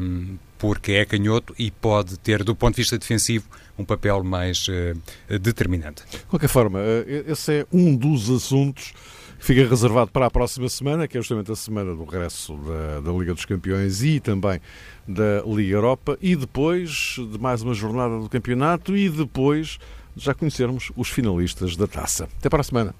um, 0.02 0.38
porque 0.58 0.92
é 0.92 1.04
canhoto 1.04 1.54
e 1.58 1.70
pode 1.70 2.18
ter, 2.18 2.44
do 2.44 2.54
ponto 2.54 2.76
de 2.76 2.82
vista 2.82 2.98
defensivo, 2.98 3.46
um 3.76 3.84
papel 3.84 4.22
mais 4.22 4.66
uh, 4.68 5.38
determinante. 5.38 6.02
De 6.10 6.18
qualquer 6.26 6.48
forma, 6.48 6.78
eh, 6.80 7.24
esse 7.26 7.60
é 7.60 7.66
um 7.72 7.96
dos 7.96 8.30
assuntos 8.30 8.92
que 9.38 9.44
fica 9.44 9.68
reservado 9.68 10.12
para 10.12 10.26
a 10.26 10.30
próxima 10.30 10.68
semana, 10.68 11.08
que 11.08 11.18
é 11.18 11.20
justamente 11.20 11.50
a 11.50 11.56
semana 11.56 11.94
do 11.94 12.04
regresso 12.04 12.54
da, 12.54 13.00
da 13.00 13.12
Liga 13.12 13.34
dos 13.34 13.44
Campeões 13.44 14.02
e 14.04 14.20
também 14.20 14.60
da 15.06 15.42
Liga 15.44 15.74
Europa, 15.74 16.16
e 16.22 16.36
depois 16.36 17.16
de 17.18 17.38
mais 17.40 17.60
uma 17.62 17.74
jornada 17.74 18.20
do 18.20 18.28
campeonato 18.28 18.96
e 18.96 19.08
depois 19.08 19.78
de 20.14 20.24
já 20.24 20.32
conhecermos 20.32 20.92
os 20.96 21.08
finalistas 21.08 21.76
da 21.76 21.88
taça. 21.88 22.28
Até 22.38 22.48
para 22.48 22.60
a 22.60 22.64
semana. 22.64 22.94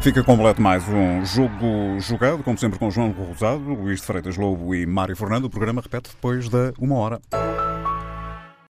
Fica 0.00 0.24
completo 0.24 0.62
mais 0.62 0.82
um 0.88 1.22
jogo 1.26 2.00
jogado, 2.00 2.42
como 2.42 2.56
sempre 2.56 2.78
com 2.78 2.90
João 2.90 3.10
Rosado, 3.10 3.74
Luís 3.74 4.00
de 4.00 4.06
Freitas 4.06 4.34
Lobo 4.34 4.74
e 4.74 4.86
Mário 4.86 5.14
Fernando. 5.14 5.44
O 5.44 5.50
programa 5.50 5.82
repete 5.82 6.08
depois 6.10 6.48
da 6.48 6.72
uma 6.78 6.96
hora. 6.96 7.20